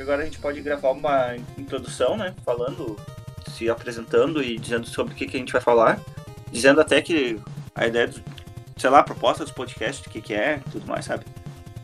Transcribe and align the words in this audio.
agora 0.00 0.22
a 0.22 0.24
gente 0.24 0.38
pode 0.38 0.60
gravar 0.60 0.90
uma 0.90 1.36
introdução, 1.58 2.16
né? 2.16 2.34
Falando, 2.44 2.96
se 3.56 3.68
apresentando 3.68 4.42
e 4.42 4.58
dizendo 4.58 4.86
sobre 4.86 5.12
o 5.12 5.16
que, 5.16 5.26
que 5.26 5.36
a 5.36 5.40
gente 5.40 5.52
vai 5.52 5.60
falar. 5.60 6.00
Dizendo 6.50 6.80
até 6.80 7.00
que 7.00 7.38
a 7.74 7.86
ideia, 7.86 8.08
do, 8.08 8.20
sei 8.76 8.90
lá, 8.90 9.00
a 9.00 9.04
proposta 9.04 9.44
dos 9.44 9.52
podcasts, 9.52 10.06
o 10.06 10.10
que, 10.10 10.20
que 10.20 10.34
é 10.34 10.60
tudo 10.70 10.86
mais, 10.86 11.04
sabe? 11.04 11.24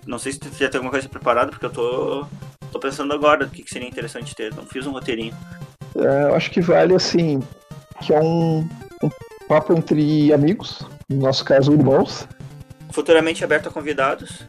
Não 0.07 0.19
sei 0.19 0.33
se 0.33 0.39
tu 0.39 0.49
já 0.51 0.69
tem 0.69 0.79
alguma 0.79 0.91
coisa 0.91 1.09
preparada, 1.09 1.51
porque 1.51 1.67
eu 1.67 1.71
tô, 1.71 2.27
tô 2.71 2.79
pensando 2.79 3.12
agora 3.12 3.46
o 3.46 3.50
que, 3.50 3.62
que 3.62 3.71
seria 3.71 3.89
interessante 3.89 4.35
ter. 4.35 4.55
Não 4.55 4.64
fiz 4.64 4.87
um 4.87 4.93
roteirinho. 4.93 5.35
É, 5.96 6.25
eu 6.25 6.35
acho 6.35 6.51
que 6.51 6.61
vale, 6.61 6.95
assim, 6.95 7.41
que 8.01 8.12
é 8.12 8.21
um, 8.21 8.69
um 9.03 9.11
papo 9.48 9.73
entre 9.73 10.33
amigos, 10.33 10.83
no 11.09 11.19
nosso 11.19 11.45
caso, 11.45 11.73
irmãos. 11.73 12.29
Futuramente 12.91 13.43
aberto 13.45 13.69
a 13.69 13.73
convidados. 13.73 14.43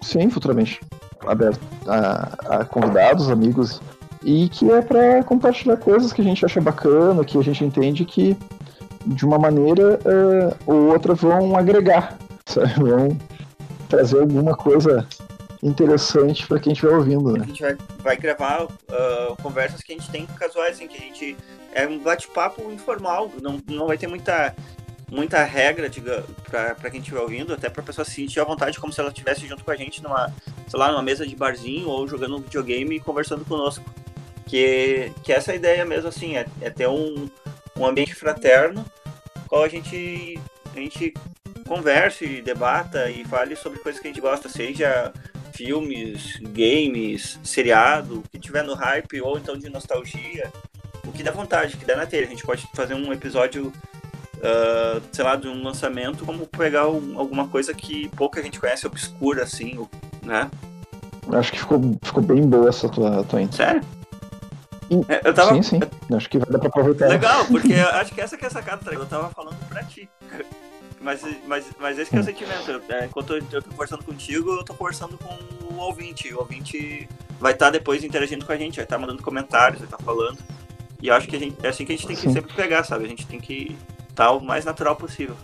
Sim, 0.00 0.30
futuramente 0.30 0.80
aberto 1.26 1.60
a, 1.88 2.58
a 2.60 2.64
convidados, 2.64 3.30
amigos, 3.30 3.80
e 4.22 4.48
que 4.48 4.70
é 4.70 4.82
para 4.82 5.22
compartilhar 5.24 5.76
coisas 5.76 6.12
que 6.12 6.20
a 6.20 6.24
gente 6.24 6.44
acha 6.44 6.60
bacana, 6.60 7.24
que 7.24 7.38
a 7.38 7.42
gente 7.42 7.64
entende 7.64 8.04
que 8.04 8.36
de 9.06 9.24
uma 9.24 9.38
maneira 9.38 9.98
uh, 9.98 10.56
ou 10.66 10.92
outra 10.92 11.14
vão 11.14 11.56
agregar, 11.56 12.18
sabe? 12.46 12.74
vão 12.74 13.16
trazer 13.88 14.20
alguma 14.20 14.54
coisa 14.54 15.06
interessante 15.62 16.46
para 16.46 16.60
quem 16.60 16.72
estiver 16.72 16.94
ouvindo. 16.94 17.32
Né? 17.32 17.40
A 17.42 17.46
gente 17.46 17.62
vai, 17.62 17.76
vai 17.98 18.16
gravar 18.16 18.64
uh, 18.64 19.42
conversas 19.42 19.80
que 19.82 19.92
a 19.92 19.96
gente 19.96 20.10
tem 20.10 20.26
casuais, 20.26 20.76
assim, 20.76 20.86
que 20.86 20.96
a 20.96 21.00
gente. 21.00 21.36
É 21.74 21.86
um 21.86 21.98
bate-papo 21.98 22.72
informal, 22.72 23.30
não, 23.42 23.60
não 23.68 23.86
vai 23.86 23.98
ter 23.98 24.06
muita 24.06 24.54
muita 25.10 25.42
regra 25.42 25.90
para 26.50 26.90
quem 26.90 27.00
estiver 27.00 27.20
ouvindo, 27.20 27.54
até 27.54 27.68
para 27.68 27.82
a 27.82 27.84
pessoa 27.84 28.04
se 28.04 28.12
sentir 28.12 28.40
à 28.40 28.44
vontade 28.44 28.78
como 28.78 28.92
se 28.92 29.00
ela 29.00 29.08
estivesse 29.10 29.46
junto 29.46 29.64
com 29.64 29.70
a 29.70 29.76
gente 29.76 30.02
numa, 30.02 30.32
sei 30.68 30.78
lá, 30.78 30.90
numa 30.90 31.02
mesa 31.02 31.26
de 31.26 31.34
barzinho 31.34 31.88
ou 31.88 32.06
jogando 32.06 32.36
um 32.36 32.40
videogame 32.40 32.96
e 32.96 33.00
conversando 33.00 33.44
conosco. 33.44 33.84
Que, 34.46 35.12
que 35.22 35.32
essa 35.32 35.54
ideia 35.54 35.84
mesmo, 35.84 36.08
assim, 36.08 36.36
é, 36.36 36.46
é 36.60 36.70
ter 36.70 36.88
um, 36.88 37.28
um 37.76 37.86
ambiente 37.86 38.14
fraterno, 38.14 38.84
qual 39.46 39.62
a 39.62 39.68
gente, 39.68 40.38
a 40.74 40.78
gente 40.78 41.12
converse, 41.66 42.40
debata 42.40 43.10
e 43.10 43.24
fale 43.24 43.54
sobre 43.56 43.78
coisas 43.78 44.00
que 44.00 44.08
a 44.08 44.10
gente 44.10 44.20
gosta, 44.20 44.48
seja 44.48 45.12
filmes, 45.52 46.38
games, 46.40 47.38
seriado, 47.42 48.20
o 48.20 48.22
que 48.22 48.38
tiver 48.38 48.62
no 48.62 48.74
hype 48.74 49.20
ou 49.20 49.36
então 49.36 49.58
de 49.58 49.68
nostalgia, 49.68 50.52
o 51.04 51.12
que 51.12 51.22
dá 51.22 51.30
vontade, 51.30 51.74
o 51.74 51.78
que 51.78 51.84
dá 51.84 51.96
na 51.96 52.06
telha. 52.06 52.26
A 52.26 52.30
gente 52.30 52.44
pode 52.44 52.66
fazer 52.74 52.94
um 52.94 53.12
episódio 53.12 53.72
uh, 54.38 55.02
sei 55.12 55.24
lá, 55.24 55.36
de 55.36 55.48
um 55.48 55.62
lançamento, 55.62 56.24
como 56.24 56.46
pegar 56.46 56.88
um, 56.88 57.18
alguma 57.18 57.48
coisa 57.48 57.74
que 57.74 58.08
pouca 58.10 58.42
gente 58.42 58.58
conhece, 58.58 58.86
obscura, 58.86 59.42
assim, 59.42 59.86
né? 60.22 60.50
Acho 61.32 61.52
que 61.52 61.58
ficou, 61.58 61.80
ficou 62.02 62.22
bem 62.22 62.42
boa 62.42 62.68
essa 62.68 62.88
tua, 62.88 63.22
tua 63.24 63.42
intro. 63.42 63.56
Sério? 63.56 63.82
É, 65.08 65.28
eu 65.28 65.34
tava... 65.34 65.54
Sim, 65.54 65.62
sim. 65.62 65.80
Acho 66.14 66.30
que 66.30 66.38
vai 66.38 66.48
dar 66.50 66.58
pra 66.58 66.68
aproveitar. 66.68 67.08
Legal, 67.08 67.44
porque 67.46 67.74
acho 67.74 68.14
que 68.14 68.20
essa 68.20 68.36
que 68.36 68.44
é 68.44 68.48
a 68.48 68.50
sacada, 68.50 68.82
tá? 68.82 68.92
eu 68.92 69.06
tava 69.06 69.28
falando 69.30 69.56
pra 69.68 69.82
ti. 69.84 70.08
Mas, 71.00 71.20
mas, 71.46 71.64
mas 71.78 71.98
esse 71.98 72.10
que 72.10 72.16
é 72.16 72.20
o 72.20 72.24
sentimento. 72.24 72.82
É, 72.88 73.04
enquanto 73.04 73.34
eu 73.34 73.62
tô 73.62 73.70
conversando 73.70 74.04
contigo, 74.04 74.50
eu 74.52 74.64
tô 74.64 74.74
conversando 74.74 75.18
com 75.18 75.74
o 75.74 75.78
ouvinte. 75.78 76.32
O 76.34 76.38
ouvinte 76.38 77.08
vai 77.38 77.52
estar 77.52 77.66
tá 77.66 77.72
depois 77.72 78.02
interagindo 78.02 78.44
com 78.44 78.52
a 78.52 78.56
gente, 78.56 78.76
vai 78.76 78.84
estar 78.84 78.96
tá 78.96 79.00
mandando 79.00 79.22
comentários, 79.22 79.78
vai 79.78 79.86
estar 79.86 79.98
tá 79.98 80.02
falando. 80.02 80.38
E 81.00 81.08
eu 81.08 81.14
acho 81.14 81.28
que 81.28 81.36
a 81.36 81.38
gente, 81.38 81.56
é 81.62 81.68
assim 81.68 81.84
que 81.84 81.92
a 81.92 81.96
gente 81.96 82.06
tem 82.06 82.16
que 82.16 82.22
Sim. 82.22 82.32
sempre 82.32 82.52
pegar, 82.52 82.82
sabe? 82.82 83.04
A 83.04 83.08
gente 83.08 83.26
tem 83.26 83.38
que 83.38 83.76
estar 84.18 84.32
o 84.32 84.40
mais 84.40 84.64
natural 84.64 84.96
possível. 84.96 85.36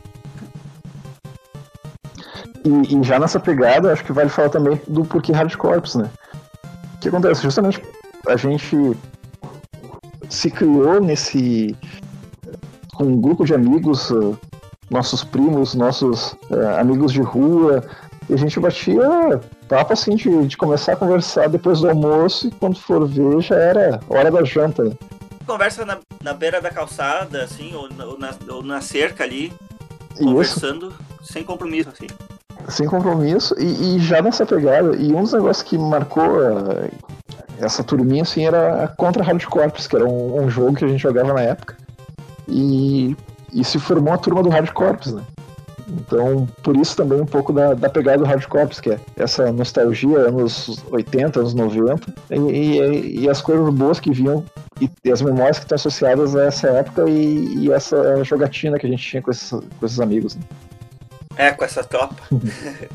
E, 2.65 2.97
e, 2.97 3.03
já 3.05 3.19
nessa 3.21 3.39
pegada, 3.39 3.93
acho 3.93 4.05
que 4.05 4.13
vale 4.13 4.29
falar 4.29 4.49
também 4.49 4.81
do 4.89 5.05
porquê 5.05 5.33
Hard 5.33 5.55
Corps, 5.55 5.95
né? 5.97 6.11
O 6.97 6.99
que 6.99 7.09
acontece? 7.09 7.43
Justamente 7.43 7.81
a 8.27 8.37
gente 8.37 8.97
se 10.29 10.51
criou 10.51 11.01
nesse. 11.01 11.77
com 12.95 13.05
um 13.05 13.21
grupo 13.21 13.45
de 13.45 13.55
amigos, 13.55 14.11
uh, 14.11 14.37
nossos 14.91 15.23
primos, 15.23 15.75
nossos 15.75 16.33
uh, 16.51 16.79
amigos 16.79 17.13
de 17.13 17.21
rua, 17.21 17.85
e 18.29 18.35
a 18.35 18.37
gente 18.37 18.59
batia 18.59 19.41
papo 19.69 19.93
assim 19.93 20.17
de, 20.17 20.47
de 20.47 20.57
começar 20.57 20.95
a 20.95 20.97
conversar 20.97 21.49
depois 21.49 21.81
do 21.81 21.89
almoço 21.89 22.49
e 22.49 22.51
quando 22.51 22.79
for 22.79 23.07
ver 23.07 23.41
já 23.41 23.57
era 23.57 24.01
hora 24.09 24.31
da 24.31 24.43
janta. 24.43 24.97
Conversa 25.47 25.85
na, 25.85 25.99
na 26.23 26.33
beira 26.33 26.61
da 26.61 26.71
calçada, 26.71 27.43
assim, 27.43 27.75
ou 27.75 27.89
na, 27.91 28.05
ou 28.05 28.19
na, 28.19 28.35
ou 28.49 28.63
na 28.63 28.81
cerca 28.81 29.25
ali, 29.25 29.53
Isso. 30.15 30.25
conversando, 30.25 30.95
sem 31.23 31.45
compromisso, 31.45 31.91
assim. 31.91 32.07
Sem 32.69 32.87
compromisso, 32.87 33.55
e, 33.59 33.97
e, 33.97 33.99
já 33.99 34.23
nessa 34.23 34.47
pegada, 34.47 34.97
e 34.97 35.13
um 35.13 35.23
dos 35.23 35.33
negócios 35.33 35.63
que 35.63 35.77
marcou 35.77 36.25
uh, 36.25 36.91
essa 37.59 37.85
turminha, 37.85 38.23
assim, 38.23 38.47
era 38.47 38.85
a 38.85 38.89
Contra 38.89 39.23
Hard 39.23 39.45
Corps, 39.45 39.87
que 39.87 39.97
era 39.97 40.07
um, 40.07 40.45
um, 40.45 40.51
jogo 40.51 40.77
que 40.77 40.85
a 40.85 40.89
gente 40.89 41.03
jogava 41.03 41.35
na 41.35 41.43
época, 41.43 41.77
e, 42.49 43.15
e 43.53 43.63
se 43.65 43.79
formou 43.79 44.15
a 44.15 44.19
turma 44.19 44.43
do 44.43 44.49
Hard 44.49 44.71
Corps, 44.71 45.13
né? 45.13 45.23
Então, 45.87 46.49
por 46.63 46.77
isso 46.77 46.97
também 46.97 47.21
um 47.21 47.27
pouco 47.27 47.53
da, 47.53 47.75
da 47.75 47.91
pegada 47.91 48.19
do 48.19 48.25
Hard 48.25 48.47
Corps, 48.47 48.81
que 48.81 48.91
é 48.91 49.01
essa 49.17 49.53
nostalgia 49.53 50.19
anos 50.19 50.83
80, 50.91 51.41
anos 51.41 51.55
90, 51.55 52.15
e, 52.31 52.37
e, 52.37 53.21
e 53.21 53.29
as 53.29 53.43
coisas 53.43 53.73
boas 53.75 54.01
que 54.01 54.11
vinham 54.11 54.43
e, 54.81 54.91
e, 55.05 55.11
as 55.11 55.23
memórias 55.23 55.59
que 55.59 55.65
estão 55.65 55.77
associadas 55.77 56.35
a 56.35 56.45
essa 56.45 56.69
época 56.69 57.09
e, 57.09 57.65
e, 57.65 57.73
essa 57.73 58.23
jogatina 58.25 58.79
que 58.79 58.87
a 58.87 58.91
gente 58.91 59.07
tinha 59.07 59.23
com 59.23 59.31
esses, 59.31 59.51
com 59.51 59.87
esses 59.87 60.01
amigos. 60.01 60.37
Né? 60.37 60.43
É, 61.37 61.51
com 61.53 61.65
essa 61.65 61.83
tropa. 61.83 62.17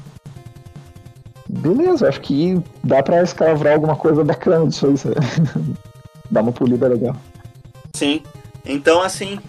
Beleza, 1.49 2.07
acho 2.07 2.21
que 2.21 2.61
dá 2.83 3.01
pra 3.01 3.23
escravrar 3.23 3.73
alguma 3.73 3.95
coisa 3.95 4.23
bacana 4.23 4.67
disso 4.67 4.87
aí. 4.87 4.93
dá 6.29 6.41
uma 6.41 6.51
polida 6.51 6.87
legal. 6.87 7.15
Sim. 7.93 8.21
Então, 8.65 9.01
assim, 9.01 9.39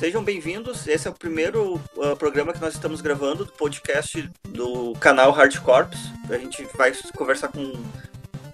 Sejam 0.00 0.24
bem-vindos. 0.24 0.86
Esse 0.86 1.06
é 1.06 1.10
o 1.10 1.14
primeiro 1.14 1.78
uh, 1.94 2.16
programa 2.16 2.54
que 2.54 2.60
nós 2.62 2.72
estamos 2.72 3.02
gravando 3.02 3.44
do 3.44 3.52
podcast 3.52 4.30
do 4.48 4.94
canal 4.94 5.30
Hard 5.30 5.54
Corps. 5.58 6.10
A 6.30 6.38
gente 6.38 6.66
vai 6.74 6.90
conversar 7.14 7.48
com, 7.48 7.70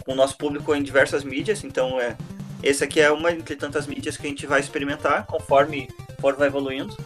com 0.05 0.11
o 0.11 0.15
nosso 0.17 0.37
público 0.37 0.75
em 0.75 0.83
diversas 0.83 1.23
mídias. 1.23 1.63
Então, 1.63 2.01
é, 2.01 2.17
esse 2.63 2.83
aqui 2.83 3.01
é 3.01 3.11
uma 3.11 3.31
entre 3.31 3.57
tantas 3.57 3.87
mídias 3.87 4.17
que 4.17 4.27
a 4.27 4.31
gente 4.31 4.47
vai 4.47 4.61
experimentar 4.61 5.27
conforme 5.27 5.89
for 6.21 6.35
vai 6.35 6.49
evoluindo. 6.49 6.97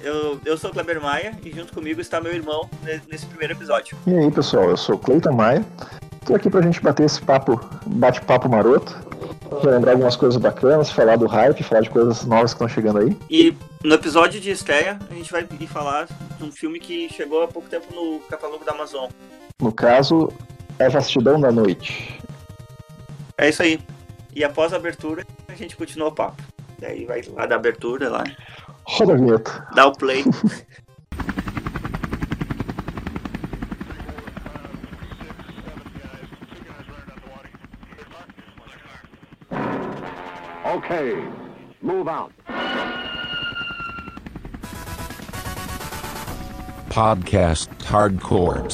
Eu, 0.00 0.40
eu 0.44 0.56
sou 0.56 0.70
o 0.70 0.72
Kleber 0.72 1.00
Maia 1.00 1.38
e 1.44 1.50
junto 1.50 1.74
comigo 1.74 2.00
está 2.00 2.20
meu 2.20 2.32
irmão 2.32 2.68
nesse 3.08 3.26
primeiro 3.26 3.52
episódio. 3.52 3.98
E 4.06 4.14
aí, 4.14 4.30
pessoal, 4.30 4.70
eu 4.70 4.76
sou 4.76 4.94
o 4.94 4.98
Cleiton 4.98 5.32
Maia. 5.32 5.64
Estou 6.20 6.36
aqui 6.36 6.48
para 6.48 6.60
a 6.60 6.62
gente 6.62 6.80
bater 6.80 7.04
esse 7.04 7.20
papo, 7.20 7.60
bate-papo 7.86 8.48
maroto 8.48 9.10
lembrar 9.64 9.92
algumas 9.92 10.16
coisas 10.16 10.40
bacanas, 10.40 10.90
falar 10.90 11.16
do 11.16 11.26
hype, 11.26 11.62
falar 11.62 11.80
de 11.80 11.90
coisas 11.90 12.24
novas 12.24 12.54
que 12.54 12.62
estão 12.62 12.68
chegando 12.68 12.98
aí. 13.00 13.16
E 13.28 13.54
no 13.82 13.94
episódio 13.94 14.40
de 14.40 14.50
estreia, 14.50 14.98
a 15.10 15.14
gente 15.14 15.30
vai 15.30 15.46
falar 15.66 16.06
de 16.38 16.44
um 16.44 16.52
filme 16.52 16.78
que 16.78 17.08
chegou 17.12 17.42
há 17.42 17.48
pouco 17.48 17.68
tempo 17.68 17.86
no 17.94 18.20
catálogo 18.20 18.64
da 18.64 18.72
Amazon. 18.72 19.10
No 19.60 19.72
caso, 19.72 20.32
A 20.78 20.88
Vastidão 20.88 21.40
da 21.40 21.50
Noite. 21.50 22.20
É 23.36 23.48
isso 23.48 23.62
aí. 23.62 23.80
E 24.34 24.44
após 24.44 24.72
a 24.72 24.76
abertura, 24.76 25.26
a 25.48 25.54
gente 25.54 25.76
continua 25.76 26.08
o 26.08 26.12
papo. 26.12 26.42
Daí 26.78 27.04
vai 27.04 27.22
lá 27.28 27.46
da 27.46 27.56
abertura 27.56 28.08
lá. 28.08 28.24
Roda 28.84 29.12
a 29.12 29.16
vinheta. 29.16 29.68
Dá 29.74 29.86
o 29.86 29.92
play. 29.92 30.24
Okay, 40.70 41.16
move 41.82 42.08
out. 42.08 42.32
Podcast 46.88 47.68
Hardcore. 47.84 48.68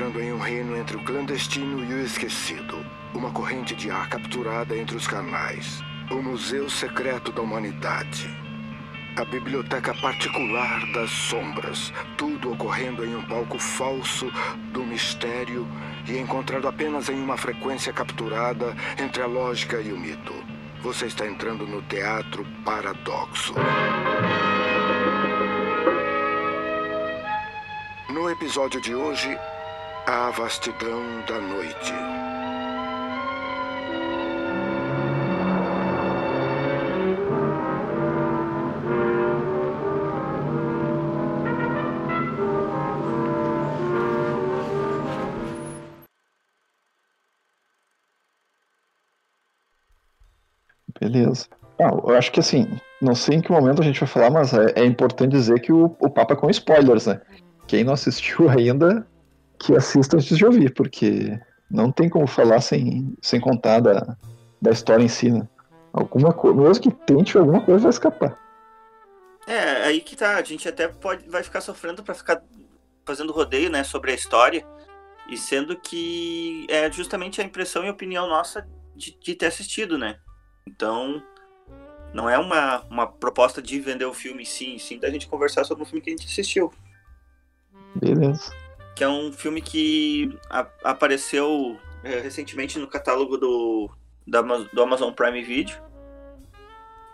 Entrando 0.00 0.22
em 0.22 0.32
um 0.32 0.38
reino 0.38 0.74
entre 0.78 0.96
o 0.96 1.04
clandestino 1.04 1.84
e 1.84 1.92
o 1.92 2.02
esquecido. 2.02 2.86
Uma 3.12 3.30
corrente 3.30 3.76
de 3.76 3.90
ar 3.90 4.08
capturada 4.08 4.74
entre 4.74 4.96
os 4.96 5.06
canais. 5.06 5.82
O 6.10 6.22
Museu 6.22 6.70
Secreto 6.70 7.30
da 7.30 7.42
Humanidade. 7.42 8.34
A 9.14 9.26
Biblioteca 9.26 9.92
Particular 9.92 10.90
das 10.92 11.10
Sombras. 11.10 11.92
Tudo 12.16 12.50
ocorrendo 12.50 13.04
em 13.04 13.14
um 13.14 13.20
palco 13.20 13.58
falso 13.58 14.32
do 14.72 14.82
mistério 14.84 15.68
e 16.08 16.16
encontrado 16.16 16.66
apenas 16.66 17.10
em 17.10 17.22
uma 17.22 17.36
frequência 17.36 17.92
capturada 17.92 18.74
entre 18.98 19.22
a 19.22 19.26
lógica 19.26 19.82
e 19.82 19.92
o 19.92 20.00
mito. 20.00 20.32
Você 20.80 21.08
está 21.08 21.26
entrando 21.26 21.66
no 21.66 21.82
Teatro 21.82 22.46
Paradoxo. 22.64 23.52
No 28.08 28.30
episódio 28.30 28.80
de 28.80 28.94
hoje, 28.94 29.38
a 30.10 30.30
vastidão 30.30 31.00
da 31.24 31.40
noite. 31.40 31.92
Beleza. 51.00 51.46
Ah, 51.78 51.88
eu 51.88 52.16
acho 52.16 52.32
que 52.32 52.40
assim, 52.40 52.66
não 53.00 53.14
sei 53.14 53.36
em 53.36 53.40
que 53.40 53.52
momento 53.52 53.80
a 53.80 53.84
gente 53.84 54.00
vai 54.00 54.08
falar, 54.08 54.30
mas 54.30 54.52
é, 54.52 54.72
é 54.74 54.84
importante 54.84 55.30
dizer 55.30 55.60
que 55.60 55.72
o, 55.72 55.84
o 56.00 56.10
papo 56.10 56.32
é 56.32 56.36
com 56.36 56.50
spoilers, 56.50 57.06
né? 57.06 57.20
Quem 57.68 57.84
não 57.84 57.92
assistiu 57.92 58.50
ainda, 58.50 59.06
que 59.60 59.76
assista 59.76 60.16
antes 60.16 60.36
de 60.36 60.44
ouvir, 60.44 60.72
porque 60.72 61.38
não 61.70 61.92
tem 61.92 62.08
como 62.08 62.26
falar 62.26 62.60
sem, 62.60 63.14
sem 63.20 63.38
contar 63.40 63.80
da, 63.80 64.16
da 64.60 64.70
história 64.70 65.04
em 65.04 65.08
si, 65.08 65.30
né? 65.30 65.46
Alguma 65.92 66.32
coisa, 66.32 66.60
mesmo 66.60 66.82
que 66.82 66.90
tente, 66.90 67.36
alguma 67.36 67.60
coisa 67.60 67.82
vai 67.82 67.90
escapar. 67.90 68.38
É, 69.46 69.84
aí 69.84 70.00
que 70.00 70.16
tá, 70.16 70.36
a 70.36 70.42
gente 70.42 70.68
até 70.68 70.88
pode, 70.88 71.28
vai 71.28 71.42
ficar 71.42 71.60
sofrendo 71.60 72.02
pra 72.02 72.14
ficar 72.14 72.42
fazendo 73.04 73.32
rodeio, 73.32 73.70
né, 73.70 73.82
sobre 73.82 74.12
a 74.12 74.14
história, 74.14 74.64
e 75.28 75.36
sendo 75.36 75.76
que 75.76 76.66
é 76.68 76.90
justamente 76.90 77.40
a 77.40 77.44
impressão 77.44 77.84
e 77.84 77.90
opinião 77.90 78.28
nossa 78.28 78.66
de, 78.94 79.16
de 79.18 79.34
ter 79.34 79.46
assistido, 79.46 79.98
né? 79.98 80.18
Então, 80.66 81.22
não 82.14 82.30
é 82.30 82.38
uma, 82.38 82.82
uma 82.90 83.06
proposta 83.06 83.60
de 83.60 83.80
vender 83.80 84.04
o 84.04 84.14
filme 84.14 84.46
sim, 84.46 84.78
sim 84.78 84.98
da 84.98 85.10
gente 85.10 85.28
conversar 85.28 85.64
sobre 85.64 85.82
um 85.82 85.86
filme 85.86 86.00
que 86.00 86.10
a 86.10 86.16
gente 86.16 86.26
assistiu. 86.26 86.72
Beleza. 87.96 88.59
Que 89.00 89.04
é 89.04 89.08
um 89.08 89.32
filme 89.32 89.62
que 89.62 90.38
a, 90.50 90.66
apareceu 90.84 91.78
é, 92.04 92.20
recentemente 92.20 92.78
no 92.78 92.86
catálogo 92.86 93.38
do, 93.38 93.88
da, 94.26 94.42
do 94.42 94.82
Amazon 94.82 95.10
Prime 95.10 95.42
Video. 95.42 95.74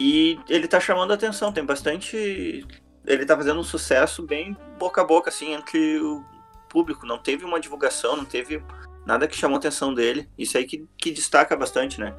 E 0.01 0.37
ele 0.49 0.67
tá 0.67 0.81
chamando 0.81 1.13
a 1.13 1.15
atenção, 1.15 1.53
tem 1.53 1.65
bastante. 1.65 2.67
Ele 3.07 3.25
tá 3.25 3.37
fazendo 3.37 3.61
um 3.61 3.63
sucesso 3.63 4.25
bem 4.25 4.57
boca 4.81 5.01
a 5.01 5.05
boca, 5.05 5.31
assim, 5.31 5.55
entre 5.55 6.01
o 6.01 6.25
público. 6.69 7.07
Não 7.07 7.19
teve 7.19 7.45
uma 7.45 7.61
divulgação, 7.61 8.17
não 8.17 8.25
teve 8.25 8.61
nada 9.07 9.29
que 9.29 9.37
chamou 9.37 9.55
a 9.55 9.59
atenção 9.59 9.95
dele. 9.95 10.29
Isso 10.37 10.59
aí 10.59 10.65
que, 10.65 10.85
que 10.99 11.13
destaca 11.13 11.57
bastante, 11.57 12.01
né? 12.01 12.13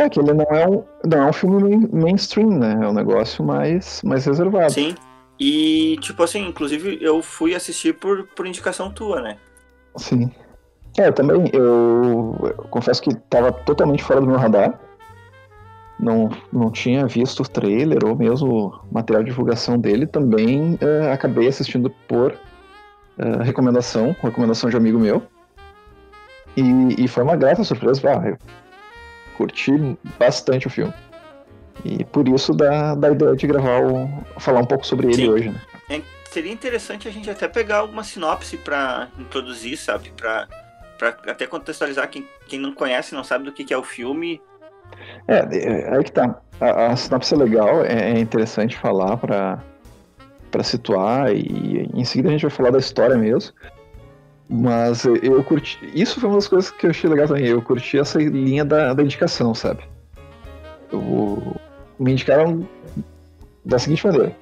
É 0.00 0.08
que 0.08 0.18
ele 0.18 0.32
não 0.32 0.46
é 0.46 0.66
um, 0.66 0.84
não 1.06 1.18
é 1.18 1.26
um 1.26 1.32
filme 1.32 1.88
mainstream, 1.92 2.58
né? 2.58 2.76
É 2.82 2.88
um 2.88 2.92
negócio 2.92 3.44
mais, 3.44 4.02
mais 4.02 4.26
reservado. 4.26 4.72
Sim. 4.72 4.96
E, 5.40 5.96
tipo 6.02 6.22
assim, 6.22 6.46
inclusive 6.46 6.98
eu 7.00 7.22
fui 7.22 7.54
assistir 7.54 7.94
por, 7.94 8.24
por 8.36 8.46
indicação 8.46 8.92
tua, 8.92 9.22
né? 9.22 9.38
Sim. 9.96 10.30
É, 10.98 11.08
eu 11.08 11.12
também, 11.14 11.48
eu, 11.54 12.36
eu 12.42 12.64
confesso 12.68 13.00
que 13.00 13.14
tava 13.14 13.50
totalmente 13.50 14.04
fora 14.04 14.20
do 14.20 14.26
meu 14.26 14.36
radar. 14.36 14.78
Não, 15.98 16.28
não 16.52 16.70
tinha 16.70 17.06
visto 17.06 17.40
o 17.40 17.48
trailer 17.48 18.04
ou 18.04 18.14
mesmo 18.14 18.80
material 18.92 19.22
de 19.22 19.30
divulgação 19.30 19.78
dele. 19.78 20.06
Também 20.06 20.74
uh, 20.74 21.10
acabei 21.12 21.48
assistindo 21.48 21.88
por 22.06 22.32
uh, 22.32 23.42
recomendação, 23.42 24.14
recomendação 24.22 24.68
de 24.68 24.76
amigo 24.76 24.98
meu. 24.98 25.22
E, 26.54 27.04
e 27.04 27.08
foi 27.08 27.22
uma 27.22 27.36
grata 27.36 27.64
surpresa. 27.64 28.02
Ah, 28.10 28.28
eu 28.28 28.38
curti 29.38 29.72
bastante 30.18 30.66
o 30.66 30.70
filme. 30.70 30.92
E 31.84 32.04
por 32.04 32.28
isso 32.28 32.52
dá, 32.52 32.94
dá 32.94 33.08
a 33.08 33.12
ideia 33.12 33.36
de 33.36 33.46
gravar 33.46 33.82
o, 33.82 34.08
falar 34.38 34.60
um 34.60 34.66
pouco 34.66 34.86
sobre 34.86 35.08
ele 35.08 35.16
Sim. 35.16 35.28
hoje, 35.28 35.50
né? 35.50 35.60
É, 35.88 36.02
seria 36.30 36.52
interessante 36.52 37.08
a 37.08 37.10
gente 37.10 37.28
até 37.30 37.48
pegar 37.48 37.78
alguma 37.78 38.04
sinopse 38.04 38.56
para 38.56 39.08
introduzir, 39.18 39.76
sabe? 39.76 40.12
Para 40.16 40.48
até 41.26 41.46
contextualizar 41.46 42.08
quem, 42.08 42.26
quem 42.46 42.58
não 42.58 42.72
conhece, 42.72 43.14
não 43.14 43.24
sabe 43.24 43.44
do 43.44 43.52
que, 43.52 43.64
que 43.64 43.74
é 43.74 43.78
o 43.78 43.82
filme. 43.82 44.40
É, 45.26 45.38
é 45.38 45.96
aí 45.96 46.04
que 46.04 46.12
tá. 46.12 46.40
A, 46.60 46.86
a 46.88 46.96
sinopse 46.96 47.34
é 47.34 47.36
legal, 47.36 47.84
é, 47.84 48.12
é 48.12 48.18
interessante 48.18 48.76
falar 48.76 49.16
para 49.16 49.62
para 50.50 50.64
situar 50.64 51.32
e 51.32 51.88
em 51.94 52.04
seguida 52.04 52.28
a 52.28 52.32
gente 52.32 52.42
vai 52.42 52.50
falar 52.50 52.70
da 52.70 52.78
história 52.78 53.16
mesmo. 53.16 53.54
Mas 54.52 55.04
eu 55.04 55.44
curti. 55.44 55.78
Isso 55.94 56.18
foi 56.18 56.28
uma 56.28 56.34
das 56.34 56.48
coisas 56.48 56.72
que 56.72 56.84
eu 56.84 56.90
achei 56.90 57.08
legal 57.08 57.28
também. 57.28 57.46
Eu 57.46 57.62
curti 57.62 58.00
essa 58.00 58.18
linha 58.18 58.64
da, 58.64 58.92
da 58.92 59.00
indicação, 59.00 59.54
sabe? 59.54 59.84
Eu, 60.92 61.54
me 62.00 62.12
indicaram 62.12 62.66
da 63.64 63.78
seguinte 63.78 64.06
maneira. 64.06 64.36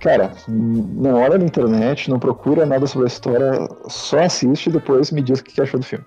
Cara, 0.00 0.32
não 0.48 1.14
olha 1.22 1.38
na 1.38 1.44
internet, 1.44 2.10
não 2.10 2.18
procura 2.18 2.66
nada 2.66 2.86
sobre 2.86 3.06
a 3.06 3.08
história, 3.08 3.68
só 3.86 4.20
assiste 4.20 4.68
e 4.68 4.72
depois 4.72 5.12
me 5.12 5.22
diz 5.22 5.38
o 5.38 5.44
que 5.44 5.60
achou 5.60 5.78
do 5.78 5.86
filme. 5.86 6.04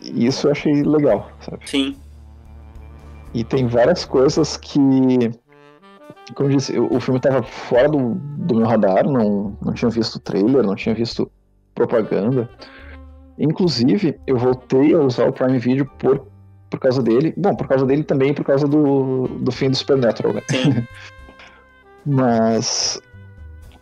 E 0.00 0.26
isso 0.26 0.46
eu 0.46 0.52
achei 0.52 0.84
legal, 0.84 1.28
sabe? 1.40 1.68
Sim. 1.68 1.96
E 3.34 3.42
tem 3.42 3.66
várias 3.66 4.04
coisas 4.04 4.56
que. 4.56 4.78
Como 6.34 6.50
eu 6.50 6.56
disse, 6.56 6.78
o 6.78 7.00
filme 7.00 7.18
estava 7.18 7.42
fora 7.42 7.88
do, 7.88 8.14
do 8.14 8.56
meu 8.56 8.66
radar, 8.66 9.04
não, 9.04 9.56
não 9.60 9.72
tinha 9.72 9.90
visto 9.90 10.20
trailer, 10.20 10.62
não 10.62 10.76
tinha 10.76 10.94
visto 10.94 11.30
propaganda. 11.74 12.48
Inclusive, 13.38 14.18
eu 14.26 14.36
voltei 14.36 14.94
a 14.94 14.98
usar 14.98 15.28
o 15.28 15.32
Prime 15.32 15.58
Video 15.58 15.86
por, 15.98 16.26
por 16.70 16.78
causa 16.78 17.02
dele. 17.02 17.34
Bom, 17.36 17.54
por 17.54 17.66
causa 17.66 17.84
dele 17.86 18.04
também 18.04 18.34
por 18.34 18.44
causa 18.44 18.66
do, 18.66 19.28
do 19.28 19.50
fim 19.50 19.70
do 19.70 19.76
Supernatural, 19.76 20.34
né? 20.34 20.42
Sim. 20.50 20.86
Mas 22.04 23.00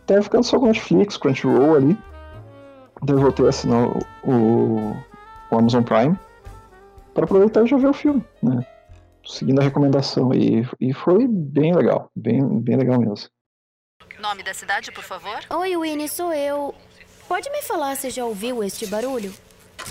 tava 0.05 0.21
ficando 0.21 0.43
só 0.43 0.59
com 0.59 0.67
Netflix, 0.67 1.17
Crunchyroll 1.17 1.75
ali. 1.75 1.97
Daí 3.03 3.15
eu 3.15 3.21
voltei 3.21 3.45
a 3.45 3.49
assinar 3.49 3.87
o, 4.23 4.95
o 5.51 5.57
Amazon 5.57 5.83
Prime 5.83 6.17
para 7.13 7.25
aproveitar 7.25 7.63
e 7.63 7.67
já 7.67 7.77
ver 7.77 7.87
o 7.87 7.93
filme, 7.93 8.23
né? 8.41 8.65
Seguindo 9.25 9.59
a 9.59 9.63
recomendação. 9.63 10.33
E, 10.33 10.67
e 10.79 10.93
foi 10.93 11.27
bem 11.27 11.75
legal, 11.75 12.11
bem, 12.15 12.43
bem 12.59 12.77
legal 12.77 12.99
mesmo. 12.99 13.29
Nome 14.19 14.41
da 14.41 14.53
cidade, 14.53 14.91
por 14.91 15.03
favor? 15.03 15.39
Oi, 15.49 15.77
Winnie, 15.77 16.09
sou 16.09 16.33
eu. 16.33 16.73
Pode 17.27 17.49
me 17.51 17.61
falar 17.61 17.95
se 17.95 18.09
já 18.09 18.25
ouviu 18.25 18.63
este 18.63 18.87
barulho? 18.87 19.33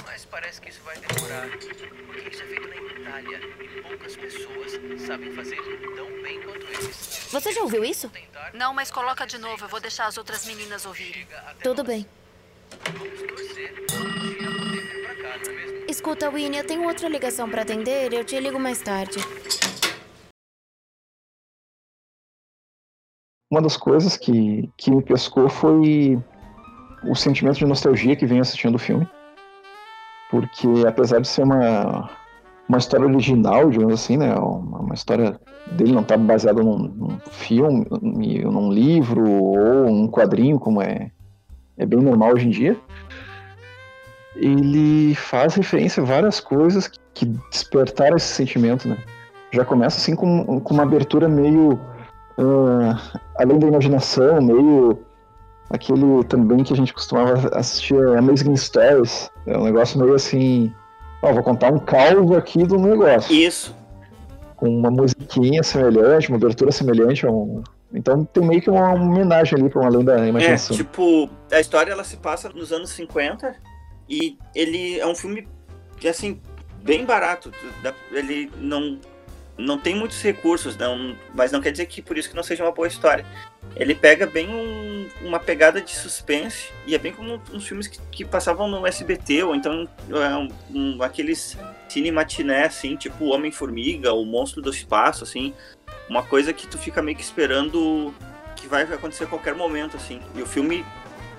Mas 0.05 0.25
parece 0.25 0.61
que 0.61 0.71
isso 0.71 0.81
vai 0.83 0.97
demorar. 0.99 1.49
Porque 1.49 2.29
isso 2.29 2.43
é 2.43 2.47
feito 2.47 2.69
na 2.69 2.77
Itália 2.77 3.41
e 3.61 3.83
poucas 3.83 4.17
pessoas 4.17 4.73
sabem 5.07 5.33
fazer 5.35 5.57
tão 5.97 6.23
bem 6.23 6.41
quanto 6.43 6.67
eles. 6.67 7.29
Você 7.31 7.53
já 7.53 7.63
ouviu 7.63 7.85
isso? 7.85 8.11
Não, 8.53 8.75
mas 8.75 8.91
coloca 8.91 9.27
de 9.27 9.39
novo. 9.39 9.65
Eu 9.65 9.69
vou 9.69 9.81
deixar 9.81 10.07
as 10.07 10.17
outras 10.19 10.47
meninas 10.47 10.85
ouvirem. 10.87 11.27
Tudo 11.63 11.85
bem. 11.85 12.07
Vamos 12.99 13.23
torcer. 13.23 13.75
pra 13.87 15.15
cá, 15.15 15.39
não 15.39 15.53
é 15.53 15.55
mesmo? 15.55 15.85
Escuta, 15.89 16.31
Winnie, 16.31 16.59
eu 16.59 16.67
tenho 16.67 16.85
outra 16.85 17.09
ligação 17.09 17.49
para 17.49 17.63
atender. 17.63 18.13
Eu 18.13 18.25
te 18.25 18.39
ligo 18.41 18.59
mais 18.59 18.81
tarde. 18.81 19.19
Uma 23.51 23.63
das 23.63 23.77
coisas 23.77 24.17
que, 24.17 24.69
que 24.77 24.91
me 24.91 25.03
pescou 25.03 25.49
foi 25.49 26.21
o 27.05 27.15
sentimento 27.15 27.59
de 27.59 27.65
nostalgia 27.65 28.17
que 28.17 28.27
vem 28.27 28.41
assistindo 28.41 28.75
o 28.75 28.79
filme. 28.79 29.09
Porque 30.37 30.69
apesar 30.87 31.23
de 31.23 31.29
ser 31.29 31.45
uma, 31.45 32.11
uma 32.69 32.77
história 32.77 33.07
original, 33.07 33.71
digamos 33.71 33.95
assim, 33.95 34.19
né? 34.19 34.35
Uma, 34.35 34.81
uma 34.81 34.95
história 34.95 35.41
dele 35.73 35.93
não 35.93 36.03
estar 36.03 36.19
tá 36.19 36.23
baseada 36.23 36.63
num, 36.63 36.77
num, 36.77 37.19
filme, 37.31 37.87
num 37.91 38.71
livro 38.71 39.27
ou 39.27 39.87
um 39.87 40.07
quadrinho, 40.07 40.61
como 40.61 40.83
é, 40.83 41.11
é 41.79 41.87
bem 41.87 42.01
normal 42.01 42.35
hoje 42.35 42.49
em 42.49 42.51
dia. 42.51 42.77
Ele 44.37 45.15
faz 45.15 45.55
referência 45.55 46.03
a 46.03 46.07
várias 46.07 46.39
coisas 46.39 46.87
que, 47.15 47.25
despertaram 47.51 48.19
esse 48.19 48.35
sentimento, 48.35 48.87
né? 48.87 48.99
Já 49.51 49.65
começa 49.65 49.97
assim 49.97 50.15
com, 50.15 50.61
com 50.61 50.75
uma 50.75 50.83
abertura 50.83 51.31
meio 51.31 51.81
uh, 52.37 53.21
além 53.39 53.59
da 53.59 53.69
imaginação, 53.69 54.43
meio 54.43 54.99
aquele 55.71 56.25
também 56.25 56.63
que 56.63 56.73
a 56.73 56.77
gente 56.77 56.93
costumava 56.93 57.49
assistir 57.57 57.97
Amazing 58.17 58.57
Stories. 58.57 59.31
É 59.47 59.57
um 59.57 59.65
negócio 59.65 59.99
meio 59.99 60.15
assim. 60.15 60.73
Ó, 61.23 61.33
vou 61.33 61.43
contar 61.43 61.73
um 61.73 61.79
calvo 61.79 62.37
aqui 62.37 62.65
do 62.67 62.79
negócio. 62.79 63.35
Isso. 63.35 63.75
Com 64.57 64.69
uma 64.69 64.91
musiquinha 64.91 65.63
semelhante, 65.63 66.29
uma 66.29 66.37
abertura 66.37 66.73
semelhante 66.73 67.27
a 67.27 67.31
um. 67.31 67.63
Então 67.93 68.25
tem 68.25 68.45
meio 68.45 68.61
que 68.61 68.71
uma 68.71 68.93
homenagem 68.93 69.59
ali 69.59 69.71
para 69.71 69.81
uma 69.81 69.91
lenda 69.91 70.17
da 70.17 70.27
imaginação. 70.27 70.75
É, 70.75 70.79
tipo, 70.79 71.31
a 71.51 71.61
história 71.61 71.93
ela 71.93 72.05
se 72.05 72.17
passa 72.17 72.49
nos 72.51 72.73
anos 72.73 72.91
50 72.91 73.55
e 74.09 74.37
ele 74.55 74.99
é 74.99 75.07
um 75.07 75.15
filme 75.15 75.47
que 75.99 76.09
assim 76.09 76.41
bem 76.83 77.05
barato. 77.05 77.53
Ele 78.13 78.51
não 78.59 78.99
não 79.59 79.79
tem 79.79 79.95
muitos 79.95 80.21
recursos, 80.23 80.77
não, 80.77 81.17
mas 81.35 81.51
não 81.51 81.61
quer 81.61 81.71
dizer 81.73 81.87
que 81.87 82.03
por 82.03 82.19
isso 82.19 82.29
que 82.29 82.37
não 82.37 82.43
seja 82.43 82.63
uma 82.63 82.73
boa 82.73 82.87
história. 82.87 83.25
Ele 83.77 83.95
pega 83.95 84.27
bem 84.27 84.49
um, 84.49 85.09
uma 85.21 85.39
pegada 85.39 85.81
de 85.81 85.95
suspense 85.95 86.71
e 86.87 86.95
é 86.95 86.99
bem 86.99 87.13
como 87.13 87.41
uns 87.53 87.67
filmes 87.67 87.87
que, 87.87 88.01
que 88.11 88.25
passavam 88.25 88.67
no 88.67 88.87
SBT 88.87 89.43
ou 89.45 89.55
então 89.55 89.87
é, 90.11 90.37
um, 90.37 90.49
um, 90.75 91.03
aqueles 91.03 91.59
cine 91.89 92.11
matiné, 92.11 92.65
assim, 92.65 92.97
tipo 92.97 93.27
Homem-Formiga, 93.27 94.13
o 94.13 94.25
Monstro 94.25 94.63
do 94.63 94.71
Espaço, 94.71 95.25
assim, 95.25 95.55
uma 96.09 96.23
coisa 96.23 96.53
que 96.53 96.67
tu 96.67 96.79
fica 96.79 97.03
meio 97.03 97.17
que 97.17 97.23
esperando 97.23 98.15
que 98.57 98.67
vai 98.67 98.83
acontecer 98.83 99.25
a 99.25 99.27
qualquer 99.27 99.55
momento, 99.55 99.97
assim. 99.97 100.21
E 100.35 100.43
o 100.43 100.47
filme, 100.47 100.85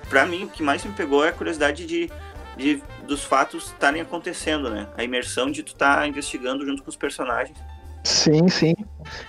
pra 0.08 0.24
mim, 0.24 0.44
o 0.44 0.48
que 0.48 0.62
mais 0.62 0.84
me 0.84 0.92
pegou 0.92 1.24
é 1.24 1.28
a 1.28 1.32
curiosidade 1.32 1.86
de, 1.86 2.10
de 2.56 2.82
dos 3.06 3.24
fatos 3.24 3.66
estarem 3.66 4.00
acontecendo, 4.00 4.70
né? 4.70 4.86
A 4.96 5.04
imersão 5.04 5.50
de 5.50 5.62
tu 5.62 5.72
estar 5.72 5.98
tá 5.98 6.06
investigando 6.06 6.64
junto 6.64 6.82
com 6.82 6.90
os 6.90 6.96
personagens. 6.96 7.58
Sim, 8.08 8.48
sim. 8.48 8.74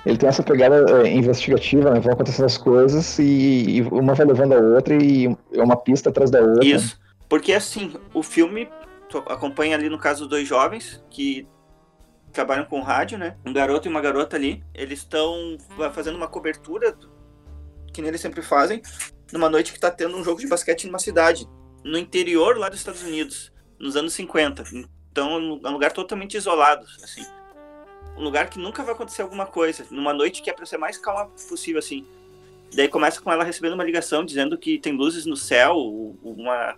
Ele 0.05 0.17
tem 0.17 0.29
essa 0.29 0.41
pegada 0.41 1.05
é, 1.05 1.11
investigativa, 1.11 1.91
né? 1.91 1.99
Vão 1.99 2.13
acontecendo 2.13 2.45
as 2.45 2.57
coisas 2.57 3.19
e, 3.19 3.77
e, 3.77 3.81
uma 3.81 4.13
vai 4.13 4.25
levando 4.25 4.53
a 4.53 4.57
outra 4.57 4.95
e 4.95 5.25
é 5.51 5.61
uma 5.61 5.75
pista 5.75 6.09
atrás 6.09 6.31
da 6.31 6.39
outra. 6.39 6.65
Isso. 6.65 6.97
Porque 7.27 7.51
assim, 7.51 7.93
o 8.13 8.23
filme 8.23 8.69
acompanha 9.27 9.75
ali 9.75 9.89
no 9.89 9.99
caso 9.99 10.27
dois 10.27 10.47
jovens 10.47 11.03
que 11.09 11.45
trabalham 12.31 12.63
com 12.63 12.79
rádio, 12.79 13.17
né? 13.17 13.35
Um 13.45 13.51
garoto 13.51 13.89
e 13.89 13.91
uma 13.91 13.99
garota 13.99 14.37
ali. 14.37 14.63
Eles 14.73 14.99
estão 14.99 15.57
fazendo 15.91 16.15
uma 16.15 16.29
cobertura 16.29 16.95
que 17.93 18.01
nem 18.01 18.07
eles 18.07 18.21
sempre 18.21 18.41
fazem, 18.41 18.81
numa 19.33 19.49
noite 19.49 19.73
que 19.73 19.79
tá 19.79 19.91
tendo 19.91 20.15
um 20.15 20.23
jogo 20.23 20.39
de 20.39 20.47
basquete 20.47 20.87
numa 20.87 20.99
cidade, 20.99 21.45
no 21.83 21.97
interior 21.97 22.57
lá 22.57 22.69
dos 22.69 22.79
Estados 22.79 23.03
Unidos, 23.03 23.51
nos 23.77 23.97
anos 23.97 24.13
50. 24.13 24.63
Então 25.11 25.59
é 25.61 25.67
um 25.67 25.73
lugar 25.73 25.91
totalmente 25.91 26.37
isolado, 26.37 26.85
assim 27.03 27.25
um 28.19 28.23
lugar 28.23 28.49
que 28.49 28.59
nunca 28.59 28.83
vai 28.83 28.93
acontecer 28.93 29.21
alguma 29.21 29.45
coisa, 29.45 29.85
numa 29.89 30.13
noite 30.13 30.41
que 30.41 30.49
é 30.49 30.53
para 30.53 30.65
ser 30.65 30.77
mais 30.77 30.97
calma 30.97 31.27
possível, 31.47 31.79
assim. 31.79 32.05
Daí 32.75 32.87
começa 32.87 33.21
com 33.21 33.31
ela 33.31 33.43
recebendo 33.43 33.73
uma 33.73 33.83
ligação 33.83 34.23
dizendo 34.23 34.57
que 34.57 34.77
tem 34.77 34.93
luzes 34.93 35.25
no 35.25 35.37
céu, 35.37 35.75
uma, 36.21 36.75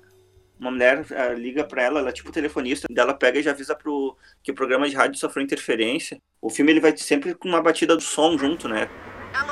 uma 0.58 0.72
mulher 0.72 1.00
uh, 1.02 1.34
liga 1.34 1.64
para 1.64 1.82
ela, 1.82 2.00
ela 2.00 2.10
é 2.10 2.14
tipo 2.14 2.32
telefonista, 2.32 2.88
dela 2.90 3.14
pega 3.14 3.40
e 3.40 3.44
já 3.44 3.52
avisa 3.52 3.76
pro 3.76 4.16
que 4.44 4.52
o 4.52 4.56
programa 4.56 4.88
de 4.88 4.96
rádio 4.96 5.20
sofreu 5.20 5.44
interferência. 5.44 6.22
O 6.40 6.50
filme 6.50 6.72
ele 6.72 6.80
vai 6.80 6.96
sempre 6.96 7.34
com 7.34 7.50
uma 7.50 7.62
batida 7.62 7.96
do 7.96 8.02
som 8.02 8.38
junto, 8.38 8.70
né? 8.70 8.88
Alô? 9.34 9.52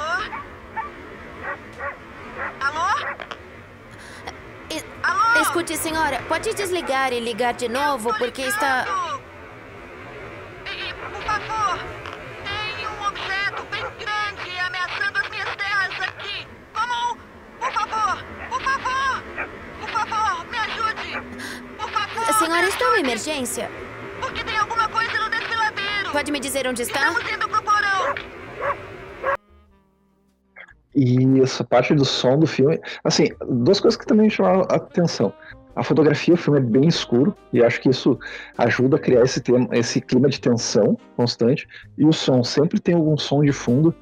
Alô? 2.61 2.79
Alô? 5.03 5.41
Escute, 5.41 5.75
senhora, 5.75 6.21
pode 6.27 6.53
desligar 6.53 7.11
e 7.11 7.19
ligar 7.19 7.53
de 7.53 7.67
novo 7.67 8.15
porque 8.17 8.43
está 8.43 9.08
favor! 11.21 11.79
Tem 12.43 12.87
um 12.87 13.07
objeto 13.07 13.63
bem 13.71 13.83
grande 13.99 14.59
ameaçando 14.59 15.19
as 15.19 15.29
minhas 15.29 15.55
terras 15.55 15.99
aqui! 16.01 16.47
Vamos! 16.73 17.17
Por 17.59 17.71
favor! 17.71 18.23
Por 18.49 18.61
favor! 18.61 19.23
Por 19.79 19.89
favor, 19.89 20.45
me 20.47 20.57
ajude! 20.57 21.11
Por 21.77 21.89
favor! 21.89 22.29
A 22.29 22.33
senhora 22.33 22.67
está 22.67 22.97
em 22.97 22.99
emergência? 22.99 23.69
Porque 24.21 24.43
tem 24.43 24.57
alguma 24.57 24.87
coisa 24.89 25.17
no 25.19 25.29
desfiladeiro! 25.29 26.11
Pode 26.11 26.31
me 26.31 26.39
dizer 26.39 26.67
onde 26.67 26.81
está? 26.83 27.07
Estamos 27.07 27.31
indo 27.31 27.49
pro 27.49 27.61
porão! 27.63 28.15
E 30.95 31.41
essa 31.41 31.63
parte 31.63 31.93
do 31.93 32.03
som 32.03 32.37
do 32.37 32.47
filme, 32.47 32.79
assim, 33.03 33.27
duas 33.47 33.79
coisas 33.79 33.97
que 33.97 34.05
também 34.05 34.25
me 34.25 34.31
chamaram 34.31 34.61
a 34.69 34.75
atenção. 34.75 35.33
A 35.79 35.83
fotografia, 35.83 36.33
o 36.33 36.37
filme 36.37 36.59
é 36.59 36.61
bem 36.61 36.89
escuro, 36.89 37.33
e 37.53 37.63
acho 37.63 37.79
que 37.79 37.87
isso 37.87 38.19
ajuda 38.57 38.97
a 38.97 38.99
criar 38.99 39.23
esse, 39.23 39.39
tema, 39.39 39.69
esse 39.71 40.01
clima 40.01 40.27
de 40.27 40.37
tensão 40.37 40.97
constante. 41.15 41.65
E 41.97 42.05
o 42.05 42.11
som, 42.11 42.43
sempre 42.43 42.81
tem 42.81 42.95
algum 42.95 43.17
som 43.17 43.41
de 43.41 43.53
fundo 43.53 43.95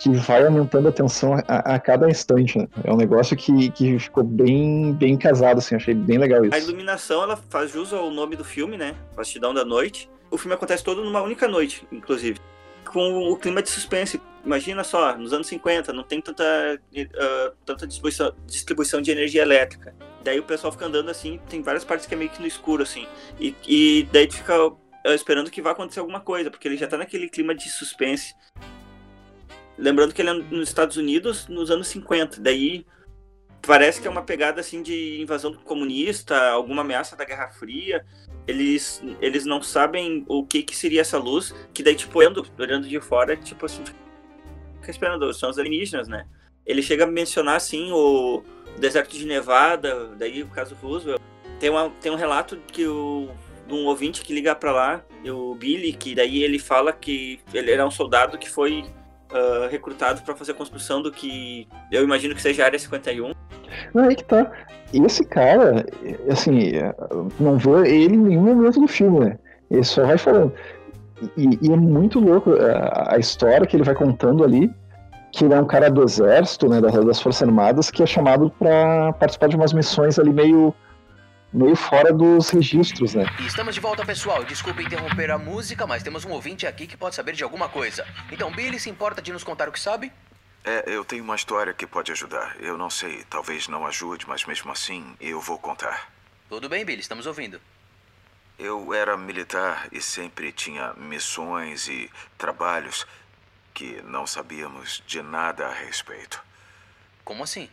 que 0.00 0.10
vai 0.10 0.44
aumentando 0.44 0.88
a 0.88 0.92
tensão 0.92 1.34
a, 1.46 1.74
a 1.74 1.78
cada 1.78 2.10
instante. 2.10 2.58
Né? 2.58 2.66
É 2.82 2.92
um 2.92 2.96
negócio 2.96 3.36
que, 3.36 3.70
que 3.70 4.00
ficou 4.00 4.24
bem, 4.24 4.92
bem 4.94 5.16
casado, 5.16 5.58
assim, 5.58 5.76
achei 5.76 5.94
bem 5.94 6.18
legal 6.18 6.44
isso. 6.44 6.56
A 6.56 6.58
iluminação, 6.58 7.22
ela 7.22 7.36
faz 7.36 7.70
jus 7.70 7.92
ao 7.92 8.10
nome 8.10 8.34
do 8.34 8.44
filme, 8.44 8.76
né? 8.76 8.96
Bastidão 9.14 9.54
da 9.54 9.64
Noite. 9.64 10.10
O 10.28 10.36
filme 10.36 10.56
acontece 10.56 10.82
todo 10.82 11.04
numa 11.04 11.22
única 11.22 11.46
noite, 11.46 11.86
inclusive. 11.92 12.40
Com 12.84 13.30
o 13.30 13.36
clima 13.36 13.62
de 13.62 13.70
suspense. 13.70 14.20
Imagina 14.44 14.82
só, 14.82 15.16
nos 15.16 15.32
anos 15.32 15.46
50, 15.46 15.92
não 15.92 16.02
tem 16.02 16.20
tanta, 16.20 16.42
uh, 16.74 17.52
tanta 17.64 17.86
distribuição, 17.86 18.32
distribuição 18.44 19.00
de 19.00 19.12
energia 19.12 19.42
elétrica. 19.42 19.94
Daí 20.22 20.38
o 20.38 20.44
pessoal 20.44 20.72
fica 20.72 20.86
andando 20.86 21.10
assim, 21.10 21.40
tem 21.48 21.62
várias 21.62 21.84
partes 21.84 22.06
que 22.06 22.14
é 22.14 22.16
meio 22.16 22.30
que 22.30 22.40
no 22.40 22.46
escuro, 22.46 22.82
assim. 22.82 23.06
E, 23.38 23.54
e 23.66 24.08
daí 24.12 24.26
tu 24.26 24.36
fica 24.36 24.66
uh, 24.66 24.78
esperando 25.14 25.50
que 25.50 25.62
vá 25.62 25.72
acontecer 25.72 26.00
alguma 26.00 26.20
coisa, 26.20 26.50
porque 26.50 26.68
ele 26.68 26.76
já 26.76 26.86
tá 26.86 26.96
naquele 26.96 27.28
clima 27.28 27.54
de 27.54 27.68
suspense. 27.68 28.34
Lembrando 29.76 30.14
que 30.14 30.22
ele 30.22 30.30
é 30.30 30.34
nos 30.34 30.68
Estados 30.68 30.96
Unidos 30.96 31.48
nos 31.48 31.70
anos 31.70 31.88
50. 31.88 32.40
Daí 32.40 32.86
parece 33.60 34.00
que 34.00 34.08
é 34.08 34.10
uma 34.10 34.22
pegada 34.22 34.60
assim 34.60 34.82
de 34.82 35.20
invasão 35.20 35.54
comunista, 35.54 36.50
alguma 36.50 36.82
ameaça 36.82 37.16
da 37.16 37.24
Guerra 37.24 37.48
Fria. 37.50 38.04
Eles, 38.46 39.02
eles 39.20 39.44
não 39.44 39.62
sabem 39.62 40.24
o 40.28 40.44
que, 40.44 40.62
que 40.62 40.76
seria 40.76 41.00
essa 41.00 41.16
luz, 41.16 41.54
que 41.72 41.82
daí, 41.82 41.94
tipo, 41.94 42.18
olhando, 42.18 42.44
olhando 42.58 42.88
de 42.88 43.00
fora, 43.00 43.36
tipo 43.36 43.66
assim, 43.66 43.84
fica 44.80 44.90
esperando, 44.90 45.32
são 45.32 45.48
os 45.48 45.58
alienígenas, 45.58 46.08
né? 46.08 46.26
Ele 46.66 46.82
chega 46.82 47.04
a 47.04 47.06
mencionar 47.06 47.56
assim 47.56 47.90
o 47.92 48.42
deserto 48.78 49.16
de 49.16 49.26
Nevada, 49.26 50.10
daí 50.18 50.42
o 50.42 50.48
caso 50.48 50.76
Roosevelt. 50.80 51.20
Tem, 51.58 51.70
uma, 51.70 51.90
tem 52.00 52.10
um 52.10 52.16
relato 52.16 52.56
que 52.66 52.86
o, 52.86 53.28
de 53.66 53.74
um 53.74 53.86
ouvinte 53.86 54.22
que 54.22 54.34
liga 54.34 54.54
para 54.54 54.72
lá, 54.72 55.02
o 55.24 55.54
Billy, 55.54 55.92
que 55.92 56.14
daí 56.14 56.42
ele 56.42 56.58
fala 56.58 56.92
que 56.92 57.40
ele 57.54 57.70
era 57.70 57.86
um 57.86 57.90
soldado 57.90 58.36
que 58.36 58.50
foi 58.50 58.84
uh, 59.30 59.68
recrutado 59.70 60.22
para 60.22 60.34
fazer 60.34 60.52
a 60.52 60.54
construção 60.56 61.00
do 61.00 61.12
que 61.12 61.68
eu 61.90 62.02
imagino 62.02 62.34
que 62.34 62.42
seja 62.42 62.62
a 62.62 62.66
Área 62.66 62.78
51. 62.78 63.32
Não, 63.94 64.04
é 64.04 64.14
que 64.14 64.24
tá. 64.24 64.50
Esse 64.92 65.24
cara, 65.24 65.86
assim, 66.30 66.72
não 67.40 67.56
vê 67.56 67.88
ele 67.88 68.14
em 68.14 68.18
nenhum 68.18 68.54
momento 68.54 68.80
do 68.80 68.88
filme, 68.88 69.20
né? 69.20 69.38
Ele 69.70 69.84
só 69.84 70.04
vai 70.04 70.18
falando. 70.18 70.52
E, 71.36 71.58
e 71.62 71.72
é 71.72 71.76
muito 71.76 72.18
louco 72.18 72.52
a, 72.52 73.14
a 73.14 73.18
história 73.18 73.66
que 73.66 73.76
ele 73.76 73.84
vai 73.84 73.94
contando 73.94 74.44
ali 74.44 74.70
que 75.32 75.44
ele 75.44 75.54
é 75.54 75.60
um 75.60 75.66
cara 75.66 75.90
do 75.90 76.02
exército, 76.02 76.68
né, 76.68 76.80
das 76.80 77.20
Forças 77.20 77.42
Armadas, 77.42 77.90
que 77.90 78.02
é 78.02 78.06
chamado 78.06 78.50
para 78.50 79.14
participar 79.14 79.48
de 79.48 79.56
umas 79.56 79.72
missões 79.72 80.18
ali 80.18 80.30
meio 80.30 80.74
meio 81.52 81.76
fora 81.76 82.12
dos 82.12 82.48
registros, 82.48 83.14
né? 83.14 83.26
E 83.38 83.46
estamos 83.46 83.74
de 83.74 83.80
volta, 83.80 84.04
pessoal. 84.06 84.42
Desculpe 84.42 84.82
interromper 84.82 85.30
a 85.30 85.36
música, 85.36 85.86
mas 85.86 86.02
temos 86.02 86.24
um 86.24 86.30
ouvinte 86.30 86.66
aqui 86.66 86.86
que 86.86 86.96
pode 86.96 87.14
saber 87.14 87.32
de 87.32 87.44
alguma 87.44 87.68
coisa. 87.68 88.06
Então, 88.30 88.50
Billy, 88.50 88.80
se 88.80 88.88
importa 88.88 89.20
de 89.20 89.32
nos 89.32 89.44
contar 89.44 89.68
o 89.68 89.72
que 89.72 89.80
sabe? 89.80 90.10
É, 90.64 90.84
eu 90.86 91.04
tenho 91.04 91.22
uma 91.22 91.36
história 91.36 91.74
que 91.74 91.86
pode 91.86 92.10
ajudar. 92.10 92.56
Eu 92.58 92.78
não 92.78 92.88
sei, 92.88 93.22
talvez 93.28 93.68
não 93.68 93.86
ajude, 93.86 94.26
mas 94.26 94.46
mesmo 94.46 94.72
assim 94.72 95.04
eu 95.20 95.40
vou 95.40 95.58
contar. 95.58 96.10
Tudo 96.48 96.70
bem, 96.70 96.86
Billy, 96.86 97.00
estamos 97.00 97.26
ouvindo. 97.26 97.60
Eu 98.58 98.94
era 98.94 99.14
militar 99.16 99.88
e 99.92 100.00
sempre 100.00 100.52
tinha 100.52 100.94
missões 100.96 101.86
e 101.88 102.10
trabalhos 102.38 103.06
que 103.72 104.02
não 104.02 104.26
sabíamos 104.26 105.02
de 105.06 105.22
nada 105.22 105.66
a 105.66 105.72
respeito. 105.72 106.42
Como 107.24 107.44
assim? 107.44 107.70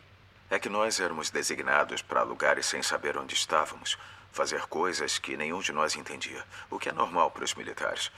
É 0.48 0.58
que 0.58 0.68
nós 0.68 0.98
éramos 1.00 1.30
designados 1.30 2.02
para 2.02 2.22
lugares 2.22 2.66
sem 2.66 2.82
saber 2.82 3.16
onde 3.16 3.34
estávamos, 3.34 3.98
fazer 4.32 4.62
coisas 4.66 5.18
que 5.18 5.36
nenhum 5.36 5.60
de 5.60 5.72
nós 5.72 5.96
entendia, 5.96 6.44
o 6.68 6.78
que 6.78 6.88
é 6.88 6.92
normal 6.92 7.30
para 7.30 7.44
os 7.44 7.54
militares. 7.54 8.10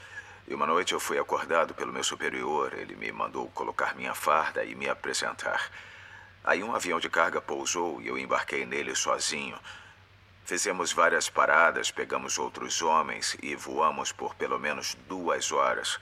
E 0.47 0.53
uma 0.53 0.67
noite 0.67 0.93
eu 0.93 0.99
fui 0.99 1.17
acordado 1.17 1.73
pelo 1.73 1.93
meu 1.93 2.03
superior, 2.03 2.73
ele 2.73 2.95
me 2.95 3.11
mandou 3.11 3.47
colocar 3.51 3.95
minha 3.95 4.13
farda 4.13 4.63
e 4.63 4.75
me 4.75 4.89
apresentar. 4.89 5.71
Aí 6.43 6.61
um 6.61 6.75
avião 6.75 6.99
de 6.99 7.09
carga 7.09 7.39
pousou 7.39 8.01
e 8.01 8.07
eu 8.07 8.17
embarquei 8.17 8.65
nele 8.65 8.95
sozinho. 8.95 9.57
Fizemos 10.43 10.91
várias 10.91 11.29
paradas, 11.29 11.89
pegamos 11.89 12.37
outros 12.37 12.81
homens 12.81 13.37
e 13.41 13.55
voamos 13.55 14.11
por 14.11 14.35
pelo 14.35 14.59
menos 14.59 14.95
duas 15.07 15.53
horas. 15.53 15.97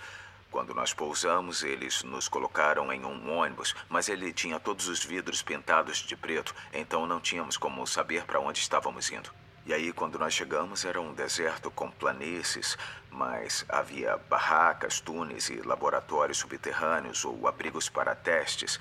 Quando 0.52 0.76
nós 0.76 0.94
pousamos, 0.94 1.64
eles 1.64 2.04
nos 2.04 2.28
colocaram 2.28 2.92
em 2.92 3.06
um 3.06 3.32
ônibus, 3.32 3.74
mas 3.88 4.10
ele 4.10 4.34
tinha 4.34 4.60
todos 4.60 4.90
os 4.90 5.02
vidros 5.02 5.42
pintados 5.42 6.00
de 6.00 6.14
preto, 6.14 6.54
então 6.74 7.08
não 7.08 7.22
tínhamos 7.22 7.56
como 7.56 7.88
saber 7.88 8.26
para 8.26 8.38
onde 8.38 8.60
estávamos 8.60 9.10
indo. 9.10 9.32
E 9.66 9.74
aí, 9.74 9.94
quando 9.94 10.20
nós 10.20 10.34
chegamos, 10.34 10.84
era 10.84 11.00
um 11.00 11.14
deserto 11.14 11.72
com 11.72 11.90
planícies, 11.90 12.78
mas 13.10 13.64
havia 13.70 14.18
barracas, 14.30 15.00
túneis 15.00 15.50
e 15.50 15.62
laboratórios 15.62 16.40
subterrâneos 16.40 17.24
ou 17.24 17.48
abrigos 17.48 17.88
para 17.88 18.14
testes. 18.14 18.78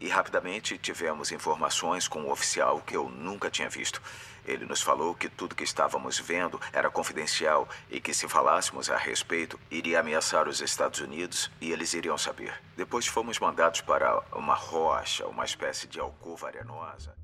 E 0.00 0.08
rapidamente 0.08 0.78
tivemos 0.78 1.32
informações 1.32 2.06
com 2.06 2.20
um 2.20 2.30
oficial 2.30 2.80
que 2.86 2.96
eu 2.96 3.08
nunca 3.08 3.50
tinha 3.50 3.68
visto. 3.68 4.00
Ele 4.46 4.64
nos 4.64 4.80
falou 4.80 5.14
que 5.14 5.28
tudo 5.28 5.54
que 5.54 5.64
estávamos 5.64 6.18
vendo 6.18 6.58
era 6.72 6.88
confidencial 6.88 7.68
e 7.90 8.00
que 8.00 8.14
se 8.14 8.28
falássemos 8.28 8.88
a 8.88 8.96
respeito 8.96 9.58
iria 9.70 10.00
ameaçar 10.00 10.48
os 10.48 10.60
Estados 10.60 11.00
Unidos 11.00 11.50
e 11.60 11.70
eles 11.72 11.92
iriam 11.92 12.16
saber. 12.16 12.54
Depois 12.76 13.06
fomos 13.06 13.38
mandados 13.38 13.80
para 13.80 14.22
uma 14.34 14.54
rocha, 14.54 15.26
uma 15.26 15.44
espécie 15.44 15.86
de 15.86 16.00
alcova 16.00 16.46
arenosa. 16.46 17.14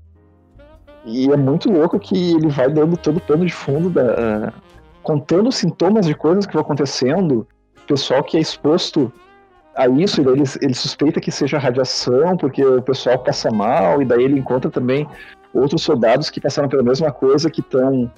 E 1.05 1.31
é 1.31 1.37
muito 1.37 1.71
louco 1.71 1.99
que 1.99 2.33
ele 2.33 2.49
vai 2.49 2.69
dando 2.69 2.97
todo 2.97 3.17
o 3.17 3.21
pano 3.21 3.45
de 3.45 3.53
fundo, 3.53 3.89
da, 3.89 4.03
uh, 4.03 4.53
contando 5.01 5.51
sintomas 5.51 6.05
de 6.05 6.13
coisas 6.13 6.45
que 6.45 6.53
vão 6.53 6.61
acontecendo. 6.61 7.47
Pessoal 7.87 8.23
que 8.23 8.37
é 8.37 8.39
exposto 8.39 9.13
a 9.75 9.87
isso, 9.87 10.21
e 10.21 10.25
ele, 10.27 10.43
ele 10.61 10.73
suspeita 10.73 11.19
que 11.19 11.31
seja 11.31 11.57
radiação, 11.57 12.37
porque 12.37 12.63
o 12.63 12.81
pessoal 12.81 13.19
passa 13.19 13.51
mal, 13.51 14.01
e 14.01 14.05
daí 14.05 14.23
ele 14.23 14.39
encontra 14.39 14.71
também 14.71 15.07
outros 15.53 15.83
soldados 15.83 16.29
que 16.29 16.41
passaram 16.41 16.69
pela 16.69 16.83
mesma 16.83 17.11
coisa, 17.11 17.49
que 17.49 17.61
estão 17.61 18.11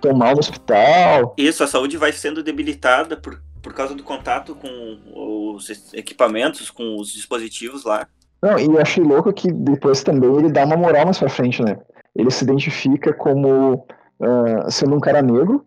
tão 0.00 0.14
mal 0.14 0.32
no 0.32 0.40
hospital. 0.40 1.34
Isso, 1.36 1.62
a 1.64 1.66
saúde 1.66 1.96
vai 1.96 2.12
sendo 2.12 2.42
debilitada 2.42 3.16
por, 3.16 3.40
por 3.62 3.72
causa 3.72 3.94
do 3.94 4.02
contato 4.02 4.54
com 4.54 5.54
os 5.54 5.92
equipamentos, 5.92 6.70
com 6.70 6.96
os 7.00 7.12
dispositivos 7.12 7.84
lá. 7.84 8.06
Não, 8.42 8.58
e 8.58 8.66
eu 8.66 8.80
achei 8.80 9.02
louco 9.02 9.32
que 9.32 9.50
depois 9.50 10.02
também 10.02 10.32
ele 10.36 10.50
dá 10.50 10.64
uma 10.64 10.76
moral 10.76 11.06
mais 11.06 11.18
pra 11.18 11.28
frente, 11.28 11.62
né? 11.62 11.78
Ele 12.14 12.30
se 12.30 12.44
identifica 12.44 13.12
como 13.12 13.86
uh, 14.20 14.70
sendo 14.70 14.94
um 14.94 15.00
cara 15.00 15.22
negro, 15.22 15.64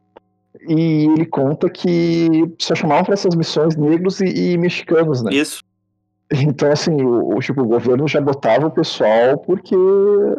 e 0.67 1.05
ele 1.05 1.25
conta 1.25 1.69
que 1.69 2.27
só 2.57 2.75
chamavam 2.75 3.05
para 3.05 3.13
essas 3.13 3.35
missões 3.35 3.75
negros 3.75 4.19
e, 4.19 4.25
e, 4.25 4.57
mexicanos, 4.57 5.21
né? 5.23 5.31
Isso. 5.33 5.61
Então, 6.31 6.71
assim, 6.71 7.01
o, 7.01 7.35
o, 7.35 7.39
tipo, 7.39 7.61
o 7.61 7.65
governo 7.65 8.07
já 8.07 8.21
botava 8.21 8.67
o 8.67 8.71
pessoal 8.71 9.37
porque 9.39 9.75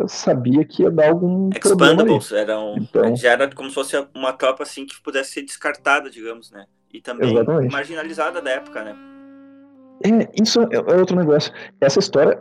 sabia 0.07 0.65
que 0.65 0.83
ia 0.83 0.91
dar 0.91 1.09
algum 1.09 1.51
Expandables, 1.51 2.31
era 2.31 2.61
um, 2.61 2.77
então... 2.77 3.17
já 3.17 3.33
era 3.33 3.53
como 3.53 3.69
se 3.69 3.75
fosse 3.75 4.07
uma 4.15 4.33
tropa, 4.33 4.63
assim, 4.63 4.87
que 4.87 5.01
pudesse 5.03 5.33
ser 5.33 5.43
descartada, 5.43 6.09
digamos, 6.09 6.51
né? 6.53 6.67
E 6.93 7.01
também 7.01 7.33
Exatamente. 7.33 7.73
marginalizada 7.73 8.41
da 8.41 8.51
época, 8.51 8.85
né? 8.85 8.97
É, 10.05 10.31
isso 10.41 10.63
é, 10.63 10.77
é 10.77 10.97
outro 10.97 11.17
negócio. 11.17 11.53
Essa 11.81 11.99
história, 11.99 12.41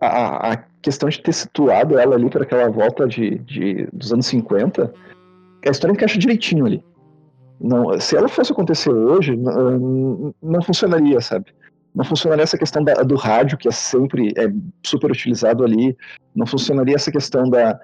a, 0.00 0.52
a 0.52 0.56
questão 0.82 1.08
de 1.08 1.22
ter 1.22 1.32
situado 1.32 1.98
ela 1.98 2.16
ali 2.16 2.28
para 2.28 2.42
aquela 2.42 2.68
volta 2.68 3.06
de, 3.06 3.38
de, 3.38 3.88
dos 3.92 4.12
anos 4.12 4.26
50, 4.26 4.92
a 5.66 5.70
história 5.70 5.92
encaixa 5.92 6.18
direitinho 6.18 6.66
ali. 6.66 6.84
Não, 7.60 8.00
se 8.00 8.16
ela 8.16 8.28
fosse 8.28 8.52
acontecer 8.52 8.90
hoje, 8.90 9.36
não, 9.36 10.34
não 10.42 10.62
funcionaria, 10.62 11.20
sabe? 11.20 11.46
Não 11.94 12.04
funcionaria 12.04 12.42
essa 12.42 12.56
questão 12.56 12.82
da, 12.82 12.94
do 12.94 13.16
rádio, 13.16 13.58
que 13.58 13.68
é 13.68 13.72
sempre 13.72 14.32
é 14.36 14.50
super 14.82 15.10
utilizado 15.10 15.62
ali. 15.64 15.96
Não 16.34 16.46
funcionaria 16.46 16.94
essa 16.94 17.12
questão 17.12 17.50
da, 17.50 17.78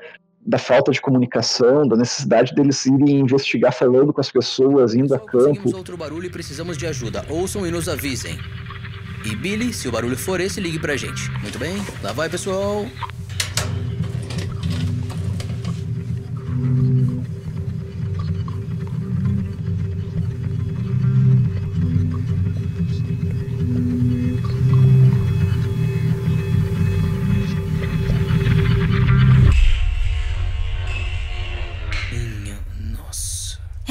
da 0.47 0.59
falta 0.59 0.93
de 0.93 1.01
comunicação, 1.01 1.87
da 1.87 1.97
necessidade 1.97 2.55
deles 2.55 2.87
irem 2.87 3.21
investigar 3.21 3.73
falando 3.73 4.13
com 4.13 4.21
as 4.21 4.31
pessoas, 4.31 4.95
indo 4.95 5.15
a 5.15 5.19
campo. 5.19 5.77
outro 5.77 5.97
barulho 5.97 6.27
e 6.27 6.31
precisamos 6.31 6.79
de 6.79 6.87
ajuda. 6.87 7.25
Ouçam 7.29 7.67
e 7.67 7.71
nos 7.71 7.89
avisem. 7.89 8.39
E 9.25 9.35
Billy, 9.35 9.75
se 9.75 9.89
o 9.89 9.93
barulho 9.93 10.17
for 10.17 10.41
esse, 10.41 10.61
ligue 10.61 10.79
pra 10.79 10.97
gente. 10.97 11.31
Muito 11.43 11.59
bem? 11.59 11.77
Lá 12.03 12.13
vai, 12.13 12.29
pessoal. 12.29 12.87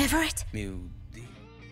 Everett? 0.05 0.45
Meu 0.53 0.75
Deus. 1.12 1.25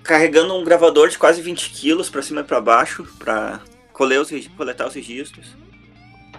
Carregando 0.03 0.55
um 0.55 0.63
gravador 0.63 1.07
de 1.07 1.17
quase 1.17 1.41
20 1.41 1.69
quilos 1.69 2.09
pra 2.09 2.23
cima 2.23 2.41
e 2.41 2.43
pra 2.43 2.59
baixo, 2.59 3.07
pra 3.19 3.61
coletar 3.93 4.21
os, 4.21 4.47
coletar 4.47 4.87
os 4.87 4.95
registros. 4.95 5.55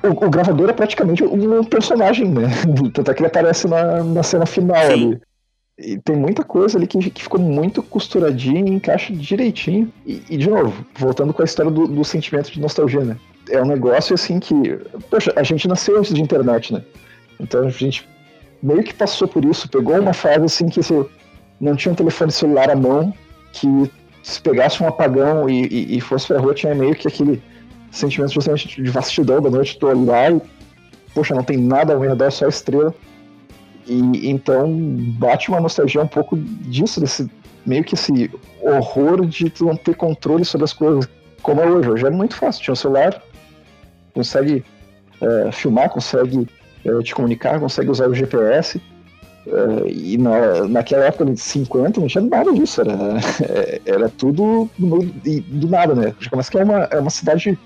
O, 0.03 0.09
o, 0.09 0.31
gravador 0.31 0.69
é 0.69 0.73
praticamente 0.73 1.23
um 1.23 1.63
personagem, 1.63 2.29
né? 2.29 2.49
Tanto 2.93 3.11
é 3.11 3.15
que 3.15 3.21
ele 3.21 3.29
aparece 3.29 3.69
na, 3.69 4.03
na 4.03 4.23
cena 4.25 4.45
final 4.45 4.85
Sim. 4.87 4.93
ali. 4.93 5.21
E 5.79 5.99
tem 5.99 6.17
muita 6.17 6.45
coisa 6.45 6.79
ali 6.79 6.87
que, 6.87 7.11
que 7.11 7.23
ficou 7.23 7.41
muito 7.41 7.83
costuradinha 7.83 8.61
e 8.61 8.75
encaixa 8.75 9.13
direitinho. 9.13 9.93
E, 10.05 10.23
e, 10.31 10.37
de 10.37 10.51
novo, 10.51 10.85
voltando 10.97 11.33
com 11.33 11.43
a 11.43 11.45
história 11.45 11.71
do, 11.71 11.87
do 11.87 12.05
sentimento 12.05 12.51
de 12.51 12.61
nostalgia, 12.61 13.01
né? 13.01 13.17
É 13.49 13.63
um 13.63 13.67
negócio 13.67 14.15
assim 14.15 14.41
que. 14.41 14.55
Poxa, 15.11 15.33
a 15.37 15.43
gente 15.43 15.69
nasceu 15.69 15.99
antes 15.99 16.13
de 16.13 16.21
internet, 16.21 16.73
né? 16.73 16.83
Então 17.41 17.67
a 17.67 17.71
gente 17.71 18.09
meio 18.63 18.83
que 18.83 18.95
passou 18.95 19.29
por 19.29 19.45
isso, 19.45 19.69
pegou 19.69 19.99
uma 19.99 20.13
fase 20.13 20.45
assim 20.45 20.69
que 20.69 20.83
você 20.83 21.05
não 21.61 21.77
tinha 21.77 21.93
um 21.93 21.95
telefone 21.95 22.31
celular 22.31 22.71
à 22.71 22.77
mão, 22.77 23.13
que 23.53 23.91
se 24.23 24.41
pegasse 24.41 24.83
um 24.83 24.89
apagão 24.89 25.49
e, 25.49 25.67
e, 25.67 25.97
e 25.99 26.01
fosse 26.01 26.29
pra 26.29 26.39
rua, 26.39 26.55
tinha 26.55 26.75
meio 26.75 26.95
que 26.95 27.07
aquele 27.07 27.43
sentimento 27.91 28.33
justamente 28.33 28.83
de 28.83 28.91
vastidão 28.91 29.41
da 29.41 29.51
noite, 29.51 29.79
tô 29.79 29.93
lá 29.93 30.31
e, 30.31 30.41
poxa, 31.15 31.35
não 31.35 31.45
tem 31.45 31.57
nada 31.57 31.93
ao 31.93 32.01
meu 32.01 32.11
redor, 32.11 32.31
só 32.33 32.49
estrela. 32.49 32.95
E 33.87 34.31
então 34.31 34.75
bate 35.19 35.51
uma 35.51 35.61
nostalgia 35.61 36.03
um 36.03 36.09
pouco 36.09 36.37
disso, 36.37 37.01
desse 37.01 37.31
meio 37.67 37.85
que 37.85 37.95
esse 37.95 38.31
horror 38.63 39.27
de 39.27 39.51
tu 39.51 39.67
não 39.67 39.77
ter 39.77 39.95
controle 39.95 40.45
sobre 40.45 40.65
as 40.65 40.73
coisas, 40.73 41.09
como 41.43 41.61
é 41.61 41.67
hoje. 41.67 41.91
Hoje 41.91 42.07
é 42.07 42.11
muito 42.11 42.35
fácil, 42.35 42.63
tinha 42.63 42.73
um 42.73 42.77
celular, 42.77 43.23
consegue 44.15 44.65
é, 45.21 45.53
filmar, 45.53 45.91
consegue 45.91 46.49
é, 46.85 47.03
te 47.03 47.15
comunicar, 47.15 47.61
consegue 47.61 47.91
usar 47.91 48.09
o 48.09 48.15
GPS. 48.15 48.81
Uh, 49.47 49.87
e 49.87 50.17
na, 50.17 50.67
naquela 50.67 51.05
época 51.05 51.27
de 51.27 51.39
50 51.39 52.01
não 52.01 52.07
tinha 52.07 52.25
nada 52.25 52.51
disso, 52.53 52.81
era, 52.81 52.95
era 53.85 54.09
tudo 54.09 54.71
no, 54.79 55.03
do 55.05 55.69
nada, 55.69 55.95
né? 55.95 56.15
Mas 56.35 56.49
que 56.49 56.59
é 56.59 56.65
uma, 56.65 56.85
é 56.85 56.99
uma 56.99 57.11
cidade 57.11 57.59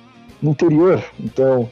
no 0.42 0.50
interior, 0.50 1.02
então 1.20 1.70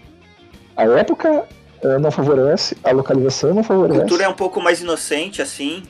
a 0.76 0.84
época 0.84 1.44
uh, 1.82 1.98
não 1.98 2.10
favorece, 2.10 2.76
a 2.84 2.92
localização 2.92 3.54
não 3.54 3.64
favorece. 3.64 3.98
A 3.98 4.00
cultura 4.02 4.24
é 4.24 4.28
um 4.28 4.34
pouco 4.34 4.60
mais 4.60 4.80
inocente, 4.80 5.42
assim. 5.42 5.82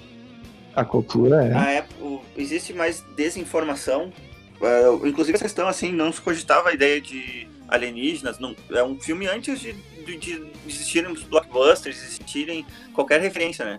A 0.75 0.85
cultura 0.85 1.45
é. 1.45 1.55
A 1.55 1.71
época, 1.73 1.97
existe 2.37 2.73
mais 2.73 3.05
desinformação. 3.17 4.13
Uh, 4.61 5.07
inclusive 5.07 5.35
essa 5.35 5.45
questão, 5.45 5.69
assim, 5.69 5.93
não 5.93 6.13
se 6.13 6.21
cogitava 6.21 6.71
a 6.71 6.73
ideia 6.73 7.01
de 7.01 7.49
alienígenas. 7.69 8.39
Não, 8.39 8.55
é 8.71 8.83
um 8.83 8.99
filme 8.99 9.27
antes 9.27 9.61
de, 9.61 9.73
de, 9.73 10.17
de 10.17 10.47
existirem 10.67 11.11
os 11.11 11.23
blockbusters, 11.25 12.03
existirem 12.03 12.65
qualquer 12.95 13.21
referência, 13.21 13.65
né? 13.65 13.79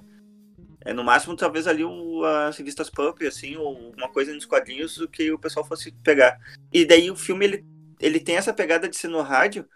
É, 0.88 0.94
no 0.94 1.04
máximo, 1.04 1.36
talvez 1.36 1.68
ali 1.68 1.84
um, 1.84 2.24
as 2.24 2.56
revistas 2.56 2.90
pulp, 2.90 3.22
assim, 3.24 3.58
ou 3.58 3.92
uma 3.98 4.08
coisa 4.08 4.34
nos 4.34 4.46
quadrinhos 4.46 5.06
que 5.12 5.30
o 5.34 5.38
pessoal 5.38 5.66
fosse 5.66 5.92
pegar. 5.92 6.40
E 6.72 6.86
daí 6.86 7.12
o 7.12 7.16
filme, 7.16 7.44
ele, 7.44 7.66
ele 8.00 8.22
tem 8.22 8.38
essa 8.38 8.54
pegada 8.54 8.88
de 8.88 8.96
ser 8.96 9.10
no 9.10 9.22
rádio, 9.22 9.68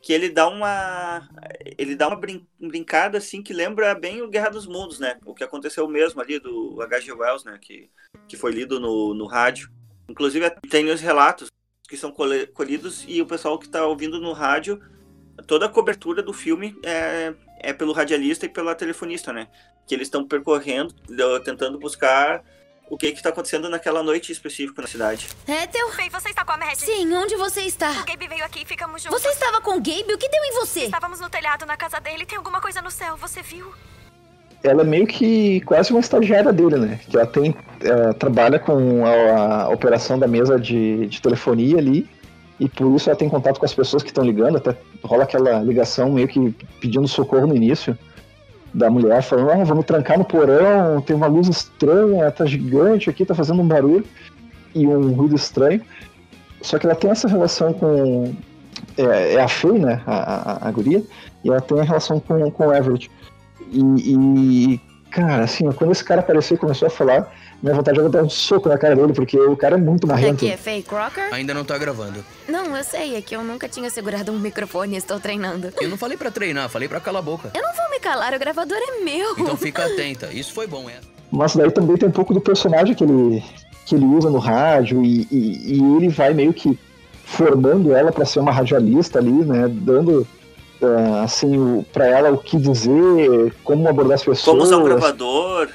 que 0.00 0.10
ele 0.10 0.30
dá 0.30 0.48
uma 0.48 1.28
ele 1.76 1.94
dá 1.94 2.08
uma 2.08 2.16
brin 2.16 2.46
brincada 2.58 3.18
assim 3.18 3.42
que 3.42 3.52
lembra 3.52 3.94
bem 3.94 4.22
o 4.22 4.28
Guerra 4.28 4.48
dos 4.48 4.66
Mundos, 4.66 4.98
né? 4.98 5.18
O 5.26 5.34
que 5.34 5.44
aconteceu 5.44 5.86
mesmo 5.86 6.22
ali 6.22 6.38
do 6.38 6.80
H.G. 6.80 7.12
Wells, 7.12 7.44
né? 7.44 7.58
Que, 7.60 7.90
que 8.26 8.36
foi 8.36 8.50
lido 8.50 8.80
no, 8.80 9.12
no 9.12 9.26
rádio. 9.26 9.70
Inclusive 10.08 10.48
tem 10.70 10.88
os 10.90 11.00
relatos 11.02 11.50
que 11.86 11.96
são 11.96 12.10
colhidos 12.10 13.04
e 13.06 13.20
o 13.20 13.26
pessoal 13.26 13.58
que 13.58 13.66
está 13.66 13.84
ouvindo 13.84 14.18
no 14.18 14.32
rádio, 14.32 14.80
toda 15.46 15.66
a 15.66 15.68
cobertura 15.68 16.22
do 16.22 16.32
filme 16.32 16.74
é, 16.82 17.34
é 17.60 17.72
pelo 17.74 17.92
radialista 17.92 18.46
e 18.46 18.48
pela 18.48 18.74
telefonista, 18.74 19.30
né? 19.30 19.48
Que 19.86 19.94
eles 19.94 20.06
estão 20.06 20.26
percorrendo, 20.26 20.94
tentando 21.44 21.78
buscar 21.78 22.42
o 22.88 22.96
que 22.96 23.06
está 23.06 23.30
acontecendo 23.30 23.68
naquela 23.68 24.02
noite 24.02 24.30
específica 24.30 24.82
na 24.82 24.88
cidade. 24.88 25.28
Ethel? 25.48 25.90
Bem, 25.96 26.10
você 26.10 26.28
está 26.28 26.44
com 26.44 26.52
a 26.52 26.56
Mad? 26.58 26.74
Sim, 26.76 27.12
onde 27.14 27.34
você 27.36 27.62
está? 27.62 27.90
O 27.90 28.04
Gabe 28.04 28.28
veio 28.28 28.44
aqui 28.44 28.62
e 28.62 28.64
ficamos 28.64 29.02
juntos. 29.02 29.20
Você 29.20 29.28
estava 29.28 29.60
com 29.60 29.72
o 29.72 29.80
Gabe? 29.80 30.12
O 30.12 30.18
que 30.18 30.28
deu 30.28 30.44
em 30.44 30.52
você? 30.60 30.80
Estávamos 30.80 31.20
no 31.20 31.28
telhado 31.30 31.64
na 31.66 31.76
casa 31.76 31.98
dele. 31.98 32.26
Tem 32.26 32.36
alguma 32.36 32.60
coisa 32.60 32.82
no 32.82 32.90
céu, 32.90 33.16
você 33.16 33.42
viu? 33.42 33.72
Ela 34.62 34.82
é 34.82 34.84
meio 34.84 35.06
que 35.06 35.60
quase 35.62 35.90
uma 35.90 36.00
estagiária 36.00 36.52
dele, 36.52 36.76
né? 36.76 37.00
Que 37.08 37.16
ela 37.16 37.26
tem. 37.26 37.54
Ela 37.80 38.14
trabalha 38.14 38.58
com 38.58 39.04
a, 39.04 39.64
a 39.64 39.68
operação 39.68 40.18
da 40.18 40.26
mesa 40.26 40.58
de, 40.58 41.06
de 41.06 41.20
telefonia 41.20 41.78
ali. 41.78 42.08
E 42.60 42.68
por 42.68 42.94
isso 42.94 43.10
ela 43.10 43.18
tem 43.18 43.28
contato 43.28 43.58
com 43.58 43.66
as 43.66 43.74
pessoas 43.74 44.02
que 44.02 44.10
estão 44.10 44.24
ligando, 44.24 44.56
até 44.56 44.76
rola 45.02 45.24
aquela 45.24 45.60
ligação 45.60 46.12
meio 46.12 46.28
que 46.28 46.54
pedindo 46.80 47.08
socorro 47.08 47.48
no 47.48 47.56
início 47.56 47.98
da 48.74 48.90
mulher, 48.90 49.22
falando, 49.22 49.50
ah, 49.50 49.64
vamos 49.64 49.86
trancar 49.86 50.18
no 50.18 50.24
porão, 50.24 51.00
tem 51.00 51.14
uma 51.14 51.28
luz 51.28 51.48
estranha, 51.48 52.30
tá 52.32 52.44
gigante 52.44 53.08
aqui, 53.08 53.24
tá 53.24 53.34
fazendo 53.34 53.62
um 53.62 53.68
barulho 53.68 54.04
e 54.74 54.86
um 54.86 55.12
ruído 55.12 55.36
estranho. 55.36 55.80
Só 56.60 56.78
que 56.78 56.86
ela 56.86 56.96
tem 56.96 57.10
essa 57.10 57.28
relação 57.28 57.72
com. 57.72 58.34
É, 58.98 59.34
é 59.34 59.40
a 59.40 59.46
Faye, 59.46 59.78
né? 59.78 60.02
A, 60.06 60.66
a, 60.66 60.68
a, 60.68 60.70
guria, 60.72 61.02
e 61.44 61.48
ela 61.48 61.60
tem 61.60 61.78
a 61.78 61.84
relação 61.84 62.18
com, 62.18 62.50
com 62.50 62.66
o 62.66 62.74
Everett. 62.74 63.10
E, 63.70 63.80
e, 63.80 64.80
cara, 65.14 65.44
assim, 65.44 65.70
quando 65.70 65.92
esse 65.92 66.02
cara 66.02 66.20
apareceu 66.20 66.56
e 66.56 66.58
começou 66.58 66.88
a 66.88 66.90
falar, 66.90 67.32
minha 67.62 67.74
vontade 67.74 68.00
era 68.00 68.08
dar 68.08 68.24
um 68.24 68.28
soco 68.28 68.68
na 68.68 68.76
cara 68.76 68.96
dele, 68.96 69.12
porque 69.12 69.38
o 69.38 69.56
cara 69.56 69.76
é 69.76 69.78
muito 69.78 70.08
marrento. 70.08 70.44
Aqui 70.44 70.50
é 70.50 70.56
Faye 70.56 70.82
Crocker? 70.82 71.32
Ainda 71.32 71.54
não 71.54 71.64
tá 71.64 71.78
gravando. 71.78 72.24
Não, 72.48 72.76
eu 72.76 72.82
sei, 72.82 73.14
é 73.14 73.22
que 73.22 73.36
eu 73.36 73.44
nunca 73.44 73.68
tinha 73.68 73.88
segurado 73.88 74.32
um 74.32 74.38
microfone 74.38 74.94
e 74.94 74.98
estou 74.98 75.20
treinando. 75.20 75.72
Eu 75.80 75.88
não 75.88 75.96
falei 75.96 76.16
para 76.16 76.32
treinar, 76.32 76.68
falei 76.68 76.88
para 76.88 76.98
calar 76.98 77.22
a 77.22 77.24
boca. 77.24 77.50
Eu 77.54 77.62
não 77.62 77.72
vou 77.72 77.88
me 77.90 78.00
calar, 78.00 78.34
o 78.34 78.38
gravador 78.38 78.76
é 78.76 79.04
meu. 79.04 79.32
Então 79.38 79.56
fica 79.56 79.86
atenta, 79.86 80.32
isso 80.32 80.52
foi 80.52 80.66
bom, 80.66 80.90
é. 80.90 80.98
Mas 81.30 81.54
daí 81.54 81.70
também 81.70 81.96
tem 81.96 82.08
um 82.08 82.12
pouco 82.12 82.34
do 82.34 82.40
personagem 82.40 82.94
que 82.94 83.04
ele, 83.04 83.42
que 83.86 83.94
ele 83.94 84.04
usa 84.04 84.28
no 84.28 84.38
rádio 84.38 85.04
e, 85.04 85.28
e, 85.30 85.78
e 85.78 85.96
ele 85.96 86.08
vai 86.08 86.34
meio 86.34 86.52
que 86.52 86.76
formando 87.24 87.94
ela 87.94 88.10
para 88.10 88.24
ser 88.24 88.40
uma 88.40 88.52
radialista 88.52 89.18
ali, 89.18 89.32
né, 89.32 89.68
dando 89.68 90.26
assim 91.22 91.84
para 91.92 92.06
ela 92.06 92.30
o 92.30 92.38
que 92.38 92.56
dizer, 92.56 93.54
como 93.62 93.88
abordar 93.88 94.14
as 94.14 94.24
pessoas. 94.24 94.44
Como 94.44 94.62
usar 94.62 94.78
um 94.78 94.84
gravador. 94.84 95.68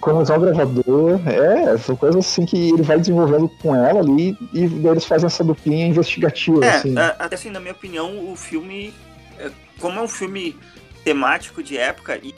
Começar 0.00 0.36
o 0.36 0.40
gravador, 0.40 1.20
é, 1.26 1.76
são 1.76 1.96
coisas 1.96 2.24
assim 2.24 2.46
que 2.46 2.70
ele 2.70 2.82
vai 2.82 2.98
desenvolvendo 3.00 3.48
com 3.60 3.74
ela 3.74 3.98
ali 3.98 4.36
e 4.54 4.68
daí 4.68 4.92
eles 4.92 5.04
fazem 5.04 5.26
essa 5.26 5.42
duplinha 5.42 5.88
investigativa, 5.88 6.64
É, 6.64 6.70
assim. 6.70 6.94
até 6.96 7.34
assim, 7.34 7.50
na 7.50 7.58
minha 7.58 7.72
opinião, 7.72 8.30
o 8.30 8.36
filme, 8.36 8.94
é, 9.38 9.50
como 9.80 9.98
é 9.98 10.02
um 10.02 10.08
filme 10.08 10.56
temático 11.02 11.64
de 11.64 11.76
época 11.76 12.16
e, 12.22 12.32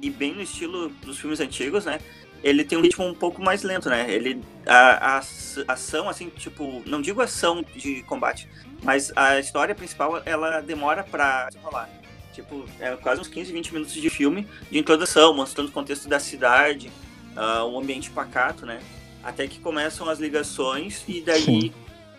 e 0.00 0.10
bem 0.10 0.32
no 0.32 0.42
estilo 0.42 0.90
dos 1.04 1.18
filmes 1.18 1.40
antigos, 1.40 1.86
né? 1.86 1.98
Ele 2.42 2.64
tem 2.64 2.78
um 2.78 2.80
ritmo 2.80 3.04
um 3.06 3.14
pouco 3.14 3.42
mais 3.42 3.62
lento, 3.62 3.88
né? 3.90 4.10
Ele, 4.10 4.40
a, 4.66 5.14
a 5.14 5.18
aç- 5.18 5.62
ação, 5.68 6.08
assim, 6.08 6.28
tipo, 6.30 6.82
não 6.86 7.00
digo 7.02 7.20
ação 7.20 7.62
de 7.76 8.02
combate, 8.04 8.48
mas 8.82 9.12
a 9.14 9.38
história 9.38 9.74
principal, 9.74 10.22
ela 10.24 10.60
demora 10.60 11.02
pra 11.04 11.48
rolar. 11.62 11.88
Tipo, 12.32 12.64
é 12.78 12.96
quase 12.96 13.20
uns 13.20 13.28
15, 13.28 13.52
20 13.52 13.72
minutos 13.74 13.92
de 13.94 14.08
filme 14.08 14.46
de 14.70 14.78
introdução, 14.78 15.34
mostrando 15.34 15.68
o 15.68 15.72
contexto 15.72 16.08
da 16.08 16.18
cidade, 16.18 16.90
ah, 17.36 17.64
um 17.66 17.78
ambiente 17.78 18.10
pacato, 18.10 18.64
né? 18.64 18.80
Até 19.22 19.46
que 19.46 19.58
começam 19.60 20.08
as 20.08 20.18
ligações 20.18 21.04
e 21.06 21.20
daí, 21.20 21.42
Sim. 21.42 21.72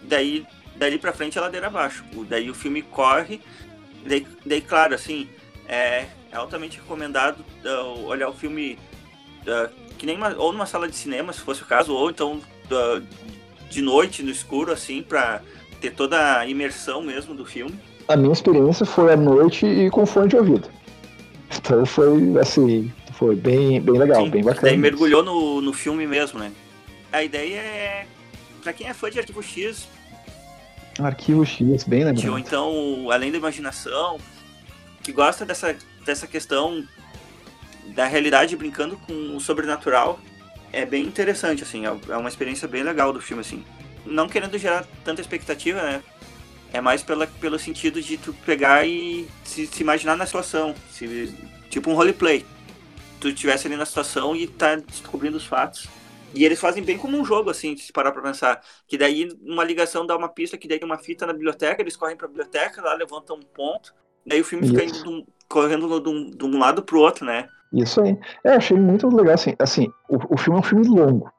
daí 0.04 0.46
dali 0.76 1.00
pra 1.00 1.14
frente 1.14 1.38
é 1.38 1.42
ladeira 1.42 1.66
abaixo. 1.68 2.04
O- 2.16 2.24
Daí 2.24 2.48
o 2.50 2.54
filme 2.54 2.84
corre, 2.84 3.42
daí, 4.06 4.28
daí 4.46 4.62
claro, 4.62 4.94
assim, 4.94 5.28
é 5.68 6.06
altamente 6.32 6.78
recomendado 6.78 7.44
ah, 7.66 7.82
olhar 8.06 8.30
o 8.30 8.34
filme 8.34 8.78
ah, 9.48 9.70
que 9.98 10.06
nem 10.06 10.16
uma- 10.18 10.36
ou 10.36 10.52
numa 10.52 10.66
sala 10.66 10.88
de 10.88 10.96
cinema, 10.96 11.32
se 11.34 11.40
fosse 11.42 11.62
o 11.62 11.66
caso, 11.66 11.94
ou 11.94 12.10
então 12.10 12.42
ah, 12.72 13.02
de 13.70 13.82
noite, 13.82 14.22
no 14.24 14.30
escuro, 14.32 14.72
assim, 14.72 15.02
pra 15.04 15.42
ter 15.80 15.92
toda 15.92 16.40
a 16.40 16.48
imersão 16.48 17.02
mesmo 17.02 17.34
do 17.34 17.46
filme. 17.46 17.74
A 18.08 18.16
minha 18.18 18.34
experiência 18.34 18.86
foi 18.86 19.14
à 19.14 19.16
noite 19.18 19.66
e 19.66 19.90
com 19.90 20.06
fone 20.06 20.28
de 20.28 20.36
ouvido. 20.36 20.68
Então 21.56 21.86
foi 21.86 22.38
assim, 22.40 22.92
foi 23.14 23.36
bem, 23.36 23.80
bem 23.82 23.98
legal, 23.98 24.24
Sim, 24.26 24.30
bem 24.30 24.44
bacana. 24.44 24.68
Daí 24.70 24.78
mergulhou 24.78 25.24
no, 25.24 25.62
no 25.62 25.74
filme 25.74 26.06
mesmo, 26.08 26.40
né? 26.40 26.52
A 27.12 27.24
ideia 27.24 27.58
é. 27.58 28.06
Pra 28.64 28.74
quem 28.74 28.88
é 28.88 28.94
fã 28.94 29.10
de 29.10 29.20
Arquivo 29.20 29.42
X, 29.42 29.88
Arquivo 31.00 31.46
X, 31.46 31.84
bem 31.84 32.02
ou 32.02 32.08
lembrado. 32.08 32.38
então 32.40 33.10
Além 33.12 33.32
da 33.32 33.38
Imaginação, 33.38 34.18
que 35.02 35.12
gosta 35.12 35.46
dessa, 35.46 35.76
dessa 36.06 36.28
questão 36.28 36.84
da 37.94 38.08
realidade 38.08 38.56
brincando 38.56 38.98
com 38.98 39.36
o 39.36 39.40
sobrenatural, 39.42 40.20
é 40.72 40.86
bem 40.86 41.06
interessante, 41.06 41.64
assim. 41.64 41.86
É 41.86 41.90
é 42.12 42.18
uma 42.18 42.30
experiência 42.30 42.68
bem 42.68 42.84
legal 42.84 43.14
do 43.14 43.22
filme, 43.22 43.42
assim. 43.42 43.64
Não 44.06 44.28
querendo 44.30 44.58
gerar 44.58 44.86
tanta 45.04 45.22
expectativa, 45.22 45.82
né? 45.82 46.04
É 46.74 46.82
mais 46.82 47.04
pela, 47.04 47.28
pelo 47.28 47.60
sentido 47.60 48.02
de 48.02 48.18
tu 48.18 48.34
pegar 48.46 48.88
e 48.88 49.28
se, 49.44 49.68
se 49.68 49.82
imaginar 49.84 50.16
na 50.18 50.26
situação. 50.26 50.76
Se, 50.90 51.36
tipo 51.70 51.90
um 51.92 51.96
roleplay. 51.96 52.46
Tu 53.20 53.30
estivesse 53.30 53.68
ali 53.68 53.76
na 53.76 53.86
situação 53.86 54.36
e 54.36 54.48
tá 54.48 54.76
descobrindo 54.76 55.38
os 55.38 55.46
fatos. 55.46 55.88
E 56.34 56.46
eles 56.46 56.60
fazem 56.60 56.84
bem 56.84 56.98
como 56.98 57.20
um 57.20 57.26
jogo, 57.26 57.50
assim, 57.50 57.76
se 57.78 57.92
parar 57.92 58.12
pra 58.12 58.22
pensar. 58.22 58.62
Que 58.88 58.98
daí 58.98 59.30
uma 59.42 59.64
ligação 59.64 60.06
dá 60.06 60.16
uma 60.18 60.30
pista, 60.30 60.58
que 60.58 60.68
daí 60.68 60.80
tem 60.80 60.86
uma 60.88 60.98
fita 60.98 61.26
na 61.26 61.34
biblioteca, 61.34 61.82
eles 61.82 61.96
correm 61.98 62.16
pra 62.18 62.28
biblioteca, 62.28 62.82
lá 62.82 62.94
levantam 62.94 63.36
um 63.38 63.42
ponto. 63.42 63.94
Daí 64.26 64.40
o 64.42 64.46
filme 64.46 64.64
fica 64.66 64.84
indo 64.84 65.02
de 65.02 65.10
um- 65.10 65.26
correndo 65.48 66.00
de 66.00 66.10
um, 66.10 66.30
de 66.32 66.46
um 66.46 66.58
lado 66.58 66.84
pro 66.84 67.00
outro, 67.02 67.26
né? 67.26 67.50
Isso 67.74 68.02
aí. 68.02 68.18
É, 68.44 68.52
achei 68.52 68.78
muito 68.78 69.08
legal, 69.08 69.36
assim, 69.36 69.54
assim 69.60 69.88
o, 70.10 70.34
o 70.34 70.38
filme 70.38 70.58
é 70.58 70.62
um 70.62 70.64
filme 70.64 70.88
longo. 70.88 71.32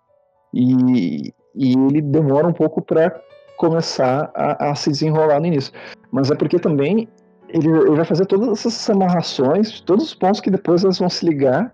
E, 0.54 1.32
e 1.54 1.72
ele 1.72 2.00
demora 2.00 2.46
um 2.46 2.52
pouco 2.52 2.80
pra 2.80 3.14
começar 3.56 4.30
a, 4.34 4.70
a 4.70 4.74
se 4.74 4.90
desenrolar 4.90 5.40
no 5.40 5.46
início. 5.46 5.72
Mas 6.10 6.30
é 6.30 6.34
porque 6.34 6.58
também 6.58 7.08
ele, 7.48 7.68
ele 7.68 7.96
vai 7.96 8.04
fazer 8.04 8.26
todas 8.26 8.48
essas 8.48 8.88
amarrações, 8.90 9.80
todos 9.80 10.06
os 10.06 10.14
pontos 10.14 10.40
que 10.40 10.50
depois 10.50 10.82
eles 10.82 10.98
vão 10.98 11.08
se 11.08 11.24
ligar 11.24 11.72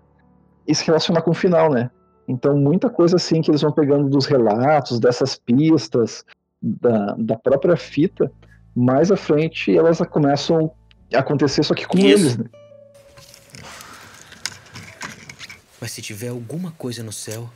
e 0.67 0.75
se 0.75 0.85
relacionar 0.85 1.21
com 1.21 1.31
o 1.31 1.35
final, 1.35 1.71
né? 1.71 1.89
Então, 2.27 2.55
muita 2.55 2.89
coisa 2.89 3.15
assim 3.15 3.41
que 3.41 3.49
eles 3.49 3.61
vão 3.61 3.71
pegando 3.71 4.07
dos 4.07 4.27
relatos, 4.27 4.99
dessas 4.99 5.35
pistas, 5.35 6.23
da, 6.61 7.15
da 7.17 7.35
própria 7.37 7.75
fita, 7.75 8.31
mais 8.75 9.11
à 9.11 9.17
frente 9.17 9.75
elas 9.75 9.99
começam 10.11 10.71
a 11.13 11.19
acontecer, 11.19 11.63
só 11.63 11.73
que 11.73 11.87
com 11.87 11.97
Isso. 11.97 12.07
eles, 12.07 12.37
né? 12.37 12.45
Mas 15.89 15.95
se 15.95 16.03
tiver 16.03 16.27
alguma 16.27 16.69
coisa 16.73 17.01
no 17.01 17.11
céu, 17.11 17.49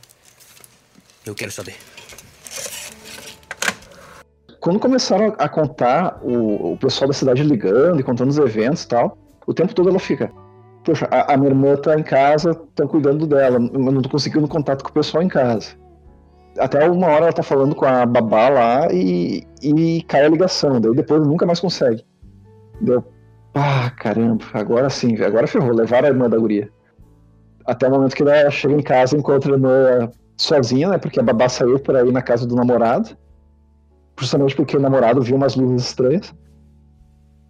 eu 1.24 1.36
quero 1.36 1.52
saber. 1.52 1.76
quando 4.58 4.80
começaram 4.80 5.36
a 5.38 5.48
contar 5.48 6.18
o, 6.20 6.72
o 6.72 6.76
pessoal 6.78 7.06
da 7.06 7.14
cidade 7.14 7.44
ligando 7.44 8.00
e 8.00 8.02
contando 8.02 8.30
os 8.30 8.38
eventos 8.38 8.82
e 8.82 8.88
tal, 8.88 9.16
o 9.46 9.54
tempo 9.54 9.72
todo 9.72 9.88
ela 9.88 10.00
fica. 10.00 10.32
Poxa, 10.84 11.06
a, 11.12 11.32
a 11.32 11.36
minha 11.36 11.50
irmã 11.50 11.76
tá 11.76 11.96
em 11.96 12.02
casa, 12.02 12.50
estão 12.50 12.88
cuidando 12.88 13.24
dela, 13.24 13.58
eu 13.72 13.78
não 13.78 14.02
tô 14.02 14.08
conseguindo 14.08 14.48
contato 14.48 14.82
com 14.82 14.90
o 14.90 14.94
pessoal 14.94 15.22
em 15.22 15.28
casa. 15.28 15.70
Até 16.58 16.90
uma 16.90 17.06
hora 17.06 17.26
ela 17.26 17.32
tá 17.32 17.44
falando 17.44 17.76
com 17.76 17.84
a 17.84 18.04
babá 18.04 18.48
lá 18.48 18.88
e, 18.92 19.46
e 19.62 20.02
cai 20.08 20.24
a 20.24 20.28
ligação, 20.28 20.80
daí 20.80 20.92
depois 20.92 21.24
nunca 21.24 21.46
mais 21.46 21.60
consegue. 21.60 22.04
Deu, 22.80 23.04
ah, 23.54 23.92
caramba, 23.96 24.44
agora 24.54 24.90
sim, 24.90 25.22
agora 25.22 25.46
ferrou, 25.46 25.72
levaram 25.72 26.08
a 26.08 26.10
irmã 26.10 26.28
da 26.28 26.36
guria. 26.36 26.68
Até 27.66 27.88
o 27.88 27.90
momento 27.90 28.14
que 28.14 28.22
ela 28.22 28.50
chega 28.50 28.74
em 28.74 28.82
casa 28.82 29.16
e 29.16 29.18
encontra 29.18 29.52
irmã 29.52 30.10
sozinha, 30.36 30.88
né, 30.88 30.98
porque 30.98 31.20
a 31.20 31.22
babá 31.22 31.48
saiu 31.48 31.78
por 31.78 31.96
aí 31.96 32.10
na 32.10 32.20
casa 32.20 32.46
do 32.46 32.54
namorado 32.54 33.16
justamente 34.18 34.54
porque 34.54 34.76
o 34.76 34.80
namorado 34.80 35.22
viu 35.22 35.36
umas 35.36 35.56
luzes 35.56 35.88
estranhas. 35.88 36.34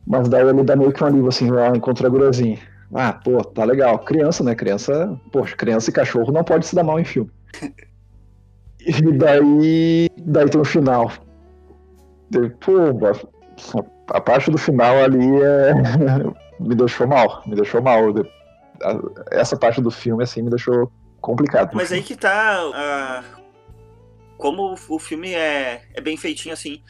Mas 0.07 0.29
daí 0.29 0.47
ele 0.47 0.63
dá 0.63 0.77
meio 0.77 0.93
que 0.93 1.03
um 1.03 1.07
alívio 1.07 1.29
assim, 1.29 1.51
ó, 1.51 1.75
encontra 1.75 2.07
a 2.07 2.11
guriazinha. 2.11 2.59
Ah, 2.93 3.13
pô, 3.13 3.43
tá 3.43 3.65
legal. 3.65 3.99
Criança, 4.01 4.45
né? 4.45 4.55
Criança, 4.55 5.19
poxa, 5.33 5.57
criança 5.57 5.91
e 5.91 5.93
cachorro 5.93 6.33
não 6.33 6.45
pode 6.45 6.67
se 6.67 6.75
dar 6.75 6.85
mal 6.85 7.01
em 7.01 7.05
filme. 7.05 7.31
e 8.81 9.13
daí, 9.13 10.09
daí 10.19 10.49
tem 10.49 10.61
o 10.61 10.65
final. 10.65 11.11
Pô, 12.61 13.83
a 14.09 14.21
parte 14.21 14.51
do 14.51 14.59
final 14.59 14.97
ali 15.03 15.43
é... 15.43 15.73
me 16.61 16.75
deixou 16.75 17.07
mal, 17.07 17.43
me 17.47 17.55
deixou 17.57 17.81
mal. 17.83 18.03
Essa 19.31 19.57
parte 19.57 19.81
do 19.81 19.91
filme, 19.91 20.23
assim, 20.25 20.43
me 20.43 20.51
deixou 20.51 20.91
complicado. 21.21 21.71
Mas 21.75 21.91
aí 21.91 22.03
que 22.03 22.17
tá. 22.17 22.61
ah, 22.75 23.25
como 24.37 24.75
o 24.89 24.99
filme 24.99 25.33
é, 25.33 25.83
é 25.95 26.01
bem 26.01 26.17
feitinho 26.17 26.53
assim. 26.53 26.83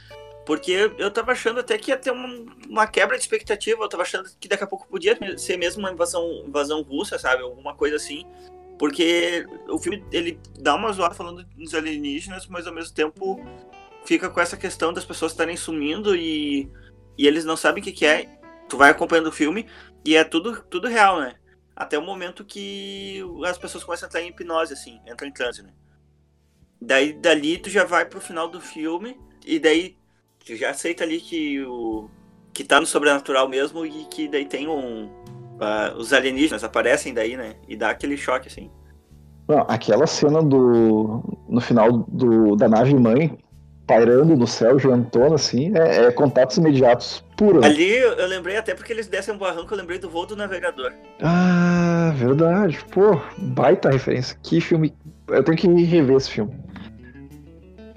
Porque 0.44 0.92
eu 0.98 1.10
tava 1.10 1.32
achando 1.32 1.60
até 1.60 1.78
que 1.78 1.90
ia 1.90 1.96
ter 1.96 2.10
uma, 2.10 2.28
uma 2.68 2.86
quebra 2.86 3.16
de 3.16 3.22
expectativa. 3.22 3.82
Eu 3.82 3.88
tava 3.88 4.02
achando 4.02 4.28
que 4.38 4.46
daqui 4.48 4.64
a 4.64 4.66
pouco 4.66 4.86
podia 4.88 5.16
ser 5.38 5.56
mesmo 5.56 5.80
uma 5.80 5.90
invasão, 5.90 6.44
invasão 6.46 6.82
russa, 6.82 7.18
sabe? 7.18 7.42
Alguma 7.42 7.74
coisa 7.74 7.96
assim. 7.96 8.26
Porque 8.78 9.46
o 9.68 9.78
filme 9.78 10.04
ele 10.12 10.38
dá 10.58 10.74
uma 10.74 10.92
zoada 10.92 11.14
falando 11.14 11.44
dos 11.56 11.74
alienígenas, 11.74 12.46
mas 12.46 12.66
ao 12.66 12.74
mesmo 12.74 12.94
tempo 12.94 13.40
fica 14.04 14.28
com 14.28 14.40
essa 14.40 14.56
questão 14.56 14.92
das 14.92 15.04
pessoas 15.04 15.32
estarem 15.32 15.56
sumindo 15.56 16.14
e, 16.14 16.70
e 17.16 17.26
eles 17.26 17.44
não 17.44 17.56
sabem 17.56 17.80
o 17.80 17.84
que, 17.84 17.92
que 17.92 18.04
é. 18.04 18.28
Tu 18.68 18.76
vai 18.76 18.90
acompanhando 18.90 19.28
o 19.28 19.32
filme 19.32 19.66
e 20.04 20.16
é 20.16 20.24
tudo, 20.24 20.62
tudo 20.68 20.88
real, 20.88 21.20
né? 21.20 21.36
Até 21.76 21.98
o 21.98 22.02
momento 22.02 22.44
que 22.44 23.20
as 23.46 23.58
pessoas 23.58 23.82
começam 23.82 24.06
a 24.06 24.08
entrar 24.08 24.22
em 24.22 24.28
hipnose, 24.28 24.72
assim, 24.72 25.00
entram 25.10 25.28
em 25.28 25.32
transe, 25.32 25.62
né? 25.62 25.70
Daí 26.80 27.12
dali 27.12 27.58
tu 27.58 27.70
já 27.70 27.84
vai 27.84 28.04
pro 28.04 28.20
final 28.20 28.48
do 28.48 28.60
filme 28.60 29.18
e 29.44 29.58
daí 29.58 29.96
tu 30.44 30.54
já 30.54 30.70
aceita 30.70 31.02
ali 31.02 31.20
que 31.20 31.62
o 31.64 32.08
que 32.52 32.62
tá 32.62 32.78
no 32.78 32.86
sobrenatural 32.86 33.48
mesmo 33.48 33.84
e 33.84 34.04
que 34.04 34.28
daí 34.28 34.44
tem 34.44 34.68
um 34.68 35.06
uh, 35.06 35.96
os 35.96 36.12
alienígenas 36.12 36.62
aparecem 36.62 37.12
daí, 37.12 37.36
né? 37.36 37.56
E 37.66 37.76
dá 37.76 37.90
aquele 37.90 38.16
choque 38.16 38.48
assim. 38.48 38.70
Não, 39.48 39.60
aquela 39.68 40.06
cena 40.06 40.42
do 40.42 41.22
no 41.48 41.60
final 41.60 41.92
do, 41.92 42.54
da 42.54 42.68
nave 42.68 42.94
mãe 42.94 43.36
pairando 43.86 44.36
no 44.36 44.46
céu, 44.46 44.78
gigantona 44.78 45.34
assim, 45.34 45.72
é, 45.76 46.06
é 46.06 46.12
contatos 46.12 46.56
imediatos 46.56 47.23
puro. 47.36 47.60
né? 47.60 47.66
Ali 47.66 47.96
eu 47.96 48.26
lembrei 48.26 48.56
até 48.56 48.74
porque 48.74 48.92
eles 48.92 49.06
descem 49.06 49.34
um 49.34 49.38
barranco, 49.38 49.72
eu 49.72 49.78
lembrei 49.78 49.98
do 49.98 50.08
voo 50.08 50.26
do 50.26 50.36
navegador. 50.36 50.92
Ah, 51.22 52.12
verdade. 52.16 52.78
Pô, 52.90 53.20
baita 53.38 53.90
referência. 53.90 54.38
Que 54.42 54.60
filme. 54.60 54.94
Eu 55.28 55.42
tenho 55.42 55.56
que 55.56 55.68
rever 55.68 56.16
esse 56.16 56.30
filme. 56.30 56.54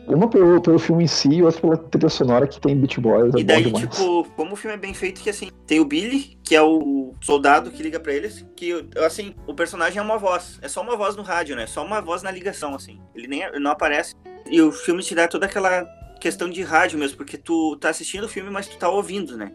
Uma 0.08 0.30
pelo, 0.30 0.62
pelo 0.62 0.80
filme 0.80 1.04
em 1.04 1.08
si 1.08 1.28
e 1.28 1.44
outra 1.44 1.60
pela 1.60 1.78
trilha 1.78 2.08
sonora 2.08 2.48
que 2.48 2.62
tem 2.62 2.78
Beat 2.78 2.98
Boys. 2.98 3.36
É 3.36 3.40
E 3.40 3.44
daí, 3.44 3.74
tipo, 3.74 4.24
como 4.38 4.54
o 4.54 4.56
filme 4.56 4.76
é 4.76 4.80
bem 4.80 4.94
feito, 4.94 5.22
que 5.22 5.30
assim, 5.30 5.50
tem 5.66 5.82
o 5.82 5.86
Billy, 5.86 6.38
que 6.42 6.56
é 6.56 6.62
o 6.62 7.14
soldado 7.20 7.70
que 7.70 7.84
liga 7.84 8.00
pra 8.00 8.14
eles, 8.14 8.46
que, 8.56 8.88
assim, 9.06 9.36
o 9.46 9.54
personagem 9.54 10.00
é 10.00 10.02
uma 10.02 10.18
voz. 10.18 10.60
É 10.62 10.70
só 10.70 10.82
uma 10.82 10.96
voz 10.96 11.18
no 11.18 11.24
rádio, 11.24 11.58
né? 11.58 11.68
Só 11.68 11.84
uma 11.86 12.00
voz 12.00 12.24
na 12.24 12.32
ligação, 12.32 12.74
assim. 12.74 13.02
Ele 13.14 13.28
nem 13.28 13.44
ele 13.44 13.60
não 13.60 13.72
aparece. 13.72 14.16
E 14.50 14.62
o 14.62 14.72
filme 14.72 15.04
te 15.04 15.14
dá 15.14 15.28
toda 15.28 15.46
aquela 15.46 15.86
questão 16.20 16.50
de 16.50 16.62
rádio 16.62 17.00
mesmo, 17.00 17.18
porque 17.18 17.38
tu 17.38 17.76
tá 17.78 17.90
assistindo 17.90 18.26
o 18.26 18.30
filme, 18.30 18.50
mas 18.50 18.68
tu 18.68 18.78
tá 18.78 18.90
ouvindo, 18.90 19.38
né? 19.38 19.52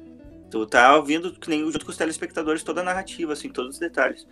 Tu 0.51 0.66
tá 0.66 0.96
ouvindo, 0.96 1.33
que 1.33 1.48
nem 1.48 1.64
junto 1.70 1.85
com 1.85 1.90
os 1.90 1.96
telespectadores, 1.96 2.62
toda 2.62 2.83
a 2.83 2.85
narrativa, 2.85 3.33
assim, 3.33 3.48
todos 3.48 3.75
os 3.75 3.81
detalhes. 3.81 4.27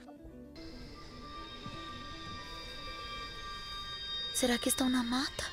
Será 4.35 4.59
que 4.59 4.69
estão 4.69 4.89
na 4.89 5.03
mata? 5.03 5.45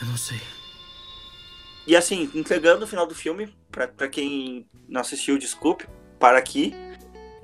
Eu 0.00 0.06
não 0.06 0.16
sei. 0.16 0.40
E 1.86 1.96
assim, 1.96 2.30
entregando 2.34 2.84
o 2.84 2.88
final 2.88 3.06
do 3.06 3.14
filme, 3.14 3.54
pra, 3.70 3.88
pra 3.88 4.08
quem 4.08 4.68
não 4.88 5.00
assistiu, 5.00 5.38
desculpe, 5.38 5.86
para 6.18 6.38
aqui. 6.38 6.74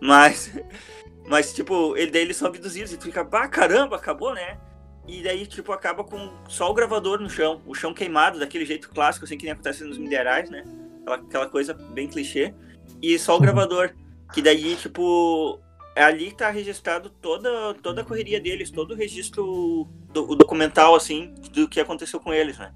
Mas, 0.01 0.53
mas 1.27 1.53
tipo, 1.53 1.97
ele, 1.97 2.11
daí 2.11 2.23
eles 2.23 2.37
são 2.37 2.49
abduzidos 2.49 2.93
e 2.93 2.97
tu 2.97 3.05
fica, 3.05 3.25
bah, 3.25 3.49
caramba, 3.49 3.97
acabou, 3.97 4.35
né? 4.35 4.61
E 5.09 5.23
daí, 5.23 5.47
tipo, 5.47 5.73
acaba 5.73 6.05
com 6.05 6.31
só 6.49 6.71
o 6.71 6.75
gravador 6.75 7.19
no 7.19 7.31
chão, 7.31 7.63
o 7.67 7.75
chão 7.75 7.95
queimado, 7.95 8.39
daquele 8.39 8.67
jeito 8.67 8.91
clássico, 8.91 9.25
assim, 9.25 9.39
que 9.39 9.45
nem 9.45 9.53
acontece 9.53 9.83
nos 9.83 9.97
minerais, 9.97 10.51
né? 10.51 10.63
Aquela, 11.01 11.17
aquela 11.17 11.47
coisa 11.47 11.73
bem 11.73 12.07
clichê. 12.07 12.55
E 13.01 13.19
só 13.19 13.35
o 13.37 13.41
gravador. 13.41 13.91
Que 14.35 14.43
daí, 14.43 14.77
tipo, 14.77 15.59
é 15.97 16.05
ali 16.05 16.27
que 16.27 16.37
tá 16.37 16.51
registrado 16.51 17.09
toda, 17.09 17.75
toda 17.83 18.03
a 18.03 18.05
correria 18.05 18.39
deles, 18.39 18.71
todo 18.71 18.93
o 18.93 18.95
registro 18.95 19.89
do, 20.13 20.31
o 20.31 20.37
documental, 20.37 20.95
assim, 20.95 21.35
do 21.55 21.67
que 21.67 21.81
aconteceu 21.81 22.21
com 22.21 22.33
eles, 22.33 22.59
né? 22.59 22.71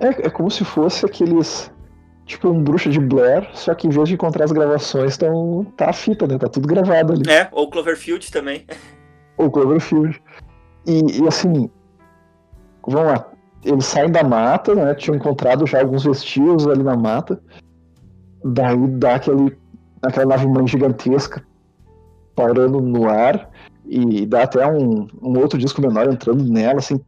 É, 0.00 0.26
é 0.26 0.30
como 0.30 0.50
se 0.50 0.64
fosse 0.64 1.06
aqueles. 1.06 1.72
Tipo 2.26 2.48
um 2.48 2.60
bruxa 2.60 2.90
de 2.90 2.98
Blair, 2.98 3.48
só 3.54 3.72
que 3.72 3.86
em 3.86 3.90
vez 3.90 4.08
de 4.08 4.14
encontrar 4.14 4.44
as 4.44 4.50
gravações, 4.50 5.16
tão, 5.16 5.64
tá 5.76 5.90
a 5.90 5.92
fita, 5.92 6.26
né? 6.26 6.36
Tá 6.36 6.48
tudo 6.48 6.66
gravado 6.66 7.12
ali. 7.12 7.30
É, 7.30 7.48
ou 7.52 7.70
Cloverfield 7.70 8.32
também. 8.32 8.66
Ou 9.38 9.50
Cloverfield. 9.50 10.20
E, 10.86 11.20
e 11.20 11.28
assim. 11.28 11.70
Vamos 12.86 13.12
lá. 13.12 13.26
Eles 13.64 13.84
saem 13.84 14.10
da 14.10 14.22
mata, 14.22 14.74
né? 14.74 14.94
Tinham 14.94 15.16
encontrado 15.16 15.66
já 15.66 15.80
alguns 15.80 16.04
vestígios 16.04 16.66
ali 16.68 16.82
na 16.82 16.96
mata. 16.96 17.40
Daí 18.44 18.86
dá 18.88 19.16
aquele, 19.16 19.56
aquela 20.02 20.26
nave 20.26 20.46
mãe 20.46 20.66
gigantesca 20.66 21.44
parando 22.36 22.80
no 22.80 23.08
ar. 23.08 23.50
E 23.84 24.26
dá 24.26 24.42
até 24.42 24.66
um, 24.66 25.08
um 25.22 25.38
outro 25.38 25.58
disco 25.58 25.80
menor 25.80 26.08
entrando 26.08 26.44
nela, 26.44 26.78
assim. 26.78 27.00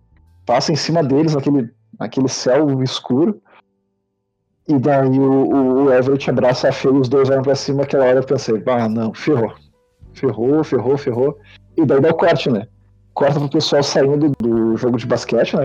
Passa 0.44 0.72
em 0.72 0.76
cima 0.76 1.02
deles 1.02 1.34
naquele, 1.34 1.70
naquele 1.98 2.28
céu 2.28 2.82
escuro. 2.82 3.40
E 4.66 4.78
daí 4.78 5.18
o, 5.18 5.84
o 5.84 5.92
Everett 5.92 6.28
abraça 6.28 6.68
a 6.68 6.72
Fê 6.72 6.88
e 6.88 6.92
os 6.92 7.08
dois 7.08 7.30
olham 7.30 7.42
pra 7.42 7.54
cima. 7.54 7.82
Aquela 7.82 8.04
hora 8.04 8.18
eu 8.18 8.24
pensei, 8.24 8.62
ah, 8.66 8.88
não, 8.88 9.14
ferrou. 9.14 9.54
Ferrou, 10.12 10.64
ferrou, 10.64 10.98
ferrou. 10.98 11.38
E 11.76 11.84
daí 11.84 12.00
dá 12.00 12.10
o 12.10 12.14
corte, 12.14 12.50
né? 12.50 12.66
Corta 13.18 13.40
pro 13.40 13.48
pessoal 13.48 13.82
saindo 13.82 14.30
do 14.38 14.76
jogo 14.76 14.96
de 14.96 15.04
basquete, 15.04 15.56
né? 15.56 15.64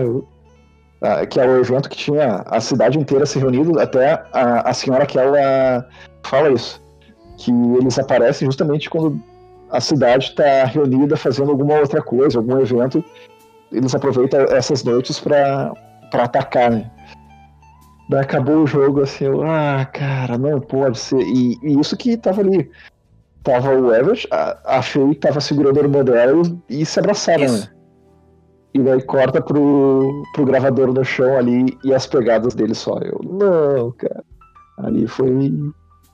Ah, 1.00 1.24
Que 1.24 1.38
é 1.38 1.46
o 1.46 1.60
evento 1.60 1.88
que 1.88 1.96
tinha 1.96 2.42
a 2.46 2.60
cidade 2.60 2.98
inteira 2.98 3.24
se 3.24 3.38
reunindo. 3.38 3.78
Até 3.78 4.20
a, 4.32 4.68
a 4.68 4.74
senhora 4.74 5.06
que 5.06 5.16
ela 5.16 5.88
fala 6.24 6.50
isso. 6.50 6.82
Que 7.38 7.52
eles 7.78 7.96
aparecem 7.96 8.46
justamente 8.46 8.90
quando 8.90 9.22
a 9.70 9.80
cidade 9.80 10.30
está 10.30 10.64
reunida 10.64 11.16
fazendo 11.16 11.52
alguma 11.52 11.78
outra 11.78 12.02
coisa, 12.02 12.40
algum 12.40 12.60
evento. 12.60 13.04
Eles 13.70 13.94
aproveitam 13.94 14.40
essas 14.50 14.82
noites 14.82 15.20
para 15.20 15.72
atacar, 16.12 16.72
né? 16.72 16.90
Daí 18.10 18.22
acabou 18.22 18.64
o 18.64 18.66
jogo 18.66 19.00
assim, 19.00 19.26
eu, 19.26 19.44
ah, 19.44 19.86
cara, 19.92 20.36
não 20.36 20.60
pode 20.60 20.98
ser. 20.98 21.20
E, 21.20 21.56
e 21.62 21.78
isso 21.78 21.96
que 21.96 22.16
tava 22.16 22.40
ali. 22.40 22.68
Tava 23.44 23.70
o 23.74 23.94
Everett, 23.94 24.26
a, 24.30 24.78
a 24.78 24.82
Faye 24.82 25.14
tava 25.14 25.40
segurando 25.40 25.78
a 25.78 25.82
irmã 25.82 26.02
dela 26.02 26.42
e, 26.68 26.80
e 26.80 26.86
se 26.86 26.98
abraçaram, 26.98 27.44
Isso. 27.44 27.66
né? 27.66 27.74
E 28.72 28.80
daí 28.80 29.02
corta 29.02 29.40
pro, 29.40 30.24
pro 30.34 30.44
gravador 30.44 30.92
no 30.92 31.04
chão 31.04 31.36
ali 31.36 31.78
e 31.84 31.94
as 31.94 32.06
pegadas 32.06 32.54
dele 32.54 32.74
só. 32.74 32.98
Eu, 32.98 33.20
não, 33.22 33.92
cara. 33.92 34.24
Ali 34.78 35.06
foi. 35.06 35.52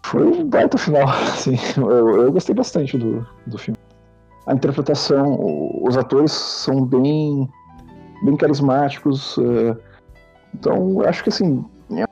Foi 0.05 0.27
um 0.27 0.49
baita 0.49 0.77
final, 0.77 1.09
assim. 1.09 1.57
Eu, 1.77 2.23
eu 2.25 2.33
gostei 2.33 2.55
bastante 2.55 2.99
do, 2.99 3.27
do 3.47 3.57
filme. 3.57 3.79
A 4.47 4.55
interpretação, 4.55 5.39
os 5.83 5.97
atores 5.97 6.33
são 6.33 6.85
bem. 6.85 7.49
bem 8.25 8.37
carismáticos. 8.37 9.39
eh, 9.39 9.77
então, 10.55 11.01
eu 11.01 11.09
acho 11.09 11.23
que 11.23 11.31
assim. 11.31 11.65
É 11.93 12.05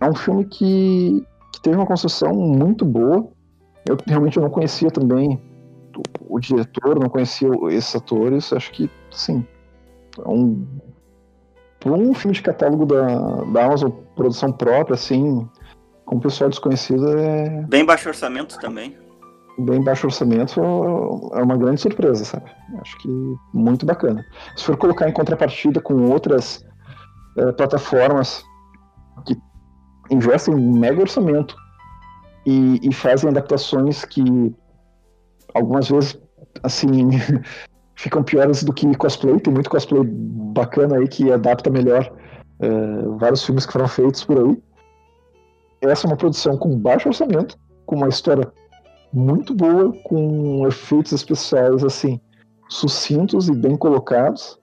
é 0.00 0.08
um 0.08 0.14
filme 0.14 0.44
que, 0.46 1.24
que 1.52 1.62
teve 1.62 1.76
uma 1.76 1.86
construção 1.86 2.32
muito 2.32 2.84
boa. 2.84 3.28
Eu 3.88 3.96
realmente 4.06 4.38
não 4.38 4.50
conhecia 4.50 4.90
também 4.90 5.40
o, 5.96 6.36
o 6.36 6.40
diretor, 6.40 6.98
não 6.98 7.08
conhecia 7.08 7.48
esses 7.70 7.94
atores. 7.94 8.52
Acho 8.52 8.70
que, 8.72 8.90
assim, 9.12 9.46
é 10.18 10.28
um, 10.28 10.66
um 11.86 12.14
filme 12.14 12.34
de 12.34 12.42
catálogo 12.42 12.86
da, 12.86 13.06
da 13.52 13.64
Amazon, 13.64 13.90
produção 14.14 14.52
própria, 14.52 14.94
assim, 14.94 15.48
com 16.04 16.18
pessoal 16.18 16.50
desconhecido, 16.50 17.08
é 17.18 17.64
Bem 17.68 17.84
baixo 17.84 18.08
orçamento 18.08 18.58
também. 18.58 18.96
bem 19.58 19.82
baixo 19.82 20.06
orçamento, 20.06 20.60
é 21.32 21.42
uma 21.42 21.56
grande 21.56 21.80
surpresa, 21.80 22.24
sabe? 22.24 22.50
Acho 22.80 22.98
que 22.98 23.08
muito 23.54 23.86
bacana. 23.86 24.24
Se 24.56 24.64
for 24.64 24.76
colocar 24.76 25.08
em 25.08 25.12
contrapartida 25.12 25.80
com 25.80 26.10
outras 26.10 26.66
eh, 27.38 27.52
plataformas 27.52 28.42
que 29.24 29.36
investem 30.10 30.54
mega 30.54 31.00
orçamento 31.00 31.54
e, 32.46 32.88
e 32.88 32.92
fazem 32.92 33.30
adaptações 33.30 34.04
que 34.04 34.54
algumas 35.54 35.88
vezes, 35.88 36.18
assim, 36.62 37.10
ficam 37.96 38.22
piores 38.22 38.62
do 38.62 38.72
que 38.72 38.94
cosplay. 38.96 39.38
Tem 39.40 39.52
muito 39.52 39.70
cosplay 39.70 40.02
bacana 40.04 40.96
aí 40.96 41.08
que 41.08 41.30
adapta 41.30 41.70
melhor 41.70 42.10
eh, 42.60 43.02
vários 43.18 43.44
filmes 43.44 43.66
que 43.66 43.72
foram 43.72 43.88
feitos 43.88 44.24
por 44.24 44.38
aí. 44.38 44.62
Essa 45.82 46.06
é 46.06 46.10
uma 46.10 46.16
produção 46.16 46.56
com 46.56 46.78
baixo 46.78 47.08
orçamento, 47.08 47.58
com 47.86 47.96
uma 47.96 48.08
história 48.08 48.50
muito 49.12 49.54
boa, 49.54 49.92
com 50.04 50.66
efeitos 50.66 51.12
especiais 51.12 51.82
assim 51.82 52.20
sucintos 52.70 53.48
e 53.48 53.54
bem 53.54 53.76
colocados. 53.76 54.58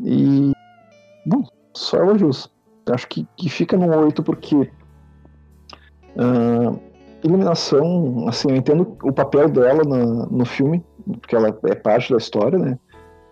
E 0.00 0.52
bom, 1.26 1.44
só 1.74 1.98
elogios. 1.98 2.50
Acho 2.90 3.08
que, 3.08 3.26
que 3.36 3.48
fica 3.48 3.76
no 3.76 3.94
8 3.96 4.22
porque 4.22 4.70
ah, 6.20 6.72
iluminação, 7.24 8.26
assim, 8.28 8.50
eu 8.50 8.56
entendo 8.56 8.96
o 9.02 9.12
papel 9.12 9.48
dela 9.48 9.82
na- 9.84 10.26
no 10.26 10.44
filme, 10.44 10.84
porque 11.20 11.34
ela 11.34 11.48
é 11.64 11.74
parte 11.74 12.10
da 12.12 12.18
história, 12.18 12.58
né? 12.58 12.78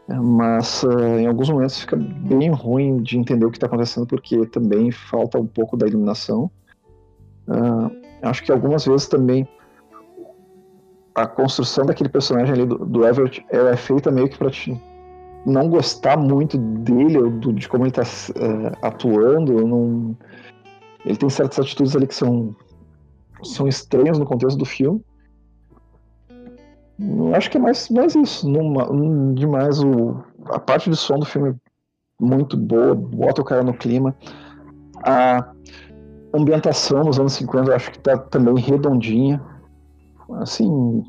Mas 0.09 0.85
ah, 0.85 1.21
em 1.21 1.27
alguns 1.27 1.51
momentos 1.51 1.79
fica 1.81 1.97
bem 1.97 2.51
ruim 2.51 3.03
de 3.03 3.19
entender 3.19 3.45
o 3.45 3.51
que 3.51 3.59
está 3.59 3.67
acontecendo, 3.67 4.07
porque 4.07 4.47
também 4.47 4.91
falta 4.91 5.39
um 5.39 5.47
pouco 5.47 5.77
da 5.77 5.87
iluminação. 5.87 6.51
Ah, 7.47 7.91
acho 8.23 8.43
que 8.43 8.51
algumas 8.53 8.85
vezes 8.87 9.07
também 9.07 9.47
a 11.15 11.27
construção 11.27 11.85
daquele 11.85 12.09
personagem 12.09 12.55
ali 12.55 12.65
do, 12.67 12.79
do 12.79 13.05
Everett 13.07 13.45
ela 13.51 13.71
é 13.71 13.77
feita 13.77 14.11
meio 14.11 14.29
que 14.29 14.39
pra 14.39 14.51
te 14.51 14.81
não 15.45 15.69
gostar 15.69 16.17
muito 16.17 16.57
dele 16.59 17.19
ou 17.19 17.31
do- 17.31 17.53
de 17.53 17.69
como 17.69 17.85
ele 17.85 17.91
tá 17.91 18.03
eh, 18.03 18.73
atuando. 18.83 19.67
Não... 19.67 20.17
Ele 21.05 21.17
tem 21.17 21.29
certas 21.29 21.59
atitudes 21.59 21.97
ali 21.97 22.07
que 22.07 22.15
são, 22.15 22.55
são 23.43 23.69
estranhas 23.69 24.19
no 24.19 24.25
contexto 24.27 24.59
do 24.59 24.65
filme. 24.65 25.03
Acho 27.35 27.51
que 27.51 27.57
é 27.57 27.61
mais, 27.61 27.89
mais 27.91 28.15
isso. 28.15 28.49
Numa, 28.49 28.91
um, 28.91 29.35
demais 29.35 29.83
o, 29.83 30.23
a 30.47 30.59
parte 30.59 30.91
de 30.91 30.97
som 30.97 31.19
do 31.19 31.27
filme 31.27 31.51
é 31.51 31.55
muito 32.21 32.57
boa, 32.57 32.95
bota 32.95 33.41
o 33.41 33.45
cara 33.45 33.63
no 33.63 33.75
clima. 33.75 34.17
A 35.05 35.53
ambientação 36.35 37.05
nos 37.05 37.19
anos 37.19 37.35
50 37.35 37.71
eu 37.71 37.77
acho 37.77 37.93
que 37.93 37.99
tá 38.01 38.19
também 38.19 38.57
redondinha. 38.57 39.41
Assim, 40.41 41.03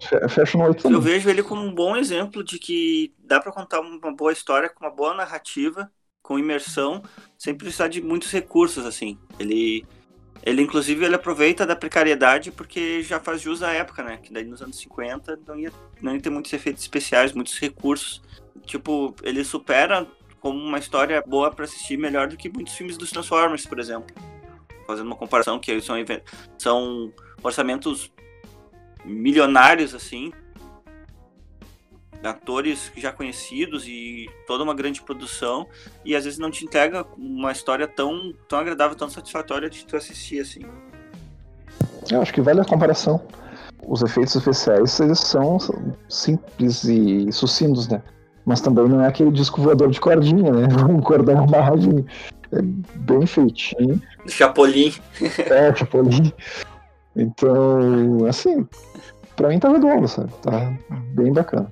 fe- 0.00 0.28
fecha 0.28 0.58
no 0.58 0.64
8 0.64 0.88
Eu 0.90 1.00
vejo 1.00 1.30
ele 1.30 1.42
como 1.42 1.62
um 1.62 1.74
bom 1.74 1.96
exemplo 1.96 2.42
de 2.44 2.58
que 2.58 3.14
dá 3.18 3.40
pra 3.40 3.52
contar 3.52 3.80
uma 3.80 4.14
boa 4.14 4.32
história 4.32 4.68
com 4.68 4.84
uma 4.84 4.90
boa 4.90 5.14
narrativa, 5.14 5.90
com 6.22 6.38
imersão, 6.38 7.02
sem 7.38 7.54
precisar 7.56 7.88
de 7.88 8.02
muitos 8.02 8.30
recursos 8.30 8.84
assim. 8.84 9.16
Ele 9.38 9.86
ele 10.46 10.62
inclusive 10.62 11.04
ele 11.04 11.16
aproveita 11.16 11.66
da 11.66 11.74
precariedade 11.74 12.52
porque 12.52 13.02
já 13.02 13.18
faz 13.18 13.40
jus 13.40 13.64
à 13.64 13.72
época, 13.72 14.04
né? 14.04 14.16
Que 14.22 14.32
daí 14.32 14.44
nos 14.44 14.62
anos 14.62 14.78
50 14.78 15.40
não 15.44 15.58
ia 15.58 15.72
não 16.00 16.14
ia 16.14 16.20
ter 16.20 16.30
muitos 16.30 16.52
efeitos 16.52 16.84
especiais, 16.84 17.32
muitos 17.32 17.58
recursos. 17.58 18.22
Tipo, 18.64 19.12
ele 19.24 19.42
supera 19.42 20.06
como 20.38 20.56
uma 20.56 20.78
história 20.78 21.20
boa 21.26 21.50
pra 21.50 21.64
assistir 21.64 21.96
melhor 21.96 22.28
do 22.28 22.36
que 22.36 22.48
muitos 22.48 22.74
filmes 22.74 22.96
dos 22.96 23.10
Transformers, 23.10 23.66
por 23.66 23.80
exemplo. 23.80 24.14
Fazendo 24.86 25.06
uma 25.06 25.16
comparação 25.16 25.58
que 25.58 25.80
são 25.80 25.96
são 26.56 27.12
orçamentos 27.42 28.12
milionários 29.04 29.96
assim, 29.96 30.32
atores 32.22 32.90
já 32.96 33.12
conhecidos 33.12 33.86
e 33.86 34.28
toda 34.46 34.64
uma 34.64 34.74
grande 34.74 35.02
produção 35.02 35.66
e 36.04 36.14
às 36.16 36.24
vezes 36.24 36.38
não 36.38 36.50
te 36.50 36.64
entrega 36.64 37.04
uma 37.16 37.52
história 37.52 37.86
tão 37.86 38.32
tão 38.48 38.58
agradável, 38.58 38.96
tão 38.96 39.08
satisfatória 39.08 39.68
de 39.68 39.84
tu 39.84 39.96
assistir 39.96 40.40
assim. 40.40 40.62
Eu 42.10 42.22
acho 42.22 42.32
que 42.32 42.40
vale 42.40 42.60
a 42.60 42.64
comparação. 42.64 43.20
Os 43.86 44.02
efeitos 44.02 44.34
especiais 44.34 44.98
eles 45.00 45.20
são 45.20 45.58
simples 46.08 46.84
e 46.84 47.30
sucintos, 47.32 47.88
né? 47.88 48.02
Mas 48.44 48.60
também 48.60 48.88
não 48.88 49.00
é 49.02 49.08
aquele 49.08 49.30
disco 49.30 49.60
voador 49.60 49.90
de 49.90 50.00
cordinha, 50.00 50.52
né? 50.52 50.68
Um 50.88 51.00
cordão 51.00 51.44
amarradinho. 51.44 52.06
É 52.52 52.62
bem 52.62 53.26
feitinho. 53.26 54.00
Chapolin. 54.28 54.94
É, 55.50 55.74
Chapolin. 55.74 56.32
Então, 57.16 58.26
assim, 58.28 58.66
pra 59.34 59.48
mim 59.48 59.58
tá 59.58 59.70
redondo, 59.70 60.06
sabe? 60.06 60.30
Tá 60.42 60.72
bem 61.14 61.32
bacana. 61.32 61.70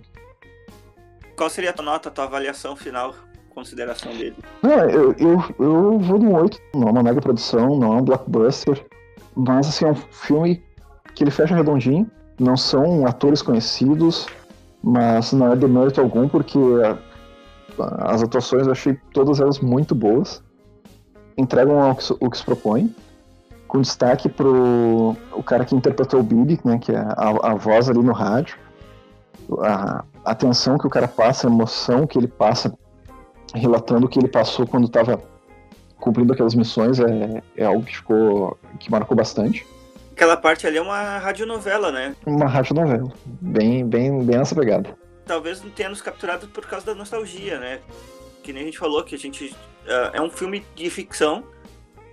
Qual 1.36 1.50
seria 1.50 1.70
a 1.70 1.72
tua 1.72 1.84
nota, 1.84 2.08
a 2.08 2.12
tua 2.12 2.24
avaliação 2.24 2.76
final, 2.76 3.14
consideração 3.54 4.12
dele? 4.12 4.36
Não, 4.62 4.70
eu, 4.90 5.14
eu, 5.18 5.44
eu 5.58 5.98
vou 5.98 6.18
no 6.18 6.34
8. 6.36 6.58
Não 6.74 6.88
é 6.88 6.90
uma 6.92 7.02
mega 7.02 7.20
produção, 7.20 7.76
não 7.78 7.94
é 7.94 7.96
um 7.96 8.04
blockbuster. 8.04 8.84
Mas, 9.36 9.68
assim, 9.68 9.84
é 9.84 9.90
um 9.90 9.94
filme 9.94 10.62
que 11.14 11.24
ele 11.24 11.30
fecha 11.30 11.54
redondinho. 11.54 12.08
não 12.38 12.56
são 12.56 13.06
atores 13.06 13.42
conhecidos, 13.42 14.26
mas 14.82 15.32
não 15.32 15.52
é 15.52 15.56
demérito 15.56 16.00
algum, 16.00 16.28
porque 16.28 16.58
a- 17.78 18.12
as 18.12 18.22
atuações 18.24 18.66
eu 18.66 18.72
achei 18.72 18.94
todas 19.12 19.38
elas 19.40 19.60
muito 19.60 19.94
boas. 19.94 20.42
Entregam 21.36 21.90
o 21.90 21.94
que, 21.94 22.12
o 22.20 22.30
que 22.30 22.36
se 22.38 22.44
propõe, 22.44 22.94
com 23.68 23.80
destaque 23.80 24.28
pro 24.28 25.16
o 25.32 25.42
cara 25.44 25.64
que 25.64 25.74
interpretou 25.74 26.20
o 26.20 26.22
Billy, 26.22 26.60
né, 26.64 26.78
que 26.78 26.92
é 26.92 26.98
a, 26.98 27.50
a 27.50 27.54
voz 27.54 27.88
ali 27.88 28.00
no 28.00 28.12
rádio. 28.12 28.56
A 29.62 30.04
atenção 30.24 30.78
que 30.78 30.86
o 30.86 30.90
cara 30.90 31.08
passa, 31.08 31.46
a 31.46 31.50
emoção 31.50 32.06
que 32.06 32.18
ele 32.18 32.28
passa, 32.28 32.76
relatando 33.54 34.06
o 34.06 34.08
que 34.08 34.18
ele 34.18 34.28
passou 34.28 34.66
quando 34.66 34.86
estava 34.86 35.22
cumprindo 35.98 36.32
aquelas 36.32 36.54
missões, 36.54 37.00
é, 37.00 37.42
é 37.56 37.64
algo 37.64 37.82
que 37.82 37.96
ficou. 37.96 38.58
que 38.78 38.90
marcou 38.90 39.16
bastante. 39.16 39.66
Aquela 40.12 40.36
parte 40.36 40.66
ali 40.66 40.76
é 40.76 40.82
uma 40.82 41.18
radionovela, 41.18 41.90
né? 41.90 42.14
Uma 42.24 42.46
radionovela. 42.46 43.12
Bem, 43.24 43.86
bem, 43.86 44.22
bem 44.22 44.38
nessa 44.38 44.54
pegada. 44.54 44.96
Talvez 45.26 45.62
não 45.62 45.70
tenha 45.70 45.88
nos 45.88 46.00
capturado 46.00 46.46
por 46.48 46.66
causa 46.66 46.86
da 46.86 46.94
nostalgia, 46.94 47.58
né? 47.58 47.80
Que 48.42 48.52
nem 48.52 48.62
a 48.62 48.66
gente 48.66 48.78
falou, 48.78 49.02
que 49.02 49.14
a 49.14 49.18
gente. 49.18 49.56
ah, 49.88 50.10
é 50.12 50.20
um 50.20 50.30
filme 50.30 50.64
de 50.76 50.88
ficção, 50.90 51.42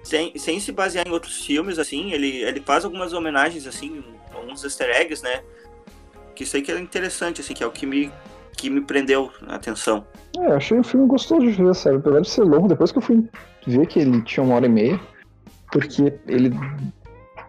sem, 0.03 0.35
sem 0.37 0.59
se 0.59 0.71
basear 0.71 1.07
em 1.07 1.11
outros 1.11 1.45
filmes, 1.45 1.77
assim. 1.77 2.11
Ele, 2.11 2.37
ele 2.41 2.61
faz 2.61 2.85
algumas 2.85 3.13
homenagens, 3.13 3.67
assim, 3.67 4.03
alguns 4.33 4.63
easter 4.63 4.89
eggs, 4.89 5.21
né? 5.21 5.43
Que 6.41 6.45
isso 6.45 6.57
aí 6.57 6.63
que 6.63 6.71
é 6.71 6.79
interessante, 6.79 7.39
assim, 7.39 7.53
que 7.53 7.63
é 7.63 7.67
o 7.67 7.71
que 7.71 7.85
me, 7.85 8.11
que 8.57 8.67
me 8.67 8.81
prendeu 8.81 9.29
a 9.47 9.57
atenção. 9.57 10.03
É, 10.39 10.53
achei 10.53 10.79
o 10.79 10.83
filme 10.83 11.05
gostoso 11.05 11.41
de 11.45 11.51
ver, 11.51 11.75
sabe? 11.75 11.97
Apesar 11.97 12.19
de 12.21 12.29
ser 12.31 12.41
longo, 12.41 12.67
depois 12.67 12.91
que 12.91 12.97
eu 12.97 13.01
fui 13.03 13.29
ver 13.67 13.85
que 13.85 13.99
ele 13.99 14.23
tinha 14.23 14.43
uma 14.43 14.55
hora 14.55 14.65
e 14.65 14.69
meia, 14.69 14.99
porque 15.71 16.11
ele 16.27 16.51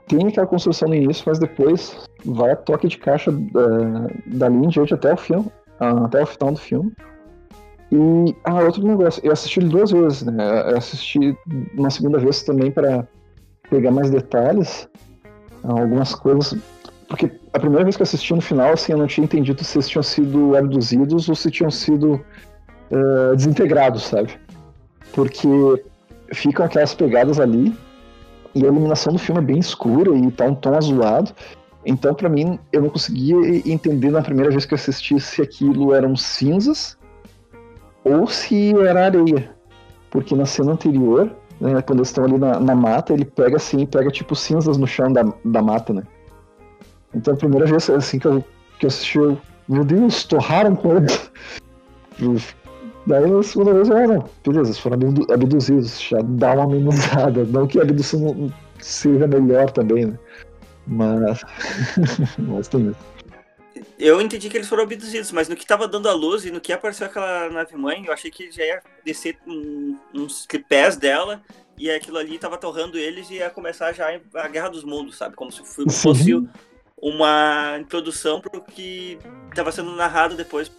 tem 0.06 0.28
aquela 0.28 0.46
construção 0.46 0.90
no 0.90 0.94
início, 0.94 1.24
mas 1.26 1.38
depois 1.38 2.06
vai 2.22 2.50
a 2.50 2.56
toque 2.56 2.86
de 2.86 2.98
caixa 2.98 3.32
da, 3.32 4.08
dali 4.26 4.56
em 4.56 4.68
diante 4.68 4.92
até 4.92 5.14
o 5.14 5.16
filme, 5.16 5.50
ah, 5.80 6.04
até 6.04 6.22
o 6.22 6.26
final 6.26 6.52
do 6.52 6.60
filme. 6.60 6.92
E, 7.90 8.36
ah, 8.44 8.60
outro 8.60 8.86
negócio, 8.86 9.24
eu 9.24 9.32
assisti 9.32 9.58
ele 9.58 9.70
duas 9.70 9.90
vezes, 9.90 10.22
né? 10.24 10.70
Eu 10.70 10.76
assisti 10.76 11.34
uma 11.78 11.88
segunda 11.88 12.18
vez 12.18 12.42
também 12.42 12.70
para 12.70 13.08
pegar 13.70 13.90
mais 13.90 14.10
detalhes, 14.10 14.86
algumas 15.64 16.14
coisas, 16.14 16.60
porque 17.12 17.30
a 17.52 17.58
primeira 17.58 17.84
vez 17.84 17.94
que 17.94 18.00
eu 18.00 18.04
assisti 18.04 18.32
no 18.32 18.40
final, 18.40 18.72
assim, 18.72 18.92
eu 18.92 18.96
não 18.96 19.06
tinha 19.06 19.26
entendido 19.26 19.62
se 19.62 19.76
eles 19.76 19.86
tinham 19.86 20.02
sido 20.02 20.56
abduzidos 20.56 21.28
ou 21.28 21.34
se 21.34 21.50
tinham 21.50 21.70
sido 21.70 22.18
eh, 22.90 23.36
desintegrados, 23.36 24.04
sabe? 24.04 24.30
Porque 25.12 25.46
ficam 26.32 26.64
aquelas 26.64 26.94
pegadas 26.94 27.38
ali 27.38 27.76
e 28.54 28.64
a 28.64 28.66
iluminação 28.66 29.12
do 29.12 29.18
filme 29.18 29.42
é 29.42 29.44
bem 29.44 29.58
escura 29.58 30.16
e 30.16 30.30
tá 30.30 30.46
um 30.46 30.54
tom 30.54 30.74
azulado. 30.74 31.34
Então, 31.84 32.14
pra 32.14 32.30
mim, 32.30 32.58
eu 32.72 32.80
não 32.80 32.88
conseguia 32.88 33.36
entender 33.70 34.10
na 34.10 34.22
primeira 34.22 34.50
vez 34.50 34.64
que 34.64 34.72
eu 34.72 34.76
assisti 34.76 35.20
se 35.20 35.42
aquilo 35.42 35.92
eram 35.92 36.16
cinzas 36.16 36.96
ou 38.02 38.26
se 38.26 38.74
era 38.86 39.04
areia. 39.04 39.50
Porque 40.10 40.34
na 40.34 40.46
cena 40.46 40.72
anterior, 40.72 41.30
né, 41.60 41.82
quando 41.82 41.98
eles 41.98 42.08
estão 42.08 42.24
ali 42.24 42.38
na, 42.38 42.58
na 42.58 42.74
mata, 42.74 43.12
ele 43.12 43.26
pega 43.26 43.56
assim, 43.56 43.84
pega 43.84 44.10
tipo 44.10 44.34
cinzas 44.34 44.78
no 44.78 44.86
chão 44.86 45.12
da, 45.12 45.24
da 45.44 45.60
mata, 45.60 45.92
né? 45.92 46.04
Então, 47.14 47.34
a 47.34 47.36
primeira 47.36 47.66
vez 47.66 47.88
assim 47.90 48.18
que 48.18 48.26
eu, 48.26 48.44
que 48.78 48.86
eu 48.86 48.88
assisti, 48.88 49.18
eu, 49.18 49.38
meu 49.68 49.84
Deus, 49.84 50.24
torraram 50.24 50.74
com 50.74 50.96
ele. 50.96 51.06
Daí 53.06 53.28
na 53.28 53.42
segunda 53.42 53.74
vez, 53.74 53.90
ah, 53.90 54.06
não, 54.06 54.24
beleza, 54.46 54.70
eles 54.70 54.78
foram 54.78 54.94
abdu- 54.94 55.32
abduzidos, 55.32 56.00
já 56.00 56.18
dá 56.22 56.52
uma 56.52 56.64
amenizada. 56.64 57.44
Não 57.44 57.66
que 57.66 57.80
a 57.80 57.82
abdução 57.82 58.20
não 58.20 58.52
seja 58.78 59.26
melhor 59.26 59.70
também, 59.70 60.06
né? 60.06 60.18
Mas. 60.86 61.40
mas 62.38 62.68
tem 62.68 62.90
isso. 62.90 63.12
Eu 63.98 64.20
entendi 64.20 64.48
que 64.48 64.56
eles 64.56 64.68
foram 64.68 64.84
abduzidos, 64.84 65.32
mas 65.32 65.48
no 65.48 65.56
que 65.56 65.66
tava 65.66 65.88
dando 65.88 66.08
a 66.08 66.12
luz 66.12 66.44
e 66.44 66.50
no 66.50 66.60
que 66.60 66.72
apareceu 66.72 67.06
aquela 67.06 67.48
nave-mãe, 67.50 68.04
eu 68.06 68.12
achei 68.12 68.30
que 68.30 68.50
já 68.50 68.64
ia 68.64 68.82
descer 69.04 69.36
um- 69.46 69.96
uns 70.14 70.46
tripés 70.46 70.96
dela 70.96 71.42
e 71.76 71.90
aquilo 71.90 72.18
ali 72.18 72.38
tava 72.38 72.56
torrando 72.58 72.98
eles 72.98 73.30
e 73.30 73.34
ia 73.34 73.50
começar 73.50 73.92
já 73.92 74.08
a 74.34 74.48
Guerra 74.48 74.68
dos 74.68 74.84
Mundos, 74.84 75.16
sabe? 75.16 75.34
Como 75.34 75.50
se 75.50 75.62
o 75.62 75.64
filme 75.64 75.90
Sim. 75.90 76.48
Uma 77.02 77.78
introdução 77.80 78.40
pro 78.40 78.62
que 78.62 79.18
tava 79.56 79.72
sendo 79.72 79.90
narrado 79.96 80.36
depois 80.36 80.70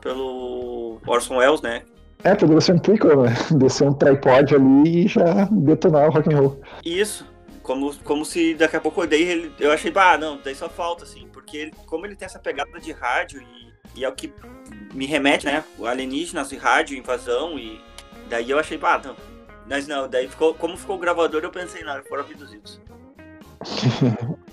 pelo 0.00 1.00
Orson 1.06 1.36
Welles, 1.36 1.62
né? 1.62 1.82
É, 2.24 2.34
poderia 2.34 2.60
ser 2.60 2.72
um 2.74 2.78
prequel, 2.78 3.22
né? 3.22 3.34
Descer 3.56 3.88
um 3.88 3.94
tripod 3.94 4.54
ali 4.54 5.04
e 5.04 5.08
já 5.08 5.44
detonar 5.50 6.08
o 6.08 6.12
rock 6.12 6.32
and 6.32 6.38
roll. 6.38 6.60
Isso. 6.84 7.30
Como, 7.62 7.94
como 8.02 8.24
se 8.24 8.54
daqui 8.54 8.76
a 8.76 8.80
pouco 8.80 9.06
daí 9.06 9.22
ele, 9.22 9.52
eu 9.60 9.70
achei, 9.70 9.92
bah, 9.92 10.18
não, 10.18 10.40
daí 10.42 10.54
só 10.54 10.68
falta, 10.68 11.04
assim, 11.04 11.28
porque 11.32 11.56
ele, 11.56 11.72
como 11.86 12.04
ele 12.04 12.16
tem 12.16 12.26
essa 12.26 12.40
pegada 12.40 12.80
de 12.80 12.90
rádio 12.90 13.40
e, 13.40 14.00
e 14.00 14.04
é 14.04 14.08
o 14.08 14.12
que 14.12 14.32
me 14.92 15.06
remete, 15.06 15.46
né? 15.46 15.62
O 15.78 15.86
alienígenas 15.86 16.50
e 16.50 16.56
rádio, 16.56 16.98
invasão, 16.98 17.56
e 17.56 17.80
daí 18.28 18.50
eu 18.50 18.58
achei, 18.58 18.76
bah, 18.76 19.00
não. 19.04 19.14
Mas 19.68 19.86
não, 19.86 20.08
daí 20.08 20.26
ficou, 20.26 20.54
como 20.54 20.76
ficou 20.76 20.96
o 20.96 20.98
gravador, 20.98 21.44
eu 21.44 21.50
pensei, 21.50 21.84
não, 21.84 22.02
foram 22.02 22.24
abduzidos. 22.24 22.80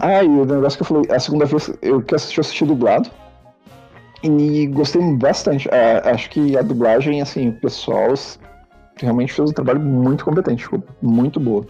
Ah, 0.00 0.24
e 0.24 0.28
o 0.28 0.46
negócio 0.46 0.78
que 0.78 0.82
eu 0.82 0.86
falei, 0.86 1.14
a 1.14 1.20
segunda 1.20 1.44
vez 1.44 1.70
eu 1.82 2.00
que 2.02 2.14
assisti, 2.14 2.38
eu 2.38 2.42
assisti 2.42 2.64
dublado. 2.64 3.10
E 4.22 4.66
gostei 4.68 5.02
bastante. 5.16 5.68
Ah, 5.68 6.10
acho 6.10 6.30
que 6.30 6.56
a 6.56 6.62
dublagem, 6.62 7.20
assim, 7.20 7.50
o 7.50 7.60
pessoal 7.60 8.14
realmente 8.96 9.32
fez 9.32 9.50
um 9.50 9.52
trabalho 9.52 9.80
muito 9.80 10.24
competente, 10.24 10.64
ficou 10.64 10.82
muito 11.02 11.38
boa. 11.38 11.66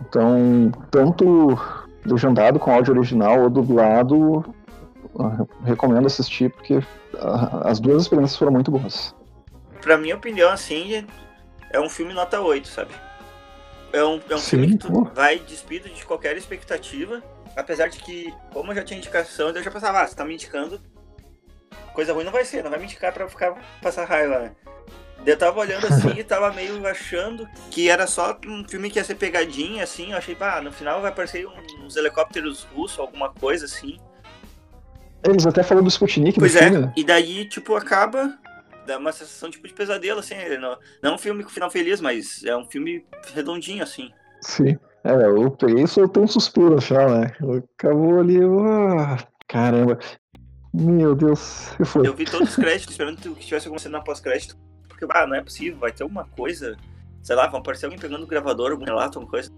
Então, 0.00 0.72
tanto 0.90 1.58
legendado 2.04 2.58
com 2.58 2.72
áudio 2.72 2.94
original 2.94 3.42
ou 3.42 3.50
dublado, 3.50 4.44
ah, 5.18 5.44
recomendo 5.64 6.06
assistir 6.06 6.50
porque 6.50 6.80
ah, 7.18 7.62
as 7.64 7.78
duas 7.78 8.02
experiências 8.02 8.36
foram 8.36 8.52
muito 8.52 8.70
boas. 8.70 9.14
Pra 9.80 9.96
minha 9.96 10.16
opinião, 10.16 10.50
assim, 10.50 11.04
é 11.70 11.80
um 11.80 11.88
filme 11.88 12.12
nota 12.12 12.40
8, 12.40 12.68
sabe? 12.68 12.90
É 13.92 14.04
um, 14.04 14.20
é 14.28 14.34
um 14.34 14.38
Sim, 14.38 14.50
filme 14.50 14.78
que 14.78 15.14
vai 15.14 15.38
despido 15.38 15.88
de 15.88 16.04
qualquer 16.04 16.36
expectativa, 16.36 17.22
apesar 17.56 17.88
de 17.88 17.98
que, 17.98 18.32
como 18.52 18.70
eu 18.70 18.76
já 18.76 18.84
tinha 18.84 18.98
indicação, 18.98 19.50
eu 19.50 19.62
já 19.62 19.70
pensava, 19.70 20.00
ah, 20.00 20.06
você 20.06 20.14
tá 20.14 20.24
me 20.24 20.34
indicando, 20.34 20.80
coisa 21.92 22.12
ruim 22.12 22.24
não 22.24 22.32
vai 22.32 22.44
ser, 22.44 22.62
não 22.62 22.70
vai 22.70 22.78
me 22.78 22.86
indicar 22.86 23.12
pra 23.12 23.28
ficar 23.28 23.54
passar 23.82 24.04
raiva, 24.06 24.38
né? 24.38 24.52
Eu 25.24 25.36
tava 25.36 25.60
olhando 25.60 25.86
assim 25.86 26.10
e 26.18 26.24
tava 26.24 26.52
meio 26.52 26.84
achando 26.86 27.48
que 27.70 27.88
era 27.88 28.06
só 28.06 28.38
um 28.46 28.66
filme 28.66 28.90
que 28.90 28.98
ia 28.98 29.04
ser 29.04 29.14
pegadinha, 29.14 29.84
assim. 29.84 30.12
Eu 30.12 30.18
achei, 30.18 30.34
pá, 30.34 30.60
no 30.60 30.72
final 30.72 31.00
vai 31.00 31.10
aparecer 31.10 31.46
uns 31.80 31.96
helicópteros 31.96 32.66
russos, 32.74 32.98
alguma 32.98 33.30
coisa 33.30 33.66
assim. 33.66 33.98
Eles 35.24 35.46
até 35.46 35.62
falam 35.62 35.84
do 35.84 35.90
Sputnik 35.90 36.38
Pois 36.38 36.52
do 36.52 36.58
é, 36.58 36.62
filme, 36.62 36.86
né? 36.86 36.92
e 36.96 37.04
daí, 37.04 37.44
tipo, 37.44 37.76
acaba. 37.76 38.36
Dá 38.86 38.98
uma 38.98 39.12
sensação 39.12 39.50
tipo 39.50 39.66
de 39.66 39.74
pesadelo, 39.74 40.20
assim. 40.20 40.34
Não, 40.60 40.78
não 41.02 41.10
é 41.10 41.14
um 41.14 41.18
filme 41.18 41.44
com 41.44 41.50
final 41.50 41.70
feliz, 41.70 42.00
mas 42.00 42.42
é 42.44 42.56
um 42.56 42.64
filme 42.64 43.04
redondinho, 43.34 43.82
assim. 43.82 44.10
Sim. 44.40 44.78
É, 45.04 45.12
eu 45.12 45.50
peguei 45.50 45.84
e 45.84 45.88
soltei 45.88 46.22
um 46.22 46.28
suspiro 46.28 46.70
no 46.70 46.80
final, 46.80 47.10
né? 47.10 47.32
Acabou 47.76 48.20
ali, 48.20 48.38
ah, 48.38 49.18
caramba. 49.48 49.98
Meu 50.72 51.14
Deus, 51.14 51.70
que 51.76 51.84
foi? 51.84 52.06
Eu 52.06 52.14
vi 52.14 52.24
todos 52.24 52.50
os 52.50 52.56
créditos 52.56 52.92
esperando 52.92 53.18
que 53.20 53.44
tivesse 53.44 53.66
alguma 53.66 53.80
cena 53.80 54.02
pós-crédito. 54.02 54.56
Porque, 54.88 55.04
ah, 55.10 55.26
não 55.26 55.34
é 55.34 55.42
possível, 55.42 55.78
vai 55.78 55.92
ter 55.92 56.04
uma 56.04 56.24
coisa. 56.24 56.76
Sei 57.22 57.36
lá, 57.36 57.46
vão 57.46 57.60
aparecer 57.60 57.86
alguém 57.86 58.00
pegando 58.00 58.24
o 58.24 58.26
gravador, 58.26 58.70
algum 58.70 58.84
relato, 58.84 59.18
alguma 59.18 59.30
coisa. 59.30 59.50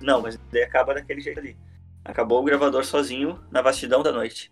Não, 0.00 0.22
mas 0.22 0.38
daí 0.50 0.62
acaba 0.62 0.94
daquele 0.94 1.20
jeito 1.20 1.38
ali. 1.38 1.56
Acabou 2.04 2.40
o 2.40 2.44
gravador 2.44 2.84
sozinho 2.84 3.38
na 3.50 3.60
vastidão 3.62 4.02
da 4.02 4.10
noite. 4.10 4.50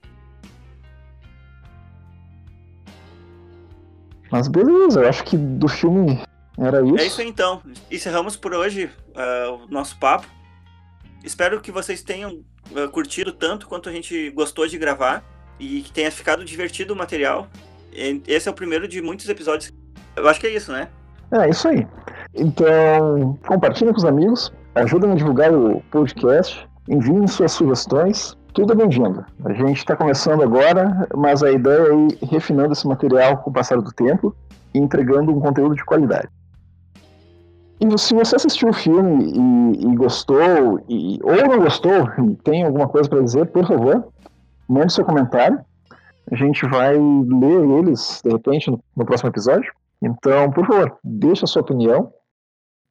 Mas 4.30 4.48
beleza, 4.48 5.00
eu 5.00 5.08
acho 5.08 5.24
que 5.24 5.36
do 5.36 5.68
filme 5.68 6.20
era 6.58 6.82
isso. 6.82 6.98
É 6.98 7.06
isso 7.06 7.20
aí 7.20 7.28
então. 7.28 7.62
Encerramos 7.90 8.36
por 8.36 8.52
hoje 8.52 8.90
ah, 9.14 9.58
o 9.62 9.72
nosso 9.72 9.98
papo. 9.98 10.26
Espero 11.24 11.60
que 11.60 11.70
vocês 11.70 12.02
tenham 12.02 12.40
ah, 12.74 12.88
curtido 12.88 13.32
tanto 13.32 13.66
quanto 13.66 13.88
a 13.88 13.92
gente 13.92 14.30
gostou 14.30 14.66
de 14.66 14.76
gravar 14.76 15.24
e 15.58 15.82
que 15.82 15.92
tenha 15.92 16.10
ficado 16.10 16.44
divertido 16.44 16.94
o 16.94 16.96
material. 16.96 17.48
Esse 18.26 18.48
é 18.48 18.50
o 18.50 18.54
primeiro 18.54 18.86
de 18.86 19.00
muitos 19.00 19.28
episódios. 19.28 19.72
Eu 20.14 20.28
acho 20.28 20.40
que 20.40 20.46
é 20.46 20.54
isso, 20.54 20.72
né? 20.72 20.88
É 21.32 21.48
isso 21.48 21.68
aí. 21.68 21.86
Então, 22.34 23.38
compartilhem 23.46 23.92
com 23.92 23.98
os 23.98 24.04
amigos, 24.04 24.52
ajudem 24.74 25.12
a 25.12 25.14
divulgar 25.14 25.52
o 25.52 25.80
podcast, 25.90 26.68
enviem 26.88 27.26
suas 27.26 27.52
sugestões, 27.52 28.36
tudo 28.58 28.72
é 28.72 28.76
bem-vindo. 28.76 29.24
A 29.44 29.52
gente 29.52 29.76
está 29.76 29.94
começando 29.94 30.42
agora, 30.42 31.06
mas 31.14 31.44
a 31.44 31.50
ideia 31.52 31.92
é 31.92 31.94
ir 31.94 32.18
refinando 32.28 32.72
esse 32.72 32.88
material 32.88 33.38
com 33.38 33.50
o 33.50 33.52
passar 33.52 33.80
do 33.80 33.92
tempo 33.92 34.34
e 34.74 34.80
entregando 34.80 35.30
um 35.30 35.38
conteúdo 35.38 35.76
de 35.76 35.84
qualidade. 35.84 36.28
E 37.80 37.98
se 37.98 38.12
você 38.14 38.34
assistiu 38.34 38.70
o 38.70 38.72
filme 38.72 39.32
e, 39.32 39.86
e 39.86 39.94
gostou, 39.94 40.84
e, 40.88 41.20
ou 41.22 41.36
não 41.36 41.60
gostou, 41.60 42.10
e 42.18 42.34
tem 42.42 42.64
alguma 42.64 42.88
coisa 42.88 43.08
para 43.08 43.22
dizer, 43.22 43.46
por 43.46 43.64
favor, 43.64 44.08
mande 44.68 44.92
seu 44.92 45.04
comentário. 45.04 45.60
A 46.28 46.34
gente 46.34 46.66
vai 46.66 46.94
ler 46.94 47.78
eles, 47.78 48.20
de 48.24 48.32
repente, 48.32 48.72
no, 48.72 48.82
no 48.96 49.06
próximo 49.06 49.30
episódio. 49.30 49.72
Então, 50.02 50.50
por 50.50 50.66
favor, 50.66 50.98
deixe 51.04 51.44
a 51.44 51.46
sua 51.46 51.62
opinião. 51.62 52.12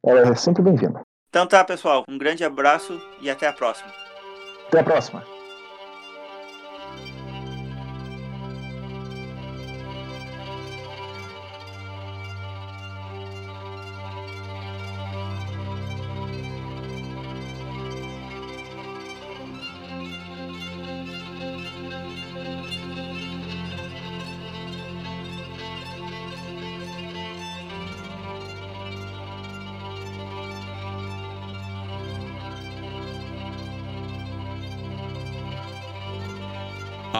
Ela 0.02 0.30
é 0.30 0.34
sempre 0.34 0.62
bem-vinda. 0.62 1.02
Então 1.28 1.46
tá, 1.46 1.62
pessoal. 1.62 2.04
Um 2.08 2.16
grande 2.16 2.42
abraço 2.42 2.98
e 3.20 3.28
até 3.28 3.46
a 3.46 3.52
próxima. 3.52 3.90
Até 4.68 4.80
a 4.80 4.84
próxima. 4.84 5.37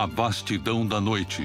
Vastidão 0.09 0.87
da 0.87 1.01
noite. 1.01 1.43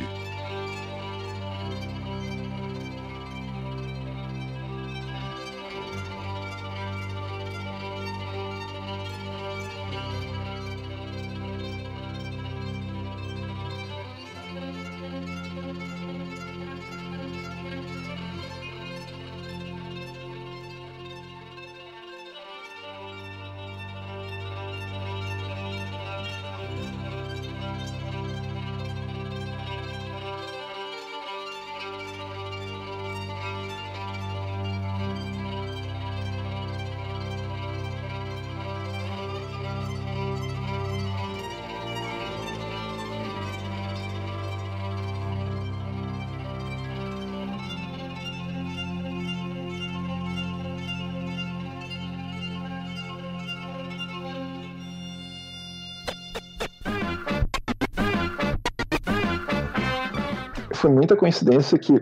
Foi 60.83 60.91
muita 60.91 61.15
coincidência 61.15 61.79
que 61.79 61.93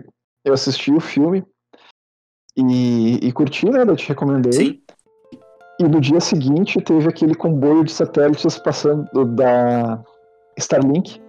eu 0.44 0.52
assisti 0.52 0.90
o 0.92 0.98
filme 0.98 1.44
e, 2.56 3.20
e 3.22 3.30
curti, 3.30 3.70
né? 3.70 3.84
Eu 3.86 3.94
te 3.94 4.08
recomendei. 4.08 4.52
Sim. 4.52 4.82
E 5.78 5.84
no 5.84 6.00
dia 6.00 6.18
seguinte 6.18 6.80
teve 6.80 7.08
aquele 7.08 7.32
comboio 7.32 7.84
de 7.84 7.92
satélites 7.92 8.58
passando 8.58 9.24
da 9.36 10.02
Starlink 10.58 11.22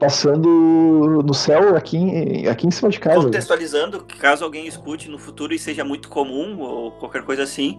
passando 0.00 1.22
no 1.22 1.34
céu 1.34 1.76
aqui, 1.76 1.98
em- 1.98 2.48
aqui 2.48 2.66
em 2.66 2.70
cima 2.70 2.88
de 2.88 2.98
casa. 2.98 3.24
Contextualizando, 3.24 4.02
caso 4.18 4.42
alguém 4.42 4.66
escute 4.66 5.10
no 5.10 5.18
futuro 5.18 5.52
e 5.52 5.58
seja 5.58 5.84
muito 5.84 6.08
comum 6.08 6.58
ou 6.60 6.92
qualquer 6.92 7.24
coisa 7.24 7.42
assim, 7.42 7.78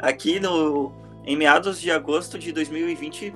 aqui 0.00 0.40
no 0.40 0.90
em 1.24 1.36
meados 1.36 1.80
de 1.80 1.92
agosto 1.92 2.40
de 2.40 2.50
2020 2.50 3.32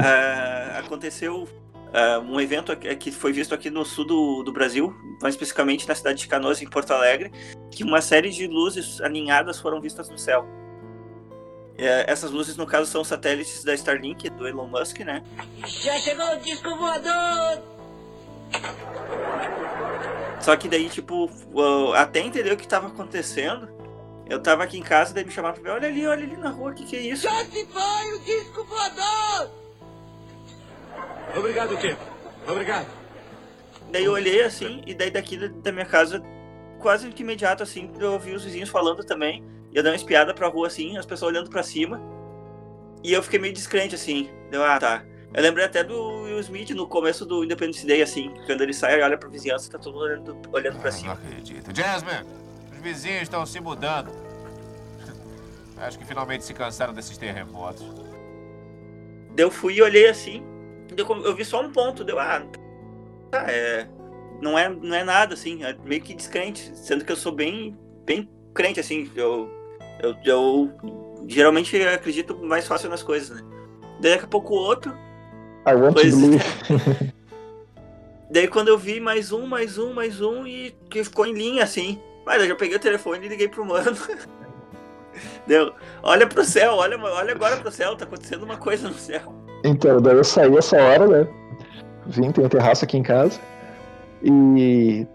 ah, 0.00 0.78
aconteceu 0.84 1.48
ah, 1.92 2.18
um 2.20 2.40
evento 2.40 2.72
aqui- 2.72 2.94
que 2.96 3.10
foi 3.12 3.32
visto 3.32 3.54
aqui 3.54 3.70
no 3.70 3.84
sul 3.84 4.04
do, 4.04 4.42
do 4.42 4.52
Brasil, 4.52 4.94
mais 5.22 5.34
especificamente 5.34 5.86
na 5.88 5.94
cidade 5.94 6.18
de 6.20 6.28
Canoas, 6.28 6.60
em 6.62 6.68
Porto 6.68 6.92
Alegre, 6.92 7.30
que 7.70 7.84
uma 7.84 8.00
série 8.00 8.30
de 8.30 8.46
luzes 8.46 9.00
aninhadas 9.00 9.58
foram 9.60 9.80
vistas 9.80 10.08
no 10.08 10.18
céu. 10.18 10.46
Eh, 11.76 12.04
essas 12.08 12.30
luzes, 12.30 12.56
no 12.56 12.66
caso, 12.66 12.90
são 12.90 13.04
satélites 13.04 13.62
da 13.62 13.72
Starlink, 13.74 14.28
do 14.30 14.48
Elon 14.48 14.66
Musk, 14.66 14.98
né? 15.00 15.22
Já 15.64 15.96
chegou 15.98 16.26
o 16.34 16.40
disco 16.40 16.76
voador! 16.76 17.62
Só 20.40 20.56
que 20.56 20.68
daí, 20.68 20.88
tipo, 20.88 21.26
uh, 21.52 21.92
até 21.94 22.20
entender 22.20 22.52
o 22.52 22.56
que 22.56 22.66
tava 22.66 22.88
acontecendo, 22.88 23.68
eu 24.28 24.40
tava 24.42 24.64
aqui 24.64 24.78
em 24.78 24.82
casa, 24.82 25.12
daí 25.14 25.24
me 25.24 25.30
chamaram 25.30 25.54
pra 25.54 25.62
ver, 25.62 25.70
olha 25.70 25.88
ali, 25.88 26.06
olha 26.06 26.24
ali 26.24 26.36
na 26.36 26.50
rua, 26.50 26.70
o 26.70 26.74
que 26.74 26.84
que 26.84 26.96
é 26.96 27.00
isso? 27.00 27.22
Já 27.24 27.44
se 27.44 27.66
foi 27.66 28.12
o 28.14 28.18
disco 28.20 28.64
voador! 28.64 29.50
Obrigado, 31.36 31.76
Tim. 31.76 31.96
Obrigado. 32.46 32.86
Daí 33.90 34.04
eu 34.04 34.12
olhei 34.12 34.42
assim, 34.42 34.82
e 34.86 34.94
daí 34.94 35.10
daqui 35.10 35.36
da, 35.36 35.48
da 35.48 35.72
minha 35.72 35.84
casa, 35.84 36.22
quase 36.78 37.08
que 37.10 37.22
imediato, 37.22 37.62
assim, 37.62 37.90
eu 37.98 38.12
ouvi 38.12 38.32
os 38.32 38.44
vizinhos 38.44 38.68
falando 38.68 39.02
também, 39.04 39.42
e 39.72 39.76
eu 39.76 39.82
dei 39.82 39.92
uma 39.92 39.96
espiada 39.96 40.34
pra 40.34 40.48
rua, 40.48 40.66
assim, 40.66 40.96
as 40.96 41.06
pessoas 41.06 41.32
olhando 41.32 41.50
pra 41.50 41.62
cima, 41.62 42.00
e 43.02 43.12
eu 43.12 43.22
fiquei 43.22 43.38
meio 43.38 43.54
descrente, 43.54 43.94
assim, 43.94 44.30
deu, 44.50 44.62
ah, 44.62 44.78
tá. 44.78 45.04
Eu 45.32 45.42
lembrei 45.42 45.64
até 45.64 45.84
do 45.84 46.22
Will 46.22 46.40
Smith 46.40 46.70
no 46.70 46.86
começo 46.86 47.24
do 47.24 47.44
Independence 47.44 47.86
Day, 47.86 48.02
assim, 48.02 48.32
quando 48.46 48.62
ele 48.62 48.72
sai 48.72 48.98
e 48.98 49.02
olha 49.02 49.16
pra 49.16 49.28
vizinhança, 49.28 49.70
tá 49.70 49.78
todo 49.78 49.94
mundo 49.94 50.04
olhando, 50.04 50.38
olhando 50.52 50.80
pra 50.80 50.90
cima. 50.90 51.12
acredito. 51.12 51.74
Jasmine, 51.74 52.26
os 52.72 52.78
vizinhos 52.78 53.22
estão 53.22 53.44
se 53.44 53.60
mudando. 53.60 54.10
Acho 55.76 55.98
que 55.98 56.04
finalmente 56.04 56.44
se 56.44 56.52
cansaram 56.52 56.92
desses 56.92 57.16
terremotos. 57.16 57.86
Daí 59.30 59.44
eu 59.44 59.50
fui 59.50 59.74
e 59.74 59.82
olhei 59.82 60.08
assim. 60.08 60.42
Eu, 60.96 61.34
vi 61.34 61.44
só 61.44 61.60
um 61.60 61.70
ponto. 61.70 62.04
Deu, 62.04 62.18
ah, 62.18 62.42
tá, 63.30 63.46
é. 63.48 63.88
Não 64.40 64.58
é, 64.58 64.68
não 64.68 64.94
é 64.94 65.04
nada, 65.04 65.34
assim. 65.34 65.64
É 65.64 65.76
meio 65.84 66.02
que 66.02 66.14
descrente. 66.14 66.70
Sendo 66.74 67.04
que 67.04 67.12
eu 67.12 67.16
sou 67.16 67.32
bem, 67.32 67.76
bem 68.04 68.28
crente, 68.54 68.80
assim. 68.80 69.10
Eu, 69.14 69.50
eu, 70.00 70.16
eu 70.24 70.72
geralmente 71.26 71.76
acredito 71.82 72.36
mais 72.36 72.66
fácil 72.66 72.88
nas 72.88 73.02
coisas, 73.02 73.36
né? 73.36 73.48
Daí 74.00 74.12
daqui 74.12 74.24
a 74.24 74.28
pouco 74.28 74.54
outro. 74.54 74.92
I 75.66 75.74
want 75.74 75.94
to 75.96 76.00
Pois 76.00 76.14
believe. 76.14 76.44
Daí 78.30 78.46
quando 78.46 78.68
eu 78.68 78.76
vi 78.76 79.00
mais 79.00 79.32
um, 79.32 79.46
mais 79.46 79.78
um, 79.78 79.92
mais 79.94 80.20
um 80.20 80.46
e 80.46 80.74
que 80.90 81.02
ficou 81.02 81.26
em 81.26 81.32
linha, 81.32 81.64
assim. 81.64 82.00
Mas 82.26 82.42
eu 82.42 82.48
já 82.48 82.54
peguei 82.54 82.76
o 82.76 82.80
telefone 82.80 83.24
e 83.24 83.28
liguei 83.28 83.48
pro 83.48 83.64
mano. 83.64 83.96
Deu, 85.46 85.72
olha 86.02 86.26
pro 86.26 86.44
céu, 86.44 86.74
olha, 86.74 86.98
olha 86.98 87.32
agora 87.32 87.56
pro 87.56 87.72
céu, 87.72 87.96
tá 87.96 88.04
acontecendo 88.04 88.42
uma 88.42 88.58
coisa 88.58 88.86
no 88.86 88.94
céu. 88.94 89.34
Então, 89.64 90.00
daí 90.00 90.16
eu 90.16 90.24
saí 90.24 90.56
essa 90.56 90.76
hora, 90.76 91.06
né? 91.06 91.28
Vim, 92.06 92.30
tem 92.30 92.44
um 92.44 92.48
terraço 92.48 92.84
aqui 92.84 92.96
em 92.96 93.02
casa. 93.02 93.40
E. 94.22 95.06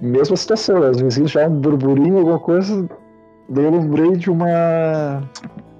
Mesma 0.00 0.36
situação, 0.36 0.80
né? 0.80 0.90
Os 0.90 1.00
vizinhos 1.00 1.30
já 1.30 1.46
um 1.48 1.60
burburinho, 1.60 2.18
alguma 2.18 2.38
coisa. 2.38 2.88
Daí 3.48 3.64
eu 3.64 3.70
lembrei 3.70 4.12
de 4.16 4.30
uma. 4.30 5.22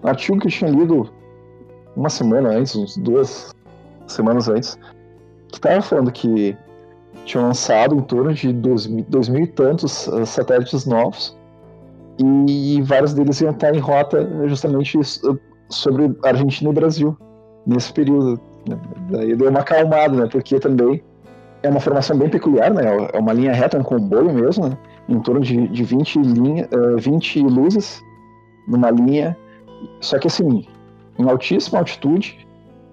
Um 0.02 0.08
artigo 0.08 0.38
que 0.38 0.46
eu 0.46 0.50
tinha 0.50 0.70
lido 0.70 1.10
uma 1.96 2.08
semana 2.08 2.50
antes, 2.50 2.76
uns 2.76 2.96
duas 2.96 3.54
semanas 4.06 4.48
antes, 4.48 4.78
que 5.48 5.60
tava 5.60 5.82
falando 5.82 6.12
que 6.12 6.56
tinham 7.24 7.46
lançado 7.46 7.94
em 7.94 8.00
torno 8.02 8.32
de 8.32 8.52
dois, 8.52 8.86
dois 8.86 9.28
mil 9.28 9.42
e 9.42 9.46
tantos 9.46 10.08
eh, 10.08 10.24
satélites 10.24 10.86
novos. 10.86 11.36
E 12.48 12.80
vários 12.82 13.12
deles 13.12 13.40
iam 13.40 13.50
estar 13.50 13.74
em 13.74 13.78
rota 13.78 14.26
justamente 14.46 14.98
eh, 14.98 15.02
sobre 15.68 16.16
Argentina 16.22 16.70
e 16.70 16.74
Brasil 16.74 17.18
nesse 17.68 17.92
período. 17.92 18.40
né? 18.68 18.78
Daí 19.10 19.36
deu 19.36 19.50
uma 19.50 19.60
acalmada, 19.60 20.16
né? 20.16 20.28
Porque 20.30 20.58
também 20.58 21.02
é 21.62 21.68
uma 21.68 21.80
formação 21.80 22.16
bem 22.16 22.28
peculiar, 22.28 22.72
né? 22.72 22.82
É 23.12 23.18
uma 23.18 23.32
linha 23.32 23.52
reta, 23.52 23.78
um 23.78 23.82
comboio 23.82 24.32
mesmo, 24.32 24.68
né? 24.68 24.78
Em 25.08 25.20
torno 25.20 25.40
de, 25.40 25.68
de 25.68 25.84
20, 25.84 26.18
linha, 26.20 26.68
eh, 26.70 26.96
20 27.00 27.40
luzes 27.40 28.02
numa 28.66 28.90
linha. 28.90 29.36
Só 30.00 30.18
que 30.18 30.26
assim, 30.26 30.66
em 31.18 31.28
altíssima 31.28 31.78
altitude 31.78 32.46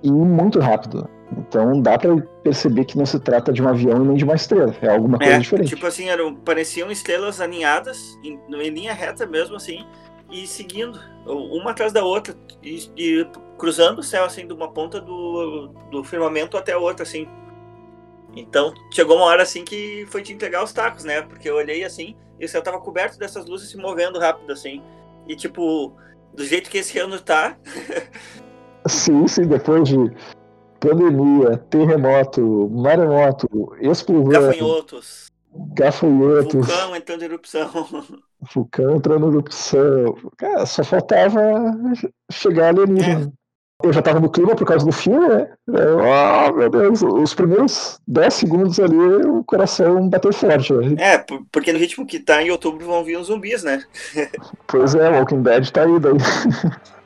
e 0.04 0.12
muito 0.12 0.60
rápido. 0.60 1.08
Então 1.38 1.82
dá 1.82 1.98
pra 1.98 2.16
perceber 2.44 2.86
que 2.86 2.98
não 2.98 3.06
se 3.06 3.20
trata 3.20 3.52
de 3.52 3.62
um 3.62 3.68
avião 3.68 4.04
e 4.04 4.08
nem 4.08 4.16
de 4.18 4.24
uma 4.24 4.36
estrela. 4.36 4.74
É 4.82 4.90
alguma 4.90 5.18
coisa 5.18 5.34
É, 5.34 5.40
diferente. 5.40 5.70
tipo 5.70 5.86
assim, 5.88 6.10
eram, 6.10 6.36
pareciam 6.36 6.92
estrelas 6.92 7.42
aninhadas, 7.42 8.18
em, 8.24 8.40
em 8.48 8.70
linha 8.70 8.94
reta 8.94 9.26
mesmo, 9.26 9.56
assim, 9.56 9.84
e 10.32 10.46
seguindo, 10.48 11.00
uma 11.26 11.72
atrás 11.72 11.92
da 11.92 12.04
outra, 12.04 12.36
e, 12.64 12.80
e 12.96 13.28
cruzando 13.58 13.99
o 13.99 14.03
céu, 14.03 14.26
assim, 14.26 14.47
de 14.47 14.53
uma 14.53 14.72
ponta 14.72 14.99
do, 14.99 15.68
do 15.91 16.03
firmamento 16.03 16.58
até 16.58 16.74
a 16.74 16.78
outra, 16.78 17.03
assim. 17.03 17.28
Então, 18.36 18.74
chegou 18.91 19.18
uma 19.18 19.26
hora, 19.26 19.43
assim, 19.43 19.64
que 19.64 20.06
foi 20.10 20.22
de 20.22 20.34
entregar 20.34 20.64
os 20.64 20.74
tacos, 20.74 21.03
né? 21.03 21.22
Porque 21.22 21.49
eu 21.49 21.56
olhei, 21.56 21.84
assim, 21.84 22.16
e 22.39 22.45
o 22.45 22.49
céu 22.49 22.62
tava 22.62 22.80
coberto 22.80 23.18
dessas 23.18 23.45
luzes 23.45 23.70
se 23.70 23.78
movendo 23.78 24.20
rápido, 24.20 24.51
assim. 24.51 24.84
E, 25.28 25.36
tipo, 25.36 25.93
do 26.34 26.43
jeito 26.43 26.70
que 26.70 26.80
esse 26.80 26.99
ano 26.99 27.20
tá, 27.20 27.58
Sim, 28.88 29.28
sim, 29.28 29.47
depois 29.47 29.89
de 29.89 29.97
pandemia, 30.80 31.58
terremoto, 31.70 32.70
maremoto, 32.70 33.47
explosão, 33.82 34.30
gafanhotos, 34.30 35.32
gafanhotos, 35.74 36.68
vulcão 36.68 36.95
entrando 36.95 37.22
em 37.24 37.26
erupção. 37.26 37.72
vulcão 38.53 38.95
entrando 38.95 39.26
em 39.26 39.30
erupção. 39.30 40.16
Cara, 40.38 40.66
só 40.68 40.84
faltava 40.84 41.41
chegar 42.32 42.70
alienígena. 42.70 43.34
Eu 43.84 43.92
já 43.92 44.02
tava 44.02 44.20
no 44.20 44.30
clima 44.30 44.56
por 44.56 44.66
causa 44.66 44.86
do 44.86 44.92
filme, 44.92 45.28
né? 45.28 45.48
Ah, 46.02 46.52
meu 46.52 46.70
Deus, 46.70 47.02
os 47.02 47.34
primeiros 47.34 48.00
10 48.08 48.34
segundos 48.34 48.80
ali, 48.80 48.98
o 48.98 49.44
coração 49.44 50.10
bateu 50.10 50.32
forte. 50.34 50.74
Né? 50.74 50.96
É, 50.98 51.26
porque 51.52 51.74
no 51.74 51.80
ritmo 51.80 52.06
que 52.06 52.20
tá 52.20 52.42
em 52.42 52.52
outubro 52.52 52.86
vão 52.86 53.04
vir 53.04 53.18
os 53.18 53.28
zumbis, 53.28 53.64
né? 53.64 53.84
pois 54.68 54.96
é, 54.96 55.10
Walking 55.10 55.42
Dead 55.42 55.70
tá 55.72 55.84
aí 55.84 56.00
daí. 56.00 56.14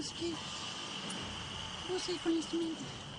Temos 0.00 0.12
que 0.14 0.34
buscar 1.92 2.18
conhecimento. 2.22 3.09